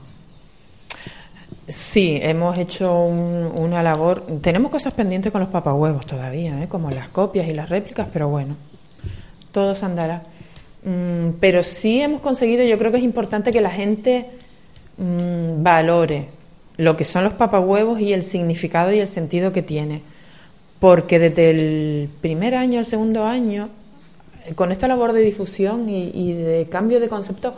Sí, 1.70 2.18
hemos 2.20 2.58
hecho 2.58 3.04
una 3.04 3.80
labor. 3.82 4.26
Tenemos 4.42 4.72
cosas 4.72 4.92
pendientes 4.92 5.30
con 5.30 5.40
los 5.40 5.50
papahuevos 5.50 6.04
todavía, 6.04 6.64
¿eh? 6.64 6.68
como 6.68 6.90
las 6.90 7.08
copias 7.08 7.48
y 7.48 7.54
las 7.54 7.68
réplicas, 7.68 8.08
pero 8.12 8.28
bueno, 8.28 8.56
todo 9.52 9.76
se 9.76 9.84
andará. 9.84 10.24
Mm, 10.84 11.38
pero 11.38 11.62
sí 11.62 12.00
hemos 12.00 12.20
conseguido, 12.22 12.64
yo 12.64 12.76
creo 12.76 12.90
que 12.90 12.98
es 12.98 13.04
importante 13.04 13.52
que 13.52 13.60
la 13.60 13.70
gente 13.70 14.26
mm, 14.98 15.62
valore 15.62 16.28
lo 16.76 16.96
que 16.96 17.04
son 17.04 17.22
los 17.22 17.34
papahuevos 17.34 18.00
y 18.00 18.12
el 18.12 18.24
significado 18.24 18.92
y 18.92 18.98
el 18.98 19.08
sentido 19.08 19.52
que 19.52 19.62
tiene. 19.62 20.02
Porque 20.80 21.20
desde 21.20 21.50
el 21.50 22.08
primer 22.20 22.56
año 22.56 22.80
al 22.80 22.86
segundo 22.86 23.24
año, 23.24 23.68
con 24.56 24.72
esta 24.72 24.88
labor 24.88 25.12
de 25.12 25.20
difusión 25.20 25.88
y 25.88 26.32
de 26.32 26.66
cambio 26.68 26.98
de 26.98 27.08
concepto, 27.08 27.54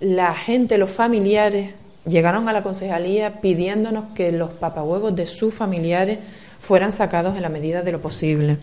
la 0.00 0.34
gente, 0.34 0.78
los 0.78 0.90
familiares, 0.90 1.74
llegaron 2.06 2.48
a 2.48 2.52
la 2.52 2.62
concejalía 2.62 3.40
pidiéndonos 3.40 4.12
que 4.14 4.32
los 4.32 4.50
papahuevos 4.50 5.14
de 5.14 5.26
sus 5.26 5.54
familiares 5.54 6.18
fueran 6.60 6.92
sacados 6.92 7.36
en 7.36 7.42
la 7.42 7.48
medida 7.48 7.82
de 7.82 7.92
lo 7.92 8.00
posible. 8.00 8.58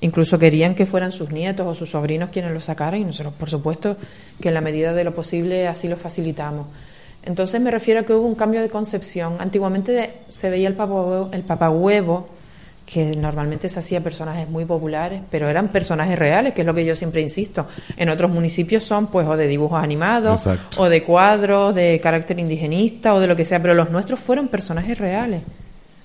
Incluso 0.00 0.38
querían 0.38 0.74
que 0.74 0.84
fueran 0.84 1.12
sus 1.12 1.30
nietos 1.30 1.66
o 1.66 1.74
sus 1.74 1.90
sobrinos 1.90 2.30
quienes 2.30 2.52
los 2.52 2.64
sacaran 2.64 3.00
y 3.00 3.04
nosotros, 3.04 3.34
por 3.34 3.48
supuesto, 3.48 3.96
que 4.40 4.48
en 4.48 4.54
la 4.54 4.60
medida 4.60 4.92
de 4.92 5.04
lo 5.04 5.14
posible 5.14 5.68
así 5.68 5.88
lo 5.88 5.96
facilitamos. 5.96 6.66
Entonces 7.22 7.60
me 7.60 7.70
refiero 7.70 8.00
a 8.00 8.02
que 8.02 8.12
hubo 8.12 8.26
un 8.26 8.34
cambio 8.34 8.60
de 8.60 8.68
concepción. 8.68 9.36
Antiguamente 9.38 10.14
se 10.28 10.50
veía 10.50 10.66
el 10.66 10.74
papahuevo, 10.74 11.30
el 11.32 11.42
papahuevo 11.42 12.28
que 12.92 13.16
normalmente 13.16 13.70
se 13.70 13.78
hacía 13.78 14.02
personajes 14.02 14.48
muy 14.48 14.66
populares, 14.66 15.22
pero 15.30 15.48
eran 15.48 15.68
personajes 15.68 16.18
reales, 16.18 16.52
que 16.52 16.60
es 16.60 16.66
lo 16.66 16.74
que 16.74 16.84
yo 16.84 16.94
siempre 16.94 17.22
insisto. 17.22 17.66
En 17.96 18.10
otros 18.10 18.30
municipios 18.30 18.84
son 18.84 19.06
pues 19.06 19.26
o 19.26 19.36
de 19.36 19.46
dibujos 19.46 19.82
animados, 19.82 20.42
o 20.76 20.88
de 20.88 21.02
cuadros 21.02 21.74
de 21.74 22.00
carácter 22.02 22.38
indigenista, 22.38 23.14
o 23.14 23.20
de 23.20 23.26
lo 23.26 23.34
que 23.34 23.46
sea, 23.46 23.62
pero 23.62 23.72
los 23.72 23.90
nuestros 23.90 24.20
fueron 24.20 24.48
personajes 24.48 24.98
reales. 24.98 25.40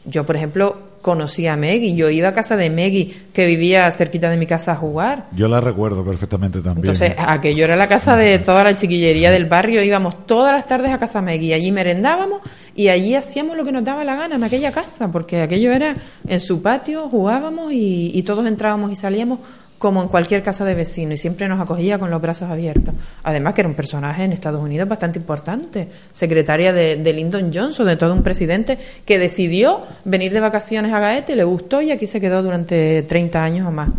Yo, 0.06 0.26
por 0.26 0.38
ejemplo, 0.38 0.78
conocía 1.02 1.54
a 1.54 1.58
Meggy. 1.58 1.96
Yo 1.96 2.10
iba 2.10 2.30
a 2.30 2.34
casa 2.34 2.56
de 2.56 2.70
Meggy, 2.70 3.14
que 3.34 3.46
vivía 3.46 3.90
cerquita 3.92 4.30
de 4.30 4.38
mi 4.38 4.46
casa 4.46 4.74
a 4.74 4.76
jugar. 4.76 5.28
Yo 5.34 5.48
la 5.48 5.62
recuerdo 5.62 6.04
perfectamente 6.04 6.60
también. 6.60 6.86
Entonces, 6.86 7.14
aquello 7.18 7.64
era 7.64 7.76
la 7.76 7.88
casa 7.88 8.16
de 8.16 8.40
toda 8.40 8.64
la 8.64 8.76
chiquillería 8.76 9.32
del 9.32 9.46
barrio. 9.46 9.84
Íbamos 9.84 10.26
todas 10.26 10.54
las 10.54 10.66
tardes 10.66 10.92
a 10.92 10.98
casa 10.98 11.22
Meggy. 11.22 11.54
Allí 11.54 11.72
merendábamos 11.72 12.42
y 12.76 12.90
allí 12.90 13.16
hacíamos 13.16 13.58
lo 13.58 13.64
que 13.64 13.72
nos 13.72 13.84
daba 13.84 14.04
la 14.04 14.16
gana 14.16 14.36
en 14.36 14.44
aquella 14.44 14.72
casa, 14.72 15.12
porque 15.12 15.42
aquello 15.42 15.72
era 15.72 15.96
en 16.28 16.40
su 16.40 16.62
patio, 16.62 17.10
jugábamos 17.10 17.74
y, 17.74 18.12
y 18.14 18.24
todos 18.24 18.46
entrábamos 18.46 18.92
y 18.92 18.96
salíamos 18.96 19.40
como 19.78 20.02
en 20.02 20.08
cualquier 20.08 20.42
casa 20.42 20.66
de 20.66 20.74
vecino 20.74 21.14
y 21.14 21.18
siempre 21.18 21.48
nos 21.48 21.60
acogía 21.60 22.00
con 22.00 22.10
los 22.10 22.22
brazos 22.22 22.50
abiertos. 22.50 22.94
Además 23.24 23.54
que 23.54 23.62
era 23.62 23.70
un 23.70 23.76
personaje 23.76 24.24
en 24.24 24.34
Estados 24.34 24.62
Unidos 24.62 24.88
bastante 24.90 25.20
importante, 25.20 25.88
secretaria 26.12 26.74
de, 26.74 27.14
Lyndon 27.14 27.52
Johnson, 27.54 27.86
de 27.86 27.96
todo 27.96 28.14
un 28.14 28.24
presidente 28.24 28.78
que 29.06 29.20
decidió 29.20 29.82
venir 30.04 30.34
de 30.34 30.40
vacaciones 30.40 30.94
a 30.94 31.00
Gaete, 31.00 31.36
le 31.36 31.44
gustó 31.44 31.82
y 31.82 31.92
aquí 31.92 32.06
se 32.06 32.20
quedó 32.20 32.42
durante 32.42 33.04
30 33.04 33.44
años 33.44 33.68
o 33.68 33.72
más. 33.72 33.90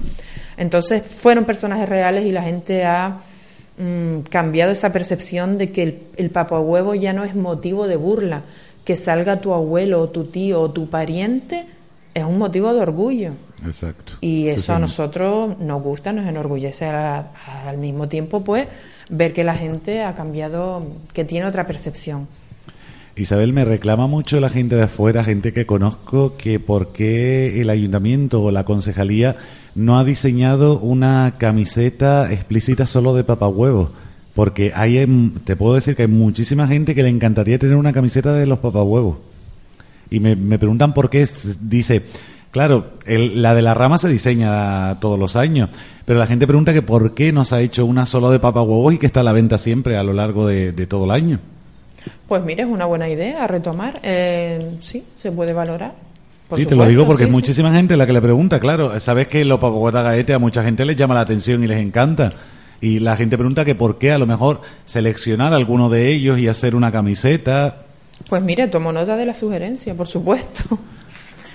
Entonces 0.56 1.02
fueron 1.02 1.44
personajes 1.44 1.88
reales 1.88 2.24
y 2.24 2.32
la 2.32 2.42
gente 2.42 2.84
ha 2.84 3.18
mm, 3.78 4.20
cambiado 4.28 4.72
esa 4.72 4.90
percepción 4.92 5.58
de 5.58 5.70
que 5.70 5.82
el, 5.84 6.02
el 6.16 6.30
papahuevo 6.30 6.96
ya 6.96 7.12
no 7.12 7.22
es 7.22 7.36
motivo 7.36 7.86
de 7.86 7.94
burla, 7.94 8.42
que 8.84 8.96
salga 8.96 9.40
tu 9.40 9.54
abuelo 9.54 10.00
o 10.00 10.08
tu 10.08 10.24
tío 10.24 10.60
o 10.60 10.70
tu 10.70 10.88
pariente 10.88 11.66
es 12.18 12.24
un 12.24 12.38
motivo 12.38 12.72
de 12.72 12.80
orgullo. 12.80 13.32
Exacto. 13.64 14.14
Y 14.20 14.44
Sí, 14.44 14.48
eso 14.48 14.74
a 14.74 14.78
nosotros 14.78 15.58
nos 15.58 15.82
gusta, 15.82 16.12
nos 16.12 16.26
enorgullece 16.26 16.86
al 16.86 17.78
mismo 17.78 18.08
tiempo, 18.08 18.44
pues, 18.44 18.66
ver 19.10 19.32
que 19.32 19.44
la 19.44 19.54
gente 19.54 20.02
ha 20.02 20.14
cambiado, 20.14 20.86
que 21.12 21.24
tiene 21.24 21.46
otra 21.46 21.66
percepción. 21.66 22.28
Isabel, 23.16 23.52
me 23.52 23.64
reclama 23.64 24.06
mucho 24.06 24.38
la 24.38 24.48
gente 24.48 24.76
de 24.76 24.84
afuera, 24.84 25.24
gente 25.24 25.52
que 25.52 25.66
conozco, 25.66 26.36
que 26.36 26.60
por 26.60 26.92
qué 26.92 27.60
el 27.60 27.68
ayuntamiento 27.68 28.42
o 28.42 28.52
la 28.52 28.64
concejalía 28.64 29.36
no 29.74 29.98
ha 29.98 30.04
diseñado 30.04 30.78
una 30.78 31.34
camiseta 31.36 32.32
explícita 32.32 32.86
solo 32.86 33.14
de 33.14 33.24
papahuevos. 33.24 33.90
Porque 34.34 34.72
hay, 34.74 35.04
te 35.44 35.56
puedo 35.56 35.74
decir 35.74 35.96
que 35.96 36.02
hay 36.02 36.08
muchísima 36.08 36.68
gente 36.68 36.94
que 36.94 37.02
le 37.02 37.08
encantaría 37.08 37.58
tener 37.58 37.74
una 37.74 37.92
camiseta 37.92 38.32
de 38.34 38.46
los 38.46 38.60
papahuevos. 38.60 39.16
Y 40.10 40.20
me, 40.20 40.36
me 40.36 40.58
preguntan 40.58 40.94
por 40.94 41.10
qué. 41.10 41.28
Dice, 41.60 42.02
claro, 42.50 42.92
el- 43.06 43.42
la 43.42 43.54
de 43.54 43.62
la 43.62 43.74
rama 43.74 43.98
se 43.98 44.08
diseña 44.08 44.98
todos 45.00 45.18
los 45.18 45.36
años, 45.36 45.68
pero 46.04 46.18
la 46.18 46.26
gente 46.26 46.46
pregunta 46.46 46.72
que 46.72 46.82
por 46.82 47.14
qué 47.14 47.32
no 47.32 47.44
se 47.44 47.56
ha 47.56 47.60
hecho 47.60 47.84
una 47.86 48.06
solo 48.06 48.30
de 48.30 48.38
papahuevos 48.40 48.94
y 48.94 48.98
que 48.98 49.06
está 49.06 49.20
a 49.20 49.24
la 49.24 49.32
venta 49.32 49.58
siempre 49.58 49.96
a 49.96 50.02
lo 50.02 50.12
largo 50.12 50.46
de, 50.46 50.72
de 50.72 50.86
todo 50.86 51.04
el 51.04 51.10
año. 51.10 51.40
Pues 52.26 52.42
mira, 52.42 52.64
es 52.64 52.70
una 52.70 52.86
buena 52.86 53.08
idea 53.08 53.44
a 53.44 53.46
retomar. 53.46 53.94
Eh, 54.02 54.76
sí, 54.80 55.04
se 55.16 55.30
puede 55.32 55.52
valorar. 55.52 55.92
Por 56.48 56.58
sí, 56.58 56.64
te 56.64 56.74
lo 56.74 56.86
digo 56.86 57.04
porque 57.06 57.26
sí, 57.26 57.30
muchísima 57.30 57.70
gente 57.72 57.94
la 57.96 58.06
que 58.06 58.14
le 58.14 58.22
pregunta, 58.22 58.58
claro. 58.58 58.98
Sabes 59.00 59.26
que 59.28 59.44
los 59.44 59.58
papahuevos 59.58 59.92
gaete 59.92 60.32
a 60.32 60.38
mucha 60.38 60.62
gente 60.62 60.86
les 60.86 60.96
llama 60.96 61.14
la 61.14 61.20
atención 61.20 61.62
y 61.62 61.66
les 61.66 61.78
encanta. 61.78 62.30
Y 62.80 63.00
la 63.00 63.16
gente 63.16 63.36
pregunta 63.36 63.64
que 63.66 63.74
por 63.74 63.98
qué 63.98 64.12
a 64.12 64.18
lo 64.18 64.24
mejor 64.26 64.62
seleccionar 64.86 65.52
alguno 65.52 65.90
de 65.90 66.10
ellos 66.12 66.38
y 66.38 66.48
hacer 66.48 66.74
una 66.74 66.90
camiseta. 66.92 67.82
Pues 68.28 68.42
mire, 68.42 68.68
tomo 68.68 68.92
nota 68.92 69.16
de 69.16 69.26
la 69.26 69.34
sugerencia, 69.34 69.94
por 69.94 70.06
supuesto. 70.06 70.78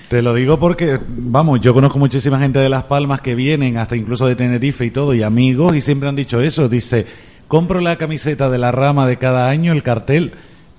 Te 0.08 0.22
lo 0.22 0.34
digo 0.34 0.58
porque, 0.58 0.98
vamos, 1.08 1.60
yo 1.60 1.74
conozco 1.74 1.98
muchísima 1.98 2.38
gente 2.38 2.58
de 2.58 2.68
Las 2.68 2.84
Palmas 2.84 3.20
que 3.20 3.34
vienen, 3.34 3.78
hasta 3.78 3.96
incluso 3.96 4.26
de 4.26 4.36
Tenerife 4.36 4.84
y 4.84 4.90
todo, 4.90 5.14
y 5.14 5.22
amigos, 5.22 5.74
y 5.74 5.80
siempre 5.80 6.08
han 6.08 6.16
dicho 6.16 6.40
eso. 6.40 6.68
Dice, 6.68 7.06
compro 7.48 7.80
la 7.80 7.96
camiseta 7.96 8.50
de 8.50 8.58
la 8.58 8.70
rama 8.70 9.06
de 9.06 9.16
cada 9.16 9.48
año, 9.48 9.72
el 9.72 9.82
cartel, 9.82 10.32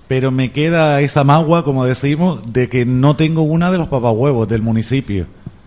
pero 0.08 0.30
me 0.30 0.52
queda 0.52 1.00
esa 1.00 1.24
magua, 1.24 1.64
como 1.64 1.84
decimos, 1.84 2.52
de 2.52 2.68
que 2.68 2.86
no 2.86 3.16
tengo 3.16 3.42
una 3.42 3.70
de 3.70 3.78
los 3.78 3.88
papahuevos 3.88 4.48
del 4.48 4.62
municipio. 4.62 5.26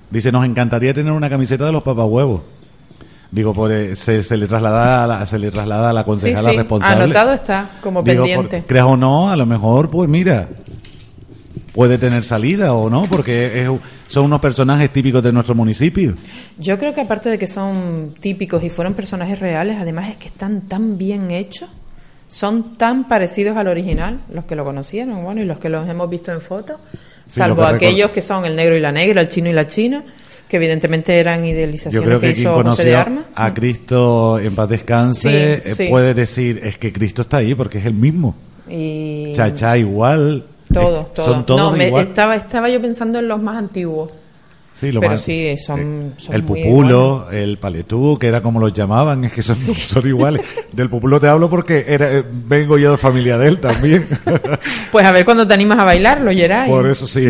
Dice, 0.09 0.31
nos 0.31 0.45
encantaría 0.45 0.93
tener 0.93 1.11
una 1.11 1.29
camiseta 1.29 1.65
de 1.65 1.71
los 1.71 1.83
papahuevos. 1.83 2.41
Digo, 3.31 3.53
por, 3.53 3.71
eh, 3.71 3.95
se, 3.95 4.23
se 4.23 4.37
le 4.37 4.47
traslada 4.47 5.03
a 5.03 5.07
la, 5.07 5.25
se 5.25 5.37
le 5.37 5.51
traslada 5.51 5.91
a 5.91 5.93
la 5.93 6.01
Sí, 6.01 6.05
concejala 6.05 6.49
sí, 6.51 6.57
responsable. 6.57 7.03
anotado 7.03 7.33
está, 7.33 7.69
como 7.81 8.01
Digo, 8.01 8.23
por- 8.23 8.29
pendiente. 8.29 8.63
creas 8.67 8.85
o 8.87 8.97
no, 8.97 9.29
a 9.29 9.35
lo 9.35 9.45
mejor, 9.45 9.89
pues 9.91 10.09
mira, 10.09 10.47
puede 11.73 11.97
tener 11.97 12.23
salida 12.23 12.73
o 12.73 12.89
no, 12.89 13.03
porque 13.03 13.61
es- 13.63 13.69
son 14.07 14.25
unos 14.25 14.41
personajes 14.41 14.91
típicos 14.91 15.21
de 15.21 15.31
nuestro 15.31 15.53
municipio. 15.53 16.15
Yo 16.57 16.77
creo 16.79 16.93
que 16.95 17.01
aparte 17.01 17.29
de 17.29 17.37
que 17.37 17.45
son 17.47 18.15
típicos 18.19 18.63
y 18.63 18.69
fueron 18.69 18.95
personajes 18.95 19.39
reales, 19.39 19.77
además 19.79 20.09
es 20.09 20.17
que 20.17 20.27
están 20.27 20.61
tan 20.61 20.97
bien 20.97 21.29
hechos, 21.29 21.69
son 22.27 22.77
tan 22.77 23.07
parecidos 23.07 23.55
al 23.57 23.67
original, 23.67 24.19
los 24.33 24.45
que 24.45 24.55
lo 24.55 24.65
conocieron, 24.65 25.23
bueno, 25.23 25.41
y 25.41 25.45
los 25.45 25.59
que 25.59 25.69
los 25.69 25.87
hemos 25.87 26.09
visto 26.09 26.31
en 26.31 26.41
fotos, 26.41 26.77
Sí, 27.27 27.35
salvo 27.39 27.57
que 27.61 27.75
aquellos 27.75 28.09
que 28.09 28.21
son 28.21 28.45
el 28.45 28.55
negro 28.55 28.75
y 28.75 28.79
la 28.79 28.91
negra, 28.91 29.21
el 29.21 29.29
chino 29.29 29.49
y 29.49 29.53
la 29.53 29.67
china, 29.67 30.03
que 30.49 30.57
evidentemente 30.57 31.17
eran 31.17 31.41
Yo 31.41 31.51
idealizaciones 31.51 32.05
creo 32.07 32.19
que, 32.19 32.27
que 32.27 32.33
quien 32.33 32.41
hizo 32.47 32.63
José 32.63 32.83
de 32.83 32.91
conoció 32.93 32.99
Armas. 32.99 33.25
a 33.35 33.53
Cristo 33.53 34.39
en 34.39 34.55
paz 34.55 34.67
descanse 34.69 35.61
Sí, 35.63 35.69
eh, 35.69 35.75
sí. 35.75 35.87
puede 35.89 36.13
decir, 36.13 36.59
es 36.63 36.77
que 36.77 36.91
Cristo 36.91 37.21
está 37.21 37.37
ahí 37.37 37.55
porque 37.55 37.77
es 37.77 37.85
el 37.85 37.93
mismo. 37.93 38.35
Y 38.69 39.31
Chacha 39.33 39.77
igual. 39.77 40.45
todos, 40.73 41.13
todos. 41.13 41.29
Son 41.33 41.45
todos 41.45 41.71
no, 41.71 41.77
me- 41.77 41.87
igual. 41.87 42.07
estaba, 42.07 42.35
estaba 42.35 42.67
yo 42.69 42.81
pensando 42.81 43.19
en 43.19 43.27
los 43.27 43.41
más 43.41 43.57
antiguos. 43.57 44.11
Sí, 44.79 44.91
lo 44.91 44.99
pero 45.01 45.11
más- 45.11 45.21
sí, 45.21 45.55
son- 45.57 46.13
eh, 46.17 46.21
son 46.21 46.35
el 46.35 46.43
muy 46.43 46.63
pupulo, 46.63 47.29
el 47.31 47.57
paletú, 47.57 48.17
que 48.17 48.27
era 48.27 48.41
como 48.41 48.59
los 48.59 48.71
llamaban, 48.73 49.23
es 49.25 49.31
que 49.33 49.41
son, 49.41 49.55
son 49.55 50.07
iguales. 50.07 50.41
Del 50.71 50.89
pupulo 50.89 51.19
te 51.19 51.27
hablo 51.27 51.49
porque 51.49 51.83
era, 51.87 52.09
eh, 52.11 52.23
vengo 52.45 52.77
yo 52.77 52.91
de 52.91 52.97
familia 52.97 53.37
de 53.37 53.47
él 53.49 53.59
también. 53.59 54.07
Pues 54.91 55.05
a 55.05 55.11
ver 55.11 55.23
cuando 55.23 55.47
te 55.47 55.53
animas 55.53 55.77
a 55.79 55.83
bailarlo, 55.83 56.31
Geray. 56.31 56.67
Por 56.69 56.87
eso 56.87 57.05
sí. 57.07 57.29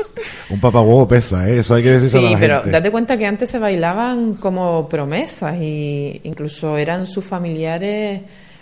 Un 0.50 0.60
papahuevo 0.60 1.08
pesa, 1.08 1.48
¿eh? 1.48 1.58
eso 1.58 1.74
hay 1.74 1.82
que 1.82 1.90
decirlo 1.92 2.20
Sí, 2.20 2.26
a 2.26 2.30
la 2.32 2.38
pero 2.38 2.54
gente. 2.56 2.70
date 2.70 2.90
cuenta 2.90 3.16
que 3.18 3.26
antes 3.26 3.50
se 3.50 3.58
bailaban 3.58 4.34
como 4.34 4.88
promesas 4.88 5.56
y 5.60 6.20
incluso 6.24 6.76
eran 6.76 7.06
sus 7.06 7.24
familiares 7.24 8.20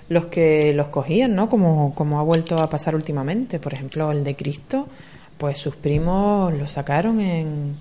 los 0.08 0.26
que 0.26 0.72
los 0.74 0.88
cogían, 0.88 1.34
¿no? 1.34 1.48
Como, 1.50 1.94
como 1.94 2.18
ha 2.18 2.22
vuelto 2.22 2.56
a 2.58 2.70
pasar 2.70 2.94
últimamente. 2.94 3.58
Por 3.58 3.74
ejemplo, 3.74 4.10
el 4.12 4.24
de 4.24 4.34
Cristo, 4.36 4.86
pues 5.36 5.58
sus 5.58 5.76
primos 5.76 6.52
lo 6.58 6.66
sacaron 6.66 7.20
en, 7.20 7.76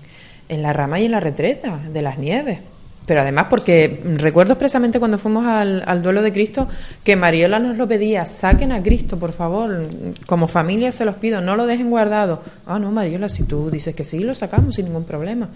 en 0.48 0.62
la 0.62 0.72
rama 0.72 0.98
y 1.00 1.04
en 1.06 1.12
la 1.12 1.20
retreta 1.20 1.80
de 1.92 2.02
las 2.02 2.18
nieves. 2.18 2.58
Pero 3.06 3.22
además 3.22 3.46
porque 3.48 4.02
mm, 4.04 4.16
recuerdo 4.16 4.52
expresamente 4.52 4.98
cuando 4.98 5.16
fuimos 5.16 5.46
al, 5.46 5.82
al 5.86 6.02
duelo 6.02 6.20
de 6.20 6.30
Cristo 6.30 6.68
que 7.02 7.16
Mariola 7.16 7.58
nos 7.58 7.78
lo 7.78 7.88
pedía, 7.88 8.26
saquen 8.26 8.70
a 8.70 8.82
Cristo, 8.82 9.18
por 9.18 9.32
favor, 9.32 9.88
como 10.26 10.46
familia 10.46 10.92
se 10.92 11.06
los 11.06 11.14
pido, 11.14 11.40
no 11.40 11.56
lo 11.56 11.64
dejen 11.66 11.88
guardado. 11.88 12.42
Ah, 12.66 12.78
no, 12.78 12.90
Mariola, 12.92 13.30
si 13.30 13.44
tú 13.44 13.70
dices 13.70 13.94
que 13.94 14.04
sí, 14.04 14.18
lo 14.18 14.34
sacamos 14.34 14.74
sin 14.74 14.84
ningún 14.84 15.04
problema. 15.04 15.48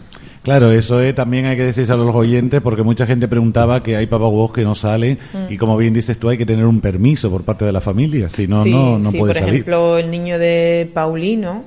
Claro, 0.43 0.72
eso 0.72 0.99
eh, 1.03 1.12
también 1.12 1.45
hay 1.45 1.59
que 1.59 1.64
decírselo 1.64 2.01
a 2.05 2.07
los 2.07 2.14
oyentes 2.14 2.62
porque 2.62 2.82
mucha 2.82 3.05
gente 3.05 3.28
preguntaba 3.28 3.82
que 3.82 3.97
hay 3.97 4.07
papahuevos 4.07 4.51
que 4.55 4.64
no 4.64 4.74
salen 4.74 5.18
y 5.51 5.59
como 5.59 5.76
bien 5.76 5.93
dices 5.93 6.16
tú 6.16 6.30
hay 6.30 6.38
que 6.38 6.47
tener 6.47 6.64
un 6.64 6.80
permiso 6.80 7.30
por 7.30 7.43
parte 7.43 7.66
de 7.66 7.72
la 7.72 7.82
familia, 7.82 8.30
si 8.30 8.49
no, 8.49 8.61
Mm. 8.61 8.64
sí, 8.64 8.70
no, 8.72 8.99
no 8.99 9.11
sí, 9.11 9.18
puede 9.18 9.32
por 9.34 9.38
salir. 9.40 9.55
ejemplo, 9.57 9.99
el 9.99 10.11
niño 10.11 10.38
de 10.38 10.90
Paulino, 10.95 11.64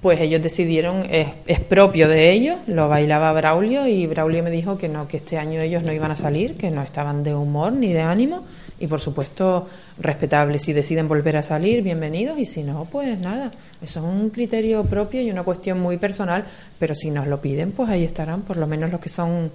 pues 0.00 0.20
ellos 0.20 0.40
decidieron, 0.40 1.06
es, 1.10 1.26
es 1.46 1.60
propio 1.60 2.08
de 2.08 2.30
ellos, 2.30 2.56
lo 2.66 2.88
bailaba 2.88 3.32
Braulio 3.32 3.86
y 3.86 4.06
Braulio 4.06 4.42
me 4.42 4.50
dijo 4.50 4.78
que 4.78 4.88
no, 4.88 5.08
que 5.08 5.16
este 5.16 5.38
año 5.38 5.60
ellos 5.60 5.82
no 5.82 5.92
iban 5.92 6.10
a 6.10 6.16
salir, 6.16 6.56
que 6.56 6.70
no 6.70 6.82
estaban 6.82 7.24
de 7.24 7.34
humor 7.34 7.72
ni 7.72 7.92
de 7.92 8.00
ánimo 8.00 8.44
y 8.80 8.86
por 8.86 9.00
supuesto 9.00 9.66
respetable. 9.98 10.58
Si 10.58 10.72
deciden 10.72 11.08
volver 11.08 11.36
a 11.36 11.42
salir, 11.42 11.82
bienvenidos 11.82 12.38
y 12.38 12.44
si 12.44 12.62
no, 12.62 12.86
pues 12.90 13.18
nada. 13.18 13.50
Eso 13.82 14.00
es 14.00 14.06
un 14.06 14.30
criterio 14.30 14.84
propio 14.84 15.20
y 15.20 15.30
una 15.30 15.42
cuestión 15.42 15.80
muy 15.80 15.96
personal, 15.96 16.44
pero 16.78 16.94
si 16.94 17.10
nos 17.10 17.26
lo 17.26 17.40
piden, 17.40 17.72
pues 17.72 17.88
ahí 17.88 18.04
estarán, 18.04 18.42
por 18.42 18.56
lo 18.56 18.66
menos 18.66 18.90
los 18.90 19.00
que 19.00 19.08
son, 19.08 19.50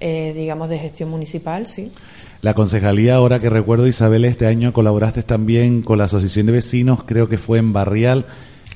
eh, 0.00 0.32
digamos, 0.34 0.68
de 0.68 0.78
gestión 0.78 1.10
municipal, 1.10 1.66
sí. 1.66 1.92
La 2.42 2.54
concejalía, 2.54 3.16
ahora 3.16 3.38
que 3.38 3.50
recuerdo, 3.50 3.86
Isabel, 3.86 4.24
este 4.24 4.46
año 4.46 4.72
colaboraste 4.72 5.22
también 5.22 5.82
con 5.82 5.98
la 5.98 6.04
Asociación 6.04 6.46
de 6.46 6.52
Vecinos, 6.52 7.02
creo 7.04 7.28
que 7.28 7.38
fue 7.38 7.58
en 7.58 7.72
Barrial. 7.72 8.26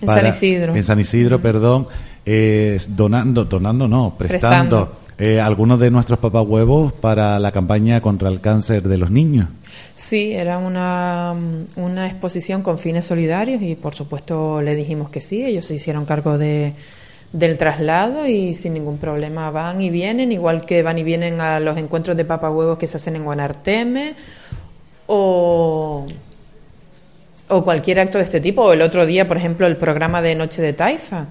En 0.03 0.09
San 0.09 0.27
Isidro. 0.27 0.75
En 0.77 0.85
San 0.85 1.01
Isidro, 1.01 1.41
perdón, 1.41 1.87
eh, 2.27 2.79
donando, 2.89 3.45
donando 3.45 3.87
no, 3.89 4.15
prestando, 4.19 4.87
Prestando. 4.87 5.01
eh, 5.19 5.41
algunos 5.41 5.79
de 5.81 5.91
nuestros 5.91 6.19
papahuevos 6.19 6.93
para 6.93 7.39
la 7.39 7.53
campaña 7.53 8.01
contra 8.01 8.29
el 8.29 8.41
cáncer 8.41 8.83
de 8.89 8.99
los 8.99 9.11
niños. 9.11 9.49
Sí, 9.95 10.33
era 10.33 10.59
una, 10.59 11.35
una 11.77 12.07
exposición 12.07 12.63
con 12.63 12.79
fines 12.79 13.07
solidarios 13.07 13.63
y 13.63 13.75
por 13.77 13.95
supuesto 13.95 14.61
le 14.63 14.75
dijimos 14.75 15.11
que 15.11 15.21
sí, 15.21 15.45
ellos 15.45 15.67
se 15.67 15.75
hicieron 15.75 16.05
cargo 16.07 16.39
de, 16.39 16.75
del 17.33 17.57
traslado 17.59 18.27
y 18.27 18.55
sin 18.55 18.75
ningún 18.75 18.99
problema 18.99 19.51
van 19.51 19.81
y 19.81 19.91
vienen, 19.91 20.33
igual 20.33 20.65
que 20.67 20.83
van 20.83 20.99
y 20.99 21.03
vienen 21.05 21.41
a 21.41 21.61
los 21.61 21.77
encuentros 21.79 22.17
de 22.17 22.25
papahuevos 22.25 22.79
que 22.79 22.87
se 22.89 22.97
hacen 22.97 23.17
en 23.17 23.25
Guanarteme 23.25 24.15
o, 25.07 26.07
o 27.51 27.65
cualquier 27.65 28.01
acto 28.01 28.19
de 28.19 28.25
este 28.25 28.41
tipo. 28.41 28.63
O 28.63 28.73
el 28.73 28.83
otro 28.83 29.07
día, 29.07 29.29
por 29.29 29.37
ejemplo, 29.37 29.67
el 29.67 29.77
programa 29.77 30.23
de 30.23 30.35
Noche 30.35 30.63
de 30.63 30.73
Taifa, 30.73 31.27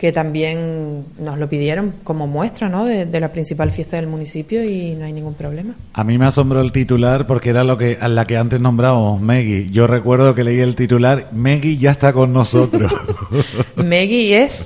que 0.00 0.12
también 0.12 1.04
nos 1.18 1.38
lo 1.38 1.46
pidieron 1.48 1.92
como 2.02 2.26
muestra 2.26 2.70
¿no? 2.70 2.86
de, 2.86 3.04
de 3.04 3.20
la 3.20 3.32
principal 3.32 3.70
fiesta 3.70 3.96
del 3.96 4.06
municipio 4.06 4.64
y 4.64 4.94
no 4.94 5.04
hay 5.04 5.12
ningún 5.12 5.34
problema. 5.34 5.74
A 5.92 6.04
mí 6.04 6.16
me 6.16 6.24
asombró 6.24 6.62
el 6.62 6.72
titular 6.72 7.26
porque 7.26 7.50
era 7.50 7.64
lo 7.64 7.76
que 7.76 7.98
a 8.00 8.08
la 8.08 8.26
que 8.26 8.38
antes 8.38 8.60
nombrábamos, 8.60 9.20
Meggy. 9.20 9.70
Yo 9.70 9.86
recuerdo 9.86 10.34
que 10.34 10.42
leí 10.42 10.58
el 10.60 10.74
titular, 10.74 11.28
Meggy 11.32 11.76
ya 11.76 11.90
está 11.90 12.14
con 12.14 12.32
nosotros. 12.32 12.90
Meggy 13.76 14.32
es 14.32 14.64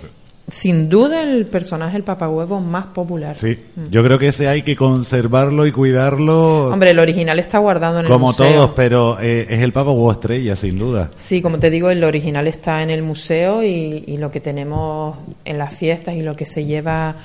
sin 0.49 0.91
duda 0.91 1.23
el 1.23 1.47
personaje 1.47 1.97
el 1.97 2.03
huevo 2.29 2.61
más 2.61 2.87
popular. 2.87 3.37
Sí, 3.37 3.59
mm. 3.77 3.87
yo 3.91 4.05
creo 4.05 4.19
que 4.19 4.29
ese 4.29 4.49
hay 4.49 4.63
que 4.63 4.77
conservarlo 4.77 5.67
y 5.67 5.73
cuidarlo. 5.73 6.69
Hombre, 6.69 6.91
el 6.91 6.99
original 6.99 7.39
está 7.39 7.59
guardado 7.59 8.01
en 8.01 8.07
el 8.07 8.19
museo. 8.19 8.47
Como 8.47 8.55
todos, 8.57 8.71
pero 8.77 9.19
eh, 9.21 9.47
es 9.49 9.61
el 9.61 9.73
huevo 9.73 10.13
estrella, 10.13 10.55
sin 10.57 10.77
duda. 10.77 11.11
Sí, 11.15 11.41
como 11.41 11.59
te 11.59 11.71
digo, 11.71 11.91
el 11.91 12.05
original 12.05 12.47
está 12.47 12.83
en 12.83 12.91
el 12.91 13.03
museo 13.03 13.63
y, 13.63 14.05
y, 14.07 14.17
lo 14.19 14.31
que 14.31 14.41
tenemos 14.41 15.17
en 15.45 15.59
las 15.59 15.75
fiestas 15.75 16.15
y 16.15 16.23
lo 16.23 16.37
que 16.37 16.47
se 16.47 16.65
lleva 16.65 17.17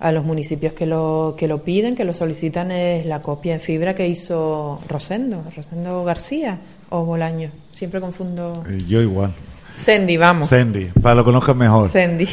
a 0.00 0.12
los 0.12 0.24
municipios 0.24 0.72
que 0.72 0.86
lo, 0.86 1.34
que 1.36 1.48
lo 1.48 1.64
piden, 1.64 1.96
que 1.96 2.04
lo 2.04 2.14
solicitan, 2.14 2.70
es 2.70 3.04
la 3.06 3.20
copia 3.20 3.54
en 3.54 3.60
fibra 3.60 3.94
que 3.94 4.06
hizo 4.06 4.80
Rosendo, 4.88 5.44
Rosendo 5.56 6.04
García 6.04 6.60
o 6.90 7.04
Bolaño. 7.04 7.50
Siempre 7.72 8.00
confundo. 8.00 8.64
Eh, 8.68 8.78
yo 8.86 9.00
igual. 9.00 9.32
Sandy, 9.76 10.16
vamos. 10.16 10.48
Sandy, 10.48 10.86
para 11.02 11.16
lo 11.16 11.24
conozcas 11.24 11.56
mejor. 11.56 11.88
Sandy. 11.88 12.28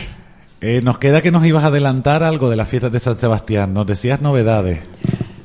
Eh, 0.67 0.81
nos 0.81 0.97
queda 0.97 1.21
que 1.21 1.29
nos 1.29 1.45
ibas 1.45 1.63
a 1.63 1.67
adelantar 1.67 2.23
algo 2.23 2.49
de 2.49 2.55
las 2.55 2.67
fiestas 2.67 2.91
de 2.91 2.97
San 2.97 3.19
Sebastián. 3.19 3.71
Nos 3.71 3.85
decías 3.85 4.19
novedades. 4.19 4.79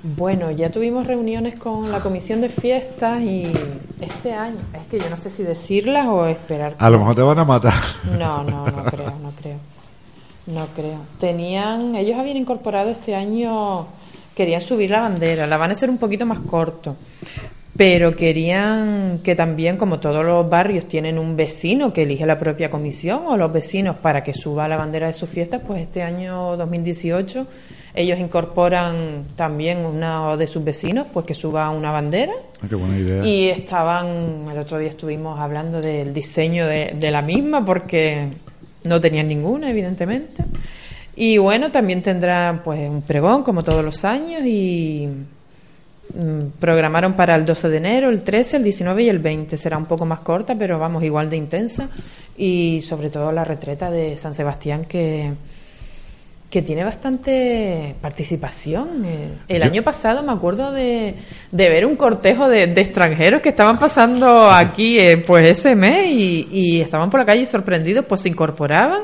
Bueno, 0.02 0.50
ya 0.50 0.70
tuvimos 0.70 1.06
reuniones 1.06 1.56
con 1.56 1.92
la 1.92 2.00
comisión 2.00 2.40
de 2.40 2.48
fiestas 2.48 3.20
y 3.20 3.42
este 4.00 4.32
año, 4.32 4.56
es 4.72 4.86
que 4.86 4.98
yo 4.98 5.10
no 5.10 5.18
sé 5.18 5.28
si 5.28 5.42
decirlas 5.42 6.06
o 6.06 6.24
esperar. 6.24 6.74
A 6.78 6.88
lo 6.88 6.98
mejor 6.98 7.16
te 7.16 7.20
van 7.20 7.38
a 7.38 7.44
matar. 7.44 7.82
No, 8.18 8.42
no, 8.44 8.64
no 8.64 8.82
creo, 8.84 9.12
no 9.22 9.30
creo. 9.38 9.58
No 10.46 10.66
creo. 10.74 11.00
Tenían, 11.18 11.96
ellos 11.96 12.18
habían 12.18 12.38
incorporado 12.38 12.88
este 12.88 13.14
año, 13.14 13.88
querían 14.34 14.62
subir 14.62 14.88
la 14.88 15.00
bandera, 15.00 15.46
la 15.46 15.58
van 15.58 15.68
a 15.68 15.72
hacer 15.74 15.90
un 15.90 15.98
poquito 15.98 16.24
más 16.24 16.38
corto, 16.38 16.96
pero 17.76 18.16
querían 18.16 19.20
que 19.22 19.34
también, 19.34 19.76
como 19.76 20.00
todos 20.00 20.24
los 20.24 20.48
barrios 20.48 20.86
tienen 20.86 21.18
un 21.18 21.36
vecino 21.36 21.92
que 21.92 22.02
elige 22.02 22.26
la 22.26 22.38
propia 22.38 22.68
comisión 22.68 23.22
o 23.26 23.36
los 23.36 23.52
vecinos 23.52 23.96
para 23.96 24.22
que 24.22 24.34
suba 24.34 24.68
la 24.68 24.76
bandera 24.76 25.06
de 25.06 25.12
sus 25.12 25.28
fiestas, 25.28 25.62
pues 25.66 25.82
este 25.82 26.02
año 26.02 26.56
2018 26.56 27.46
ellos 27.94 28.18
incorporan 28.18 29.24
también 29.36 29.84
uno 29.84 30.36
de 30.36 30.46
sus 30.46 30.62
vecinos, 30.62 31.06
pues 31.12 31.26
que 31.26 31.34
suba 31.34 31.70
una 31.70 31.90
bandera. 31.90 32.32
Ah, 32.62 32.66
qué 32.68 32.74
buena 32.74 32.96
idea. 32.96 33.24
Y 33.24 33.48
estaban, 33.48 34.46
el 34.50 34.58
otro 34.58 34.78
día 34.78 34.88
estuvimos 34.88 35.38
hablando 35.40 35.80
del 35.80 36.14
diseño 36.14 36.66
de, 36.66 36.94
de 36.94 37.10
la 37.10 37.22
misma, 37.22 37.64
porque 37.64 38.28
no 38.84 39.00
tenían 39.00 39.28
ninguna, 39.28 39.70
evidentemente. 39.70 40.44
Y 41.16 41.38
bueno, 41.38 41.70
también 41.70 42.02
tendrán 42.02 42.62
pues 42.62 42.88
un 42.88 43.02
pregón 43.02 43.42
como 43.42 43.64
todos 43.64 43.84
los 43.84 44.04
años 44.04 44.42
y 44.44 45.08
programaron 46.58 47.14
para 47.14 47.34
el 47.34 47.44
12 47.44 47.68
de 47.68 47.76
enero, 47.76 48.08
el 48.08 48.22
13, 48.22 48.58
el 48.58 48.64
19 48.64 49.02
y 49.02 49.08
el 49.08 49.18
20. 49.18 49.56
Será 49.56 49.78
un 49.78 49.86
poco 49.86 50.06
más 50.06 50.20
corta, 50.20 50.54
pero 50.56 50.78
vamos, 50.78 51.02
igual 51.04 51.30
de 51.30 51.36
intensa. 51.36 51.88
Y 52.36 52.80
sobre 52.82 53.10
todo 53.10 53.32
la 53.32 53.44
retreta 53.44 53.90
de 53.90 54.16
San 54.16 54.34
Sebastián 54.34 54.84
que 54.84 55.32
que 56.50 56.62
tiene 56.62 56.82
bastante 56.82 57.94
participación. 58.02 59.04
Eh, 59.04 59.38
el 59.46 59.62
año 59.62 59.84
pasado 59.84 60.22
me 60.22 60.32
acuerdo 60.32 60.72
de, 60.72 61.14
de 61.52 61.68
ver 61.70 61.86
un 61.86 61.94
cortejo 61.94 62.48
de, 62.48 62.64
extranjeros 62.64 63.40
que 63.40 63.50
estaban 63.50 63.78
pasando 63.78 64.50
aquí 64.50 64.98
eh, 64.98 65.18
pues 65.18 65.58
ese 65.58 65.76
mes 65.76 66.08
y, 66.08 66.48
y, 66.50 66.80
estaban 66.80 67.08
por 67.08 67.20
la 67.20 67.26
calle 67.26 67.46
sorprendidos, 67.46 68.04
pues 68.04 68.22
se 68.22 68.30
incorporaban 68.30 69.02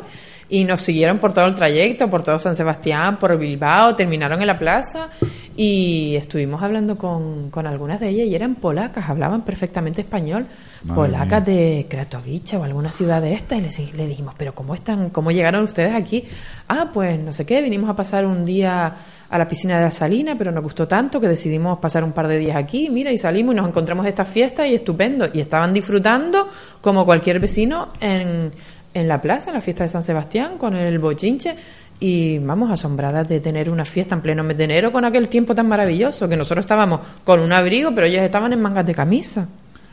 y 0.48 0.64
nos 0.64 0.80
siguieron 0.80 1.18
por 1.18 1.32
todo 1.32 1.46
el 1.46 1.54
trayecto, 1.54 2.08
por 2.08 2.22
todo 2.22 2.38
San 2.38 2.54
Sebastián, 2.54 3.18
por 3.18 3.36
Bilbao, 3.36 3.96
terminaron 3.96 4.40
en 4.40 4.46
la 4.46 4.58
plaza 4.58 5.08
y 5.56 6.14
estuvimos 6.16 6.62
hablando 6.62 6.96
con, 6.96 7.50
con 7.50 7.66
algunas 7.66 7.98
de 7.98 8.10
ellas 8.10 8.26
y 8.28 8.34
eran 8.34 8.54
polacas, 8.56 9.08
hablaban 9.08 9.42
perfectamente 9.42 10.02
español, 10.02 10.46
polacas 10.94 11.44
de 11.44 11.86
Kratowice 11.88 12.56
o 12.58 12.64
alguna 12.64 12.90
ciudad 12.90 13.20
de 13.20 13.34
esta 13.34 13.56
y 13.56 13.60
le, 13.60 13.70
le 13.94 14.06
dijimos, 14.06 14.34
pero 14.36 14.54
¿cómo 14.54 14.74
están, 14.74 15.10
cómo 15.10 15.32
llegaron 15.32 15.64
ustedes 15.64 15.94
aquí? 15.94 16.24
Ah, 16.68 16.90
pues 16.92 17.18
no 17.18 17.32
sé 17.32 17.44
qué, 17.44 17.60
vinimos 17.60 17.90
a 17.90 17.96
pasar 17.96 18.24
un 18.24 18.44
día 18.44 18.94
a 19.28 19.38
la 19.38 19.48
piscina 19.48 19.78
de 19.78 19.84
la 19.84 19.90
Salina, 19.90 20.36
pero 20.38 20.52
nos 20.52 20.62
gustó 20.62 20.86
tanto 20.86 21.20
que 21.20 21.28
decidimos 21.28 21.78
pasar 21.78 22.04
un 22.04 22.12
par 22.12 22.28
de 22.28 22.38
días 22.38 22.56
aquí, 22.56 22.88
mira, 22.90 23.10
y 23.10 23.18
salimos 23.18 23.54
y 23.54 23.56
nos 23.56 23.68
encontramos 23.68 24.06
esta 24.06 24.24
fiesta 24.24 24.66
y 24.66 24.74
estupendo. 24.74 25.28
Y 25.32 25.40
estaban 25.40 25.72
disfrutando 25.72 26.48
como 26.80 27.04
cualquier 27.04 27.40
vecino 27.40 27.88
en 28.00 28.52
en 28.96 29.08
la 29.08 29.20
plaza, 29.20 29.50
en 29.50 29.56
la 29.56 29.60
fiesta 29.60 29.84
de 29.84 29.90
San 29.90 30.02
Sebastián, 30.02 30.56
con 30.56 30.74
el 30.74 30.98
bochinche. 30.98 31.54
Y 32.00 32.38
vamos, 32.38 32.70
asombradas 32.70 33.28
de 33.28 33.40
tener 33.40 33.70
una 33.70 33.84
fiesta 33.84 34.14
en 34.14 34.22
pleno 34.22 34.42
mes 34.42 34.56
de 34.56 34.64
enero 34.64 34.90
con 34.90 35.04
aquel 35.04 35.28
tiempo 35.28 35.54
tan 35.54 35.68
maravilloso, 35.68 36.28
que 36.28 36.36
nosotros 36.36 36.64
estábamos 36.64 37.00
con 37.22 37.40
un 37.40 37.52
abrigo, 37.52 37.94
pero 37.94 38.06
ellos 38.06 38.22
estaban 38.22 38.52
en 38.52 38.60
mangas 38.60 38.86
de 38.86 38.94
camisa. 38.94 39.46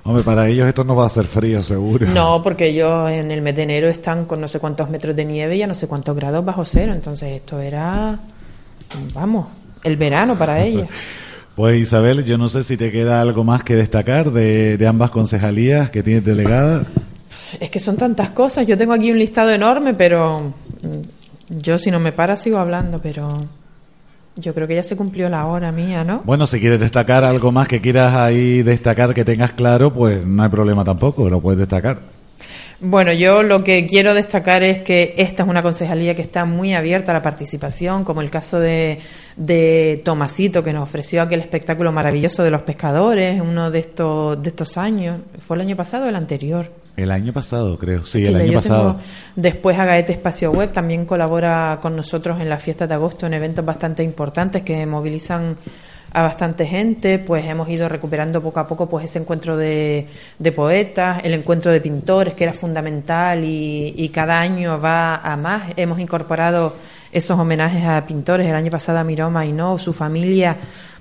Hombre, 0.05 0.23
para 0.23 0.47
ellos 0.47 0.67
esto 0.67 0.83
no 0.83 0.95
va 0.95 1.05
a 1.05 1.09
ser 1.09 1.25
frío, 1.25 1.63
seguro. 1.63 2.07
No, 2.07 2.41
porque 2.43 2.67
ellos 2.67 3.09
en 3.09 3.31
el 3.31 3.41
mes 3.41 3.55
de 3.55 3.63
enero 3.63 3.87
están 3.87 4.25
con 4.25 4.39
no 4.41 4.47
sé 4.47 4.59
cuántos 4.59 4.89
metros 4.89 5.15
de 5.15 5.23
nieve 5.23 5.55
y 5.55 5.61
a 5.63 5.67
no 5.67 5.75
sé 5.75 5.87
cuántos 5.87 6.15
grados 6.15 6.43
bajo 6.43 6.65
cero. 6.65 6.93
Entonces 6.93 7.31
esto 7.33 7.59
era, 7.59 8.19
vamos, 9.13 9.47
el 9.83 9.97
verano 9.97 10.35
para 10.35 10.63
ellos. 10.63 10.87
Pues 11.55 11.79
Isabel, 11.79 12.25
yo 12.25 12.35
no 12.35 12.49
sé 12.49 12.63
si 12.63 12.77
te 12.77 12.91
queda 12.91 13.21
algo 13.21 13.43
más 13.43 13.63
que 13.63 13.75
destacar 13.75 14.31
de, 14.31 14.75
de 14.75 14.87
ambas 14.87 15.11
concejalías 15.11 15.91
que 15.91 16.01
tienes 16.01 16.25
delegadas. 16.25 16.87
Es 17.59 17.69
que 17.69 17.79
son 17.79 17.97
tantas 17.97 18.31
cosas. 18.31 18.67
Yo 18.67 18.77
tengo 18.77 18.93
aquí 18.93 19.11
un 19.11 19.19
listado 19.19 19.51
enorme, 19.51 19.93
pero 19.93 20.53
mm, 20.81 21.59
yo 21.61 21.77
si 21.77 21.91
no 21.91 21.99
me 21.99 22.11
para 22.11 22.37
sigo 22.37 22.57
hablando, 22.57 22.99
pero 23.01 23.47
yo 24.35 24.53
creo 24.53 24.67
que 24.67 24.75
ya 24.75 24.83
se 24.83 24.95
cumplió 24.95 25.29
la 25.29 25.45
hora 25.45 25.71
mía, 25.71 26.03
¿no? 26.03 26.21
Bueno, 26.25 26.47
si 26.47 26.59
quieres 26.59 26.79
destacar 26.79 27.23
algo 27.23 27.51
más 27.51 27.67
que 27.67 27.81
quieras 27.81 28.15
ahí 28.15 28.63
destacar 28.63 29.13
que 29.13 29.23
tengas 29.23 29.51
claro, 29.51 29.93
pues 29.93 30.25
no 30.25 30.43
hay 30.43 30.49
problema 30.49 30.83
tampoco, 30.83 31.29
lo 31.29 31.39
puedes 31.39 31.59
destacar. 31.59 31.99
Bueno, 32.79 33.13
yo 33.13 33.43
lo 33.43 33.63
que 33.63 33.85
quiero 33.85 34.13
destacar 34.13 34.61
es 34.61 34.81
que 34.81 35.13
esta 35.17 35.43
es 35.43 35.49
una 35.49 35.61
concejalía 35.61 36.15
que 36.15 36.21
está 36.21 36.43
muy 36.43 36.73
abierta 36.73 37.11
a 37.11 37.13
la 37.13 37.21
participación, 37.21 38.03
como 38.03 38.21
el 38.21 38.29
caso 38.29 38.59
de, 38.59 38.99
de 39.37 40.01
Tomasito, 40.03 40.63
que 40.63 40.73
nos 40.73 40.83
ofreció 40.83 41.21
aquel 41.21 41.39
espectáculo 41.39 41.93
maravilloso 41.93 42.43
de 42.43 42.51
los 42.51 42.63
pescadores, 42.63 43.39
uno 43.39 43.71
de 43.71 43.79
estos, 43.79 44.41
de 44.41 44.49
estos 44.49 44.77
años. 44.77 45.21
¿Fue 45.39 45.55
el 45.55 45.61
año 45.61 45.77
pasado 45.77 46.07
o 46.07 46.09
el 46.09 46.15
anterior? 46.15 46.82
El 46.95 47.11
año 47.11 47.33
pasado, 47.33 47.77
creo. 47.77 48.05
Sí, 48.05 48.25
el 48.25 48.35
año 48.35 48.53
pasado. 48.53 48.99
Después 49.35 49.79
Agaete 49.79 50.11
Espacio 50.11 50.51
Web 50.51 50.73
también 50.73 51.05
colabora 51.05 51.79
con 51.81 51.95
nosotros 51.95 52.39
en 52.39 52.49
la 52.49 52.59
fiesta 52.59 52.85
de 52.85 52.93
agosto 52.93 53.25
en 53.25 53.33
eventos 53.33 53.65
bastante 53.65 54.03
importantes 54.03 54.61
que 54.61 54.85
movilizan 54.85 55.55
a 56.15 56.21
bastante 56.21 56.67
gente, 56.67 57.17
pues 57.17 57.43
hemos 57.45 57.67
ido 57.69 57.89
recuperando 57.89 58.39
poco 58.39 58.59
a 58.59 58.67
poco 58.67 58.87
pues 58.87 59.05
ese 59.05 59.17
encuentro 59.17 59.57
de, 59.57 60.07
de 60.37 60.51
poetas, 60.51 61.21
el 61.23 61.33
encuentro 61.33 61.71
de 61.71 61.81
pintores 61.81 62.35
que 62.35 62.43
era 62.43 62.53
fundamental 62.53 63.43
y, 63.43 63.95
y, 63.97 64.09
cada 64.09 64.39
año 64.39 64.79
va 64.79 65.15
a 65.15 65.35
más. 65.35 65.73
Hemos 65.75 65.99
incorporado 65.99 66.75
esos 67.11 67.39
homenajes 67.39 67.83
a 67.83 68.05
pintores. 68.05 68.47
El 68.47 68.55
año 68.55 68.69
pasado 68.69 68.99
a 68.99 69.03
Miroma 69.03 69.43
y 69.47 69.53
no, 69.53 69.79
su 69.79 69.91
familia 69.91 70.55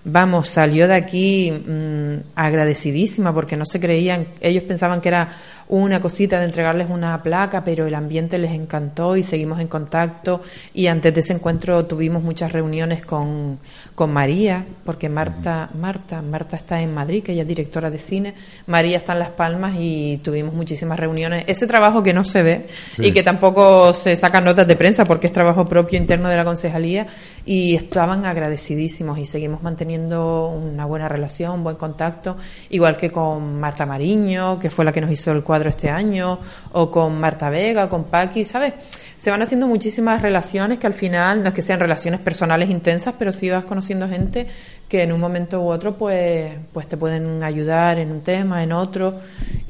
vamos, 0.05 0.49
salió 0.49 0.89
de 0.89 0.95
aquí 0.95 1.51
mmm, 1.53 2.15
agradecidísima 2.35 3.33
porque 3.33 3.57
no 3.57 3.65
se 3.65 3.81
creían, 3.81 4.27
ellos 4.41 4.65
pensaban 4.65 5.01
que 5.01 5.09
era 5.09 5.29
una 5.69 6.01
cosita 6.01 6.39
de 6.39 6.45
entregarles 6.45 6.91
una 6.91 7.23
placa, 7.23 7.65
pero 7.65 7.87
el 7.87 7.95
ambiente 7.95 8.37
les 8.37 8.53
encantó 8.53 9.17
y 9.17 9.23
seguimos 9.23 9.59
en 9.59 9.69
contacto 9.69 10.43
y 10.75 10.89
antes 10.89 11.15
de 11.15 11.21
ese 11.21 11.33
encuentro 11.33 11.87
tuvimos 11.87 12.23
muchas 12.23 12.53
reuniones 12.53 13.07
con, 13.07 13.59
con 13.95 14.13
María, 14.13 14.67
porque 14.85 15.09
Marta, 15.09 15.71
Marta, 15.75 16.21
Marta 16.21 16.57
está 16.57 16.83
en 16.83 16.93
Madrid, 16.93 17.23
que 17.23 17.33
ella 17.33 17.43
es 17.43 17.49
directora 17.49 17.91
de 17.91 17.99
cine, 17.99 18.35
María 18.67 18.99
está 18.99 19.15
en 19.15 19.21
Las 19.21 19.31
Palmas 19.31 19.75
y 19.79 20.21
tuvimos 20.23 20.53
muchísimas 20.53 21.01
reuniones. 21.01 21.45
Ese 21.47 21.67
trabajo 21.67 22.03
que 22.03 22.13
no 22.13 22.25
se 22.25 22.43
ve 22.43 22.67
sí. 22.93 23.07
y 23.07 23.13
que 23.13 23.23
tampoco 23.23 23.95
se 23.95 24.15
sacan 24.17 24.45
notas 24.45 24.67
de 24.67 24.77
prensa 24.77 25.07
porque 25.07 25.29
es 25.29 25.33
trabajo 25.33 25.67
propio 25.69 25.99
interno 25.99 26.29
de 26.29 26.37
la 26.37 26.45
concejalía 26.45 27.07
y 27.47 27.77
estaban 27.77 28.27
agradecidísimos 28.27 29.19
y 29.19 29.25
seguimos 29.25 29.63
manteniendo 29.63 29.92
una 29.99 30.85
buena 30.87 31.09
relación, 31.09 31.53
un 31.53 31.65
buen 31.65 31.77
contacto, 31.77 32.37
igual 32.71 32.97
que 32.97 33.11
con 33.11 33.61
Marta 33.61 33.87
Mariño, 33.87 34.59
que 34.59 34.71
fue 34.71 34.85
la 34.85 34.93
que 34.93 35.01
nos 35.01 35.11
hizo 35.11 35.33
el 35.33 35.43
cuadro 35.43 35.71
este 35.71 35.91
año, 35.91 36.39
o 36.73 36.91
con 36.91 37.19
Marta 37.19 37.51
Vega, 37.51 37.89
con 37.89 38.05
Paqui, 38.05 38.45
¿sabes? 38.45 38.75
Se 39.17 39.31
van 39.31 39.41
haciendo 39.41 39.69
muchísimas 39.69 40.21
relaciones 40.21 40.79
que 40.79 40.87
al 40.87 40.95
final, 40.95 41.43
no 41.43 41.49
es 41.51 41.55
que 41.55 41.63
sean 41.63 41.79
relaciones 41.79 42.21
personales 42.21 42.69
intensas, 42.71 43.15
pero 43.19 43.31
sí 43.33 43.51
vas 43.51 43.65
conociendo 43.65 44.09
gente 44.09 44.49
que 44.89 45.03
en 45.03 45.13
un 45.13 45.21
momento 45.21 45.63
u 45.63 45.71
otro 45.71 45.95
pues, 45.95 46.53
pues 46.73 46.87
te 46.87 46.97
pueden 46.99 47.43
ayudar 47.43 47.99
en 47.99 48.11
un 48.11 48.21
tema, 48.21 48.63
en 48.63 48.73
otro, 48.73 49.15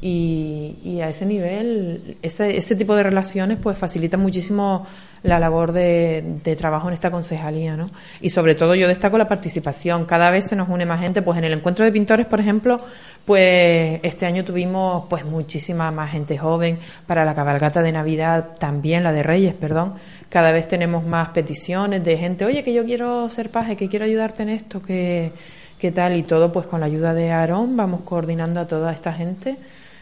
y, 0.01 0.75
y 0.83 1.01
a 1.01 1.07
ese 1.07 1.25
nivel, 1.25 2.17
ese, 2.21 2.57
ese 2.57 2.75
tipo 2.75 2.95
de 2.95 3.03
relaciones 3.03 3.57
pues 3.61 3.77
facilitan 3.77 4.19
muchísimo 4.19 4.85
la 5.23 5.39
labor 5.39 5.71
de, 5.71 6.23
de, 6.43 6.55
trabajo 6.55 6.89
en 6.89 6.93
esta 6.93 7.09
concejalía, 7.09 7.77
¿no? 7.77 7.89
Y 8.21 8.29
sobre 8.29 8.55
todo 8.55 8.75
yo 8.75 8.89
destaco 8.89 9.17
la 9.17 9.27
participación. 9.27 10.05
Cada 10.05 10.29
vez 10.29 10.47
se 10.47 10.55
nos 10.55 10.67
une 10.67 10.85
más 10.85 10.99
gente. 10.99 11.21
Pues 11.21 11.37
en 11.37 11.45
el 11.45 11.53
encuentro 11.53 11.85
de 11.85 11.91
pintores, 11.91 12.25
por 12.25 12.41
ejemplo, 12.41 12.77
pues 13.25 14.01
este 14.03 14.25
año 14.25 14.43
tuvimos 14.43 15.05
pues 15.09 15.23
muchísima 15.23 15.91
más 15.91 16.11
gente 16.11 16.37
joven. 16.37 16.77
Para 17.07 17.23
la 17.23 17.33
cabalgata 17.33 17.81
de 17.81 17.93
Navidad 17.93 18.57
también, 18.59 19.03
la 19.03 19.13
de 19.13 19.23
Reyes, 19.23 19.53
perdón. 19.53 19.93
Cada 20.29 20.51
vez 20.51 20.67
tenemos 20.67 21.05
más 21.05 21.29
peticiones 21.29 22.03
de 22.03 22.17
gente, 22.17 22.43
oye, 22.43 22.63
que 22.63 22.73
yo 22.73 22.83
quiero 22.83 23.29
ser 23.29 23.49
paje, 23.49 23.77
que 23.77 23.87
quiero 23.87 24.03
ayudarte 24.03 24.43
en 24.43 24.49
esto, 24.49 24.81
que, 24.81 25.31
que 25.79 25.91
tal. 25.91 26.17
Y 26.17 26.23
todo 26.23 26.51
pues 26.51 26.67
con 26.67 26.81
la 26.81 26.87
ayuda 26.87 27.13
de 27.13 27.31
Aarón 27.31 27.77
vamos 27.77 28.01
coordinando 28.01 28.59
a 28.59 28.67
toda 28.67 28.91
esta 28.91 29.13
gente 29.13 29.57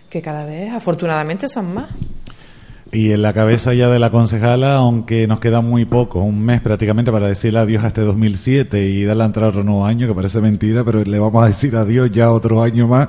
que 0.09 0.21
cada 0.21 0.45
vez 0.45 0.73
afortunadamente 0.73 1.47
son 1.47 1.73
más. 1.73 1.89
Y 2.93 3.11
en 3.11 3.21
la 3.21 3.31
cabeza 3.31 3.73
ya 3.73 3.89
de 3.89 3.99
la 3.99 4.09
concejala, 4.09 4.75
aunque 4.75 5.25
nos 5.25 5.39
queda 5.39 5.61
muy 5.61 5.85
poco, 5.85 6.19
un 6.19 6.43
mes 6.43 6.59
prácticamente 6.59 7.09
para 7.09 7.27
decirle 7.27 7.59
adiós 7.59 7.85
a 7.85 7.87
este 7.87 8.01
2007 8.01 8.85
y 8.85 9.05
darle 9.05 9.23
a 9.23 9.27
entrar 9.27 9.49
otro 9.49 9.63
nuevo 9.63 9.85
año, 9.85 10.07
que 10.07 10.13
parece 10.13 10.41
mentira, 10.41 10.83
pero 10.83 11.01
le 11.01 11.19
vamos 11.19 11.41
a 11.41 11.47
decir 11.47 11.73
adiós 11.77 12.11
ya 12.11 12.31
otro 12.31 12.61
año 12.61 12.87
más, 12.87 13.07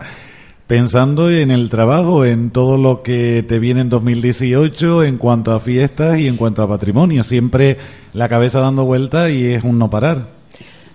pensando 0.69 1.29
en 1.31 1.51
el 1.51 1.69
trabajo, 1.69 2.25
en 2.25 2.51
todo 2.51 2.77
lo 2.77 3.03
que 3.03 3.43
te 3.43 3.59
viene 3.59 3.81
en 3.81 3.89
2018 3.89 5.03
en 5.03 5.19
cuanto 5.19 5.51
a 5.53 5.59
fiestas 5.59 6.17
y 6.21 6.29
en 6.29 6.37
cuanto 6.37 6.63
a 6.63 6.69
patrimonio. 6.69 7.25
Siempre 7.25 7.77
la 8.15 8.29
cabeza 8.29 8.61
dando 8.61 8.85
vuelta 8.85 9.31
y 9.31 9.47
es 9.47 9.65
un 9.65 9.81
no 9.81 9.91
parar. 9.91 10.29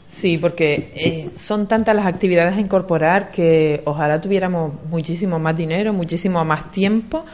Sí, 0.05 0.37
porque 0.37 0.93
eh, 0.95 1.29
son 1.35 1.67
tantas 1.67 1.93
las 1.93 2.05
actividades 2.05 2.55
a 2.55 2.61
incorporar 2.61 3.29
que 3.29 3.81
ojalá 3.83 4.21
tuviéramos 4.21 4.71
muchísimo 4.89 5.37
más 5.37 5.57
dinero, 5.57 5.91
muchísimo 5.91 6.43
más 6.45 6.71
tiempo, 6.71 7.25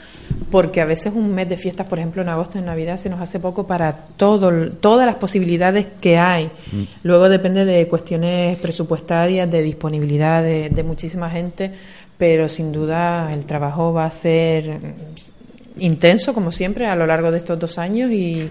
porque 0.51 0.81
a 0.81 0.85
veces 0.85 1.13
un 1.15 1.33
mes 1.33 1.49
de 1.49 1.57
fiestas, 1.57 1.87
por 1.87 1.99
ejemplo 1.99 2.21
en 2.21 2.29
agosto, 2.29 2.57
en 2.57 2.65
Navidad, 2.65 2.97
se 2.97 3.09
nos 3.09 3.21
hace 3.21 3.39
poco 3.39 3.65
para 3.65 3.93
todo, 4.17 4.69
todas 4.71 5.05
las 5.05 5.15
posibilidades 5.15 5.87
que 5.99 6.17
hay. 6.17 6.45
Mm. 6.71 6.83
Luego 7.03 7.29
depende 7.29 7.65
de 7.65 7.87
cuestiones 7.87 8.57
presupuestarias, 8.59 9.49
de 9.49 9.61
disponibilidad 9.61 10.43
de, 10.43 10.69
de 10.69 10.83
muchísima 10.83 11.29
gente, 11.29 11.71
pero 12.17 12.49
sin 12.49 12.71
duda 12.71 13.31
el 13.33 13.45
trabajo 13.45 13.93
va 13.93 14.05
a 14.05 14.11
ser 14.11 14.79
intenso, 15.79 16.33
como 16.33 16.51
siempre, 16.51 16.87
a 16.87 16.95
lo 16.95 17.05
largo 17.05 17.31
de 17.31 17.39
estos 17.39 17.59
dos 17.59 17.77
años 17.77 18.11
y 18.11 18.49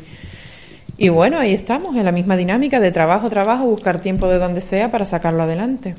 y 0.99 1.09
bueno, 1.09 1.39
ahí 1.39 1.53
estamos, 1.53 1.97
en 1.97 2.05
la 2.05 2.13
misma 2.13 2.37
dinámica 2.37 2.79
de 2.79 2.93
trabajo, 2.93 3.31
trabajo, 3.31 3.65
buscar 3.65 4.01
tiempo 4.01 4.29
de 4.29 4.39
donde 4.39 4.61
sea 4.61 4.91
para 4.91 5.05
sacarlo 5.05 5.43
adelante. 5.43 5.95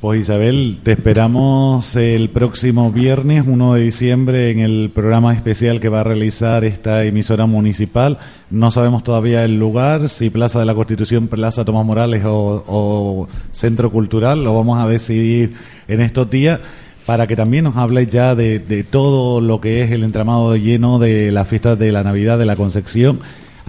Pues 0.00 0.22
Isabel, 0.22 0.78
te 0.82 0.92
esperamos 0.92 1.94
el 1.94 2.30
próximo 2.30 2.90
viernes 2.90 3.44
1 3.46 3.74
de 3.74 3.82
diciembre 3.82 4.50
en 4.50 4.60
el 4.60 4.90
programa 4.94 5.34
especial 5.34 5.78
que 5.78 5.90
va 5.90 6.00
a 6.00 6.04
realizar 6.04 6.64
esta 6.64 7.04
emisora 7.04 7.44
municipal. 7.44 8.16
No 8.48 8.70
sabemos 8.70 9.04
todavía 9.04 9.44
el 9.44 9.58
lugar, 9.58 10.08
si 10.08 10.30
Plaza 10.30 10.58
de 10.58 10.64
la 10.64 10.74
Constitución, 10.74 11.28
Plaza 11.28 11.66
Tomás 11.66 11.84
Morales 11.84 12.22
o, 12.24 13.28
Centro 13.52 13.92
Cultural, 13.92 14.42
lo 14.42 14.54
vamos 14.54 14.82
a 14.82 14.88
decidir 14.88 15.52
en 15.86 16.00
estos 16.00 16.30
días 16.30 16.60
para 17.04 17.26
que 17.26 17.36
también 17.36 17.64
nos 17.64 17.76
hable 17.76 18.06
ya 18.06 18.34
de, 18.34 18.58
de 18.58 18.84
todo 18.84 19.42
lo 19.42 19.60
que 19.60 19.82
es 19.82 19.92
el 19.92 20.02
entramado 20.02 20.56
lleno 20.56 20.98
de 20.98 21.30
las 21.30 21.46
fiestas 21.46 21.78
de 21.78 21.92
la 21.92 22.02
Navidad 22.02 22.38
de 22.38 22.46
la 22.46 22.56
Concepción 22.56 23.20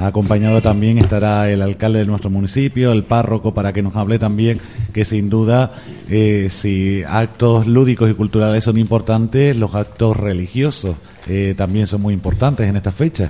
Acompañado 0.01 0.61
también 0.61 0.97
estará 0.97 1.49
el 1.49 1.61
alcalde 1.61 1.99
de 1.99 2.05
nuestro 2.05 2.29
municipio, 2.29 2.91
el 2.91 3.03
párroco, 3.03 3.53
para 3.53 3.71
que 3.71 3.81
nos 3.81 3.95
hable 3.95 4.19
también 4.19 4.59
que 4.93 5.05
sin 5.05 5.29
duda 5.29 5.71
eh, 6.09 6.47
si 6.49 7.03
actos 7.07 7.67
lúdicos 7.67 8.09
y 8.09 8.13
culturales 8.13 8.63
son 8.63 8.77
importantes, 8.77 9.57
los 9.57 9.75
actos 9.75 10.17
religiosos 10.17 10.95
eh, 11.27 11.53
también 11.55 11.87
son 11.87 12.01
muy 12.01 12.13
importantes 12.13 12.67
en 12.67 12.75
esta 12.75 12.91
fecha. 12.91 13.29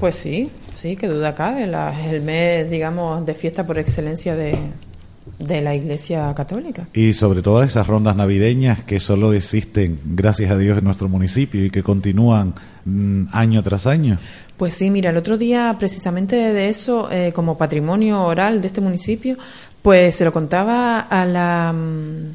Pues 0.00 0.16
sí, 0.16 0.50
sí, 0.74 0.96
que 0.96 1.08
duda 1.08 1.34
cabe. 1.34 1.64
el 1.64 2.22
mes, 2.22 2.70
digamos, 2.70 3.24
de 3.24 3.34
fiesta 3.34 3.66
por 3.66 3.78
excelencia 3.78 4.36
de, 4.36 4.58
de 5.38 5.60
la 5.60 5.74
Iglesia 5.74 6.32
Católica. 6.34 6.88
Y 6.94 7.12
sobre 7.12 7.42
todo 7.42 7.62
esas 7.62 7.86
rondas 7.86 8.16
navideñas 8.16 8.82
que 8.82 9.00
solo 9.00 9.32
existen, 9.32 9.98
gracias 10.04 10.50
a 10.50 10.58
Dios, 10.58 10.78
en 10.78 10.84
nuestro 10.84 11.08
municipio 11.08 11.64
y 11.64 11.70
que 11.70 11.82
continúan 11.82 12.54
mm, 12.84 13.24
año 13.32 13.62
tras 13.62 13.86
año. 13.86 14.18
Pues 14.56 14.72
sí, 14.72 14.88
mira, 14.88 15.10
el 15.10 15.18
otro 15.18 15.36
día 15.36 15.76
precisamente 15.78 16.36
de 16.36 16.70
eso, 16.70 17.10
eh, 17.12 17.30
como 17.34 17.58
patrimonio 17.58 18.22
oral 18.22 18.62
de 18.62 18.68
este 18.68 18.80
municipio, 18.80 19.36
pues 19.82 20.16
se 20.16 20.24
lo 20.24 20.32
contaba 20.32 20.98
a 21.00 21.26
la, 21.26 21.74
mm, 21.74 22.30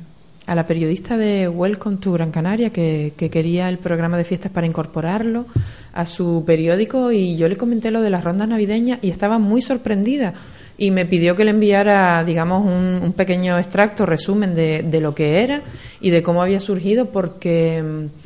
a 0.45 0.53
la 0.53 0.67
periodista 0.67 1.17
de 1.17 1.49
Welcome 1.49 1.97
to 1.97 2.11
Gran 2.11 2.29
Canaria 2.29 2.69
que, 2.69 3.13
que 3.17 3.31
quería 3.31 3.69
el 3.69 3.79
programa 3.79 4.17
de 4.17 4.23
fiestas 4.23 4.51
para 4.51 4.67
incorporarlo 4.67 5.47
a 5.93 6.05
su 6.05 6.43
periódico 6.45 7.11
y 7.11 7.37
yo 7.37 7.49
le 7.49 7.55
comenté 7.55 7.89
lo 7.89 8.01
de 8.01 8.11
las 8.11 8.23
rondas 8.23 8.47
navideñas 8.47 8.99
y 9.01 9.09
estaba 9.09 9.39
muy 9.39 9.63
sorprendida 9.63 10.35
y 10.77 10.91
me 10.91 11.07
pidió 11.07 11.35
que 11.35 11.43
le 11.43 11.51
enviara, 11.51 12.23
digamos, 12.23 12.65
un, 12.65 13.13
pequeño 13.13 13.57
extracto, 13.57 14.05
resumen 14.05 14.53
de, 14.53 14.83
de, 14.83 15.01
lo 15.01 15.15
que 15.15 15.43
era 15.43 15.61
y 15.99 16.11
de 16.11 16.23
cómo 16.23 16.41
había 16.41 16.59
surgido, 16.59 17.07
porque 17.07 17.81
mm, 17.83 18.20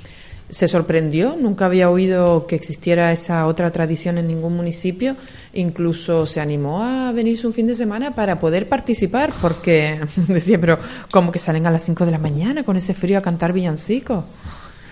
se 0.56 0.70
sorprendió, 0.70 1.36
nunca 1.38 1.66
había 1.66 1.90
oído 1.90 2.48
que 2.48 2.56
existiera 2.56 3.12
esa 3.12 3.46
otra 3.46 3.72
tradición 3.72 4.18
en 4.18 4.28
ningún 4.28 4.56
municipio, 4.56 5.18
incluso 5.54 6.26
se 6.28 6.40
animó 6.40 6.82
a 6.82 7.12
venirse 7.12 7.46
un 7.46 7.52
fin 7.52 7.68
de 7.68 7.76
semana 7.76 8.16
para 8.16 8.40
poder 8.40 8.70
participar, 8.70 9.32
porque 9.42 10.00
decía, 10.30 10.58
pero 10.58 10.80
como 11.12 11.34
que 11.34 11.40
salen 11.40 11.68
a 11.68 11.72
las 11.72 11.84
5 11.84 12.06
de 12.06 12.12
la 12.12 12.20
mañana 12.20 12.64
con 12.64 12.78
ese 12.78 12.94
frío 12.94 13.18
a 13.18 13.22
cantar 13.22 13.52
villancicos. 13.52 14.24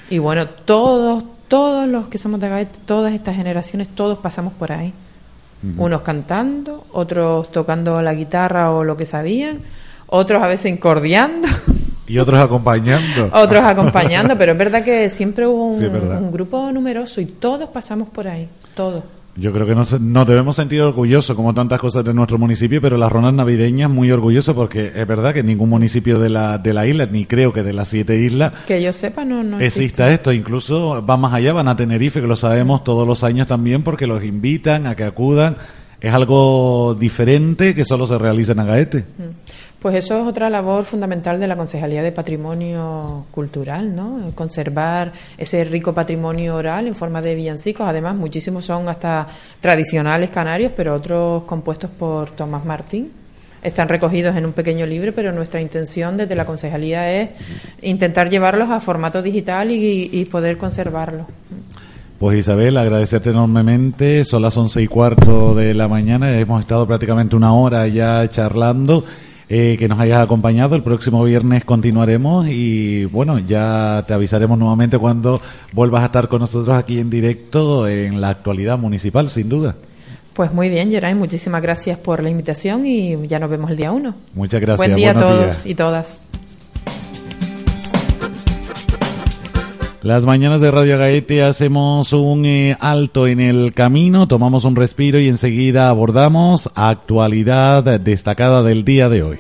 Y 0.10 0.18
bueno, 0.18 0.50
todos, 0.50 1.24
todos 1.48 1.88
los 1.88 2.10
que 2.10 2.18
somos 2.18 2.42
de 2.42 2.50
Gaet, 2.50 2.80
todas 2.86 3.14
estas 3.14 3.38
generaciones, 3.38 3.88
todos 3.88 4.18
pasamos 4.18 4.52
por 4.52 4.74
ahí 4.74 4.92
unos 5.78 6.02
cantando, 6.02 6.88
otros 6.92 7.50
tocando 7.54 8.02
la 8.02 8.14
guitarra 8.14 8.72
o 8.72 8.84
lo 8.84 8.98
que 8.98 9.06
sabían, 9.06 9.60
otros 10.08 10.44
a 10.44 10.48
veces 10.48 10.74
incordiando. 10.74 11.48
Y 12.08 12.18
otros 12.18 12.40
acompañando. 12.40 13.30
otros 13.34 13.64
acompañando, 13.64 14.38
pero 14.38 14.54
es 14.54 14.58
verdad 14.58 14.84
que 14.84 15.10
siempre 15.10 15.48
hubo 15.48 15.68
un, 15.68 16.32
grupo 16.32 16.72
numeroso 16.72 17.22
y 17.22 17.26
todos 17.26 17.70
pasamos 17.70 18.10
por 18.10 18.28
ahí, 18.28 18.48
todos. 18.76 19.04
Yo 19.36 19.52
creo 19.52 19.66
que 19.66 19.74
nos, 19.74 20.28
debemos 20.28 20.56
sentir 20.56 20.82
orgullosos, 20.82 21.36
como 21.36 21.56
tantas 21.56 21.80
cosas 21.80 22.06
de 22.06 22.14
nuestro 22.14 22.38
municipio, 22.38 22.80
pero 22.80 22.98
las 22.98 23.12
rondas 23.12 23.34
navideñas 23.34 23.90
muy 23.90 24.12
orgullosos 24.12 24.56
porque 24.56 24.92
es 24.96 25.08
verdad 25.08 25.34
que 25.34 25.42
ningún 25.42 25.70
municipio 25.70 26.20
de 26.20 26.30
la, 26.30 26.60
de 26.60 26.72
la 26.72 26.86
isla, 26.86 27.08
ni 27.08 27.26
creo 27.26 27.52
que 27.52 27.64
de 27.64 27.74
las 27.74 27.88
siete 27.88 28.20
islas, 28.20 28.54
que 28.68 28.84
yo 28.84 28.94
sepa, 28.94 29.26
no, 29.26 29.44
no 29.44 29.60
exista 29.60 30.12
esto. 30.12 30.32
Incluso 30.32 31.04
va 31.04 31.18
más 31.18 31.34
allá, 31.34 31.52
van 31.52 31.68
a 31.68 31.76
Tenerife, 31.76 32.22
que 32.22 32.28
lo 32.28 32.36
sabemos 32.36 32.84
todos 32.84 33.08
los 33.08 33.24
años 33.24 33.48
también, 33.48 33.82
porque 33.82 34.06
los 34.06 34.24
invitan 34.24 34.86
a 34.86 34.96
que 34.96 35.04
acudan. 35.04 35.56
Es 36.00 36.14
algo 36.14 36.96
diferente 37.00 37.74
que 37.74 37.86
solo 37.86 38.06
se 38.06 38.18
realiza 38.18 38.52
en 38.52 38.60
Agaete. 38.60 39.00
Mm. 39.00 39.43
Pues 39.84 39.96
eso 39.96 40.22
es 40.22 40.26
otra 40.26 40.50
labor 40.50 40.86
fundamental 40.86 41.42
de 41.42 41.46
la 41.46 41.58
Concejalía 41.58 42.02
de 42.02 42.14
Patrimonio 42.14 43.26
Cultural, 43.32 43.94
¿no? 43.94 44.32
Conservar 44.34 45.12
ese 45.38 45.66
rico 45.66 45.94
patrimonio 45.94 46.56
oral 46.56 46.88
en 46.88 46.96
forma 46.96 47.22
de 47.22 47.36
villancicos. 47.36 47.86
Además, 47.86 48.16
muchísimos 48.16 48.64
son 48.64 48.88
hasta 48.88 49.28
tradicionales 49.60 50.30
canarios, 50.30 50.72
pero 50.74 50.96
otros 50.96 51.44
compuestos 51.44 51.90
por 51.90 52.32
Tomás 52.32 52.64
Martín. 52.64 53.12
Están 53.62 53.90
recogidos 53.90 54.38
en 54.38 54.46
un 54.46 54.54
pequeño 54.54 54.86
libro, 54.86 55.12
pero 55.14 55.34
nuestra 55.34 55.60
intención 55.60 56.16
desde 56.16 56.36
la 56.38 56.46
Concejalía 56.46 57.12
es 57.22 57.32
intentar 57.82 58.30
llevarlos 58.30 58.70
a 58.70 58.80
formato 58.80 59.22
digital 59.22 59.70
y, 59.70 60.10
y 60.14 60.24
poder 60.24 60.58
conservarlos. 60.58 61.28
Pues 62.20 62.40
Isabel, 62.40 62.78
agradecerte 62.78 63.32
enormemente. 63.32 64.24
Son 64.24 64.44
las 64.44 64.56
once 64.56 64.82
y 64.82 64.88
cuarto 64.88 65.54
de 65.54 65.74
la 65.74 65.90
mañana. 65.90 66.40
Hemos 66.40 66.62
estado 66.62 66.88
prácticamente 66.88 67.36
una 67.36 67.54
hora 67.54 67.86
ya 67.90 68.26
charlando. 68.30 69.04
Eh, 69.56 69.78
que 69.78 69.88
nos 69.88 70.00
hayas 70.00 70.20
acompañado. 70.20 70.76
El 70.76 70.82
próximo 70.82 71.24
viernes 71.24 71.64
continuaremos 71.64 72.48
y 72.50 73.06
bueno, 73.06 73.38
ya 73.38 74.04
te 74.08 74.16
avisaremos 74.16 74.58
nuevamente 74.58 74.98
cuando 74.98 75.40
vuelvas 75.74 76.02
a 76.02 76.06
estar 76.08 76.28
con 76.28 76.40
nosotros 76.40 76.76
aquí 76.76 77.00
en 77.00 77.12
directo 77.12 77.88
en 77.88 78.20
la 78.20 78.30
actualidad 78.30 78.80
municipal, 78.80 79.30
sin 79.30 79.50
duda. 79.50 79.76
Pues 80.34 80.52
muy 80.52 80.70
bien, 80.70 80.90
Geray, 80.90 81.14
muchísimas 81.14 81.62
gracias 81.62 82.00
por 82.00 82.24
la 82.24 82.32
invitación 82.32 82.88
y 82.88 83.28
ya 83.28 83.38
nos 83.38 83.52
vemos 83.52 83.70
el 83.70 83.78
día 83.78 83.92
uno. 83.92 84.16
Muchas 84.34 84.60
gracias. 84.60 84.88
Buen 84.88 84.96
día 84.96 85.12
a 85.12 85.18
todos 85.20 85.68
y 85.68 85.76
todas. 85.76 86.24
Las 90.04 90.26
mañanas 90.26 90.60
de 90.60 90.70
Radio 90.70 90.98
Gaete 90.98 91.44
hacemos 91.44 92.12
un 92.12 92.46
eh, 92.46 92.76
alto 92.82 93.26
en 93.26 93.40
el 93.40 93.72
camino, 93.72 94.28
tomamos 94.28 94.66
un 94.66 94.76
respiro 94.76 95.18
y 95.18 95.30
enseguida 95.30 95.88
abordamos 95.88 96.70
actualidad 96.76 98.02
destacada 98.02 98.64
del 98.64 98.84
día 98.84 99.08
de 99.08 99.24
hoy. 99.24 99.38